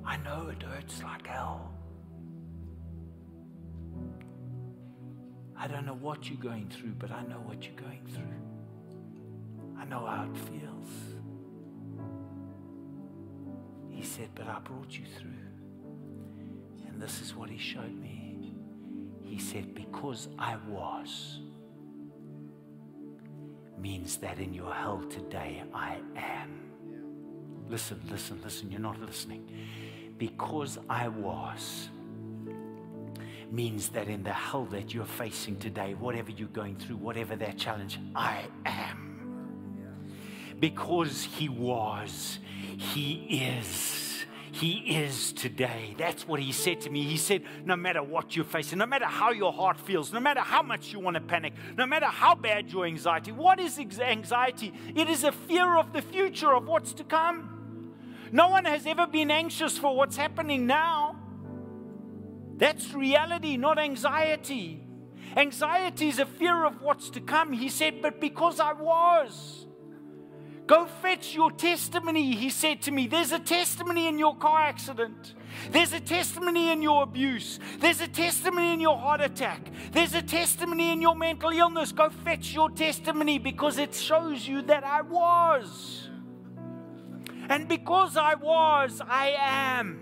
I 0.06 0.16
know 0.18 0.48
it 0.48 0.64
hurts 0.64 1.04
like 1.04 1.28
hell. 1.28 1.74
I 5.58 5.68
don't 5.68 5.86
know 5.86 5.96
what 5.96 6.30
you're 6.30 6.38
going 6.38 6.70
through, 6.70 6.94
but 6.98 7.12
I 7.12 7.24
know 7.24 7.42
what 7.46 7.66
you're 7.66 7.76
going 7.76 8.06
through. 8.14 9.78
I 9.78 9.84
know 9.84 10.06
how 10.06 10.24
it 10.24 10.38
feels. 10.50 10.90
He 13.90 14.04
said, 14.04 14.30
But 14.34 14.48
I 14.48 14.60
brought 14.60 14.92
you 14.92 15.06
through. 15.20 15.30
And 16.88 17.02
this 17.02 17.22
is 17.22 17.36
what 17.36 17.50
he 17.50 17.58
showed 17.58 17.94
me. 17.94 18.23
He 19.34 19.40
said, 19.40 19.74
Because 19.74 20.28
I 20.38 20.58
was 20.70 21.40
means 23.80 24.18
that 24.18 24.38
in 24.38 24.54
your 24.54 24.72
hell 24.72 25.02
today 25.10 25.64
I 25.74 25.98
am. 26.16 26.62
Listen, 27.68 28.00
listen, 28.12 28.40
listen, 28.44 28.70
you're 28.70 28.80
not 28.80 29.02
listening. 29.02 29.50
Because 30.20 30.78
I 30.88 31.08
was 31.08 31.90
means 33.50 33.90
that 33.90 34.08
in 34.08 34.22
the 34.22 34.34
hell 34.34 34.66
that 34.66 34.94
you're 34.94 35.04
facing 35.04 35.58
today, 35.58 35.96
whatever 35.96 36.30
you're 36.30 36.48
going 36.50 36.76
through, 36.76 36.98
whatever 36.98 37.36
that 37.36 37.58
challenge, 37.58 37.98
I 38.16 38.46
am. 38.68 40.06
Because 40.60 41.24
He 41.24 41.50
was, 41.50 42.38
He 42.78 43.48
is. 43.58 43.93
He 44.54 44.98
is 45.04 45.34
today. 45.34 45.96
That's 45.98 46.28
what 46.28 46.40
he 46.40 46.52
said 46.52 46.82
to 46.82 46.92
me. 46.92 47.02
He 47.02 47.18
said, 47.18 47.42
No 47.66 47.76
matter 47.76 48.04
what 48.04 48.36
you're 48.36 48.46
facing, 48.46 48.78
no 48.78 48.86
matter 48.86 49.06
how 49.06 49.32
your 49.32 49.52
heart 49.52 49.80
feels, 49.80 50.14
no 50.14 50.20
matter 50.20 50.42
how 50.42 50.62
much 50.62 50.94
you 50.94 51.00
want 51.00 51.16
to 51.16 51.22
panic, 51.22 51.54
no 51.76 51.88
matter 51.88 52.06
how 52.06 52.36
bad 52.36 52.72
your 52.72 52.86
anxiety, 52.86 53.32
what 53.32 53.60
is 53.60 53.80
anxiety? 53.80 54.72
It 54.96 55.10
is 55.10 55.24
a 55.24 55.32
fear 55.32 55.76
of 55.76 55.92
the 55.92 56.04
future, 56.04 56.54
of 56.54 56.68
what's 56.68 56.94
to 56.94 57.04
come. 57.04 57.96
No 58.32 58.50
one 58.50 58.66
has 58.66 58.86
ever 58.86 59.08
been 59.08 59.32
anxious 59.32 59.76
for 59.76 59.96
what's 59.96 60.18
happening 60.18 60.68
now. 60.68 61.16
That's 62.58 62.94
reality, 62.94 63.58
not 63.58 63.80
anxiety. 63.80 64.86
Anxiety 65.36 66.10
is 66.10 66.20
a 66.20 66.28
fear 66.28 66.64
of 66.64 66.80
what's 66.80 67.10
to 67.10 67.22
come. 67.22 67.54
He 67.54 67.70
said, 67.70 68.04
But 68.04 68.22
because 68.22 68.60
I 68.60 68.74
was. 68.74 69.66
Go 70.66 70.86
fetch 70.86 71.36
your 71.36 71.52
testimony, 71.52 72.36
he 72.36 72.50
said 72.50 72.82
to 72.84 72.92
me. 72.92 73.08
There's 73.08 73.34
a 73.34 73.40
testimony 73.40 74.08
in 74.08 74.18
your 74.18 74.36
car 74.38 74.62
accident. 74.62 75.34
There's 75.72 75.92
a 75.92 76.00
testimony 76.00 76.72
in 76.72 76.82
your 76.82 77.04
abuse. 77.04 77.60
There's 77.80 78.00
a 78.00 78.08
testimony 78.08 78.74
in 78.74 78.80
your 78.80 78.98
heart 78.98 79.20
attack. 79.20 79.70
There's 79.92 80.14
a 80.14 80.22
testimony 80.22 80.92
in 80.92 81.02
your 81.02 81.16
mental 81.16 81.50
illness. 81.50 81.92
Go 81.92 82.10
fetch 82.10 82.54
your 82.54 82.70
testimony 82.70 83.40
because 83.40 83.78
it 83.78 83.94
shows 83.94 84.48
you 84.48 84.62
that 84.64 84.86
I 84.86 85.02
was. 85.02 86.10
And 87.50 87.68
because 87.68 88.16
I 88.16 88.36
was, 88.36 89.02
I 89.06 89.36
am. 89.38 90.00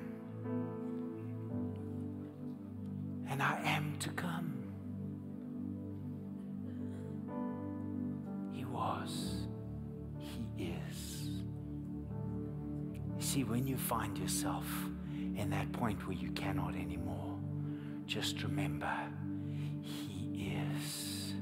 And 3.27 3.41
I 3.41 3.59
am 3.63 3.95
to 3.99 4.09
come. 4.09 4.63
He 8.53 8.63
was. 8.65 9.47
See, 13.31 13.45
when 13.45 13.65
you 13.65 13.77
find 13.77 14.17
yourself 14.17 14.65
in 15.37 15.49
that 15.49 15.71
point 15.71 16.05
where 16.05 16.17
you 16.17 16.31
cannot 16.31 16.75
anymore, 16.75 17.37
just 18.05 18.43
remember, 18.43 18.91
He 19.81 20.53
is. 20.75 21.33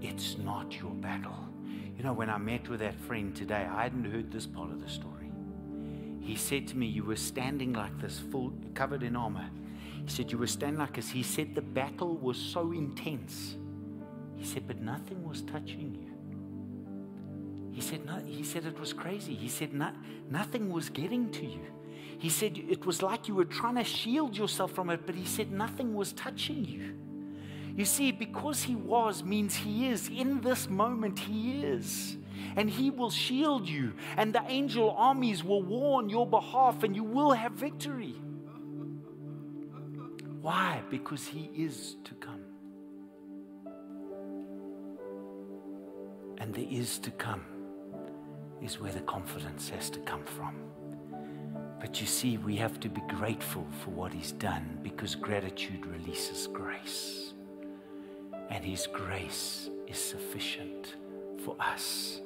It's 0.00 0.38
not 0.38 0.78
your 0.78 0.92
battle. 0.92 1.48
You 1.96 2.04
know, 2.04 2.12
when 2.12 2.30
I 2.30 2.38
met 2.38 2.68
with 2.68 2.78
that 2.80 2.94
friend 2.94 3.34
today, 3.34 3.66
I 3.68 3.82
hadn't 3.82 4.04
heard 4.04 4.30
this 4.30 4.46
part 4.46 4.70
of 4.70 4.80
the 4.80 4.88
story. 4.88 5.32
He 6.20 6.36
said 6.36 6.68
to 6.68 6.76
me, 6.76 6.86
You 6.86 7.02
were 7.02 7.16
standing 7.16 7.72
like 7.72 7.98
this, 8.00 8.20
full 8.30 8.52
covered 8.74 9.02
in 9.02 9.16
armor. 9.16 9.50
He 10.04 10.08
said, 10.08 10.30
You 10.30 10.38
were 10.38 10.46
standing 10.46 10.78
like 10.78 10.94
this. 10.94 11.10
He 11.10 11.24
said, 11.24 11.56
The 11.56 11.62
battle 11.62 12.16
was 12.16 12.38
so 12.38 12.70
intense. 12.70 13.56
He 14.36 14.44
said, 14.44 14.68
But 14.68 14.80
nothing 14.80 15.28
was 15.28 15.42
touching 15.42 15.94
you. 16.00 16.09
He 17.72 17.80
said, 17.80 18.04
no, 18.04 18.20
he 18.24 18.42
said 18.42 18.64
it 18.66 18.78
was 18.78 18.92
crazy. 18.92 19.34
He 19.34 19.48
said 19.48 19.72
no, 19.72 19.90
nothing 20.28 20.72
was 20.72 20.88
getting 20.88 21.30
to 21.32 21.46
you. 21.46 21.66
He 22.18 22.28
said 22.28 22.58
it 22.58 22.84
was 22.84 23.02
like 23.02 23.28
you 23.28 23.34
were 23.34 23.44
trying 23.44 23.76
to 23.76 23.84
shield 23.84 24.36
yourself 24.36 24.72
from 24.72 24.90
it, 24.90 25.06
but 25.06 25.14
he 25.14 25.24
said 25.24 25.50
nothing 25.52 25.94
was 25.94 26.12
touching 26.12 26.64
you. 26.64 26.94
You 27.76 27.84
see, 27.84 28.12
because 28.12 28.62
he 28.62 28.74
was 28.74 29.24
means 29.24 29.54
he 29.54 29.88
is. 29.88 30.08
In 30.08 30.40
this 30.40 30.68
moment, 30.68 31.18
he 31.18 31.62
is. 31.62 32.16
And 32.56 32.68
he 32.68 32.90
will 32.90 33.10
shield 33.10 33.68
you, 33.68 33.92
and 34.16 34.34
the 34.34 34.42
angel 34.48 34.90
armies 34.98 35.44
will 35.44 35.62
war 35.62 35.98
on 35.98 36.10
your 36.10 36.26
behalf, 36.26 36.82
and 36.82 36.96
you 36.96 37.04
will 37.04 37.32
have 37.32 37.52
victory. 37.52 38.14
Why? 40.40 40.82
Because 40.90 41.26
he 41.26 41.50
is 41.54 41.96
to 42.04 42.14
come. 42.14 42.40
And 46.38 46.54
there 46.54 46.66
is 46.68 46.98
to 47.00 47.10
come 47.12 47.44
is 48.62 48.80
where 48.80 48.92
the 48.92 49.00
confidence 49.00 49.68
has 49.70 49.90
to 49.90 49.98
come 50.00 50.24
from. 50.24 50.54
But 51.80 52.00
you 52.00 52.06
see, 52.06 52.36
we 52.36 52.56
have 52.56 52.78
to 52.80 52.88
be 52.88 53.00
grateful 53.08 53.66
for 53.82 53.90
what 53.90 54.12
He's 54.12 54.32
done 54.32 54.78
because 54.82 55.14
gratitude 55.14 55.86
releases 55.86 56.46
grace. 56.46 57.32
And 58.50 58.64
His 58.64 58.86
grace 58.86 59.70
is 59.86 59.98
sufficient 59.98 60.96
for 61.44 61.56
us. 61.58 62.20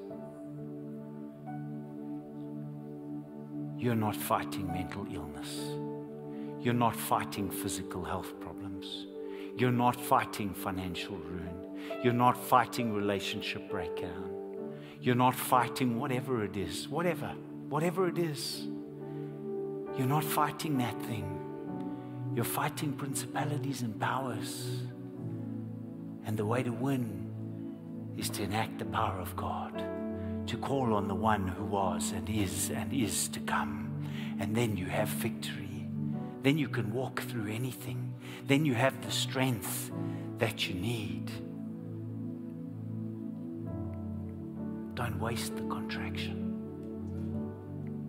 You're 3.79 3.95
not 3.95 4.17
fighting 4.17 4.67
mental 4.67 5.07
illness. 5.13 5.61
You're 6.61 6.75
not 6.75 6.97
fighting 6.97 7.51
physical 7.51 8.03
health 8.03 8.41
problems. 8.41 9.07
You're 9.57 9.71
not 9.71 9.95
fighting 9.95 10.53
financial 10.53 11.17
ruin. 11.17 12.01
You're 12.03 12.13
not 12.13 12.37
fighting 12.37 12.93
relationship 12.93 13.71
breakdown. 13.71 14.34
You're 15.05 15.15
not 15.15 15.35
fighting 15.35 16.01
whatever 16.01 16.43
it 16.45 16.57
is, 16.57 16.89
whatever, 16.89 17.27
whatever 17.69 18.09
it 18.09 18.17
is. 18.17 18.67
You're 19.99 20.07
not 20.07 20.25
fighting 20.25 20.79
that 20.79 20.99
thing. 21.03 22.33
You're 22.35 22.47
fighting 22.47 22.95
principalities 22.95 23.83
and 23.83 24.01
powers. 24.01 24.67
And 26.25 26.39
the 26.39 26.47
way 26.47 26.63
to 26.63 26.71
win 26.71 28.15
is 28.17 28.31
to 28.31 28.45
enact 28.45 28.79
the 28.79 28.87
power 28.87 29.19
of 29.21 29.37
God, 29.37 29.77
to 30.47 30.57
call 30.57 30.95
on 30.95 31.07
the 31.07 31.15
one 31.15 31.49
who 31.49 31.67
was 31.67 32.13
and 32.13 32.27
is 32.31 32.71
and 32.71 32.91
is 32.91 33.29
to 33.29 33.41
come. 33.41 34.09
And 34.41 34.57
then 34.57 34.75
you 34.75 34.87
have 34.87 35.11
victory. 35.11 35.87
Then 36.43 36.57
you 36.57 36.71
can 36.71 36.91
walk 36.95 37.21
through 37.21 37.53
anything. 37.53 38.15
Then 38.47 38.65
you 38.65 38.73
have 38.73 39.05
the 39.05 39.11
strength 39.11 39.93
that 40.39 40.67
you 40.67 40.75
need. 40.75 41.31
Don't 45.05 45.21
waste 45.21 45.55
the 45.55 45.63
contraction. 45.65 46.39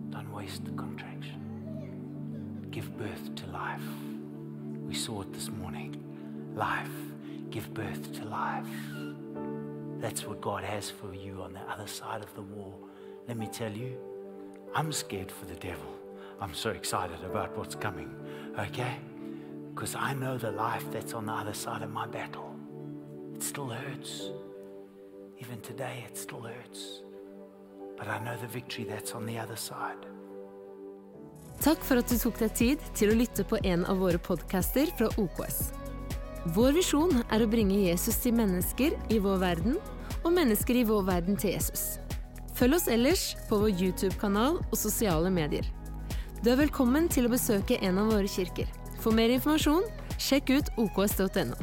Don't 0.08 0.32
waste 0.32 0.64
the 0.64 0.70
contraction. 0.70 2.66
Give 2.70 2.96
birth 2.96 3.34
to 3.34 3.46
life. 3.50 3.82
We 4.88 4.94
saw 4.94 5.20
it 5.20 5.30
this 5.30 5.50
morning. 5.50 6.02
Life. 6.54 6.96
Give 7.50 7.68
birth 7.74 8.14
to 8.14 8.24
life. 8.24 8.66
That's 10.00 10.26
what 10.26 10.40
God 10.40 10.64
has 10.64 10.88
for 10.88 11.12
you 11.12 11.42
on 11.42 11.52
the 11.52 11.60
other 11.70 11.86
side 11.86 12.22
of 12.22 12.34
the 12.34 12.40
wall. 12.40 12.88
Let 13.28 13.36
me 13.36 13.48
tell 13.48 13.72
you, 13.72 13.98
I'm 14.74 14.90
scared 14.90 15.30
for 15.30 15.44
the 15.44 15.56
devil. 15.56 15.92
I'm 16.40 16.54
so 16.54 16.70
excited 16.70 17.22
about 17.24 17.54
what's 17.58 17.74
coming, 17.74 18.10
okay? 18.58 18.96
Because 19.74 19.94
I 19.94 20.14
know 20.14 20.38
the 20.38 20.50
life 20.50 20.86
that's 20.90 21.12
on 21.12 21.26
the 21.26 21.32
other 21.32 21.52
side 21.52 21.82
of 21.82 21.90
my 21.90 22.06
battle. 22.06 22.56
It 23.34 23.42
still 23.42 23.68
hurts. 23.68 24.30
Even 25.38 25.60
today, 25.60 26.04
it 26.08 26.16
still 26.16 26.40
hurts. 26.40 27.02
But 27.98 28.08
I 28.08 28.18
know 28.24 28.36
the 28.40 28.46
victory 28.46 28.84
that's 28.84 29.12
on 29.14 29.26
the 29.26 29.38
other 29.38 29.56
side. 29.56 30.06
Takk 31.60 31.84
for 31.84 32.00
at 32.00 32.08
du 32.08 32.16
tok 32.20 32.38
deg 32.40 32.54
tid 32.56 32.86
til 32.96 33.12
å 33.12 33.16
lytte 33.16 33.44
på 33.48 33.58
en 33.64 33.84
av 33.88 34.00
våre 34.00 34.20
podcaster 34.20 34.88
fra 34.96 35.10
OKS. 35.20 35.70
Vår 36.56 36.76
visjon 36.76 37.22
er 37.32 37.42
å 37.42 37.50
bringe 37.52 37.78
Jesus 37.88 38.20
til 38.22 38.36
mennesker 38.36 38.96
i 39.12 39.20
vår 39.20 39.40
verden, 39.42 39.78
og 40.24 40.32
mennesker 40.36 40.80
i 40.80 40.84
vår 40.88 41.04
verden 41.08 41.36
til 41.40 41.56
Jesus. 41.56 41.98
Følg 42.56 42.78
oss 42.78 42.88
ellers 42.88 43.30
på 43.50 43.60
vår 43.60 43.72
YouTube-kanal 43.76 44.60
og 44.62 44.76
sosiale 44.80 45.32
medier. 45.32 45.68
Du 46.40 46.52
er 46.52 46.60
velkommen 46.60 47.10
til 47.12 47.28
å 47.28 47.32
besøke 47.32 47.80
en 47.84 48.00
av 48.00 48.12
våre 48.14 48.30
kirker. 48.30 48.68
For 49.04 49.12
mer 49.12 49.32
informasjon, 49.36 49.84
sjekk 50.16 50.54
ut 50.56 50.72
oks.no. 50.80 51.56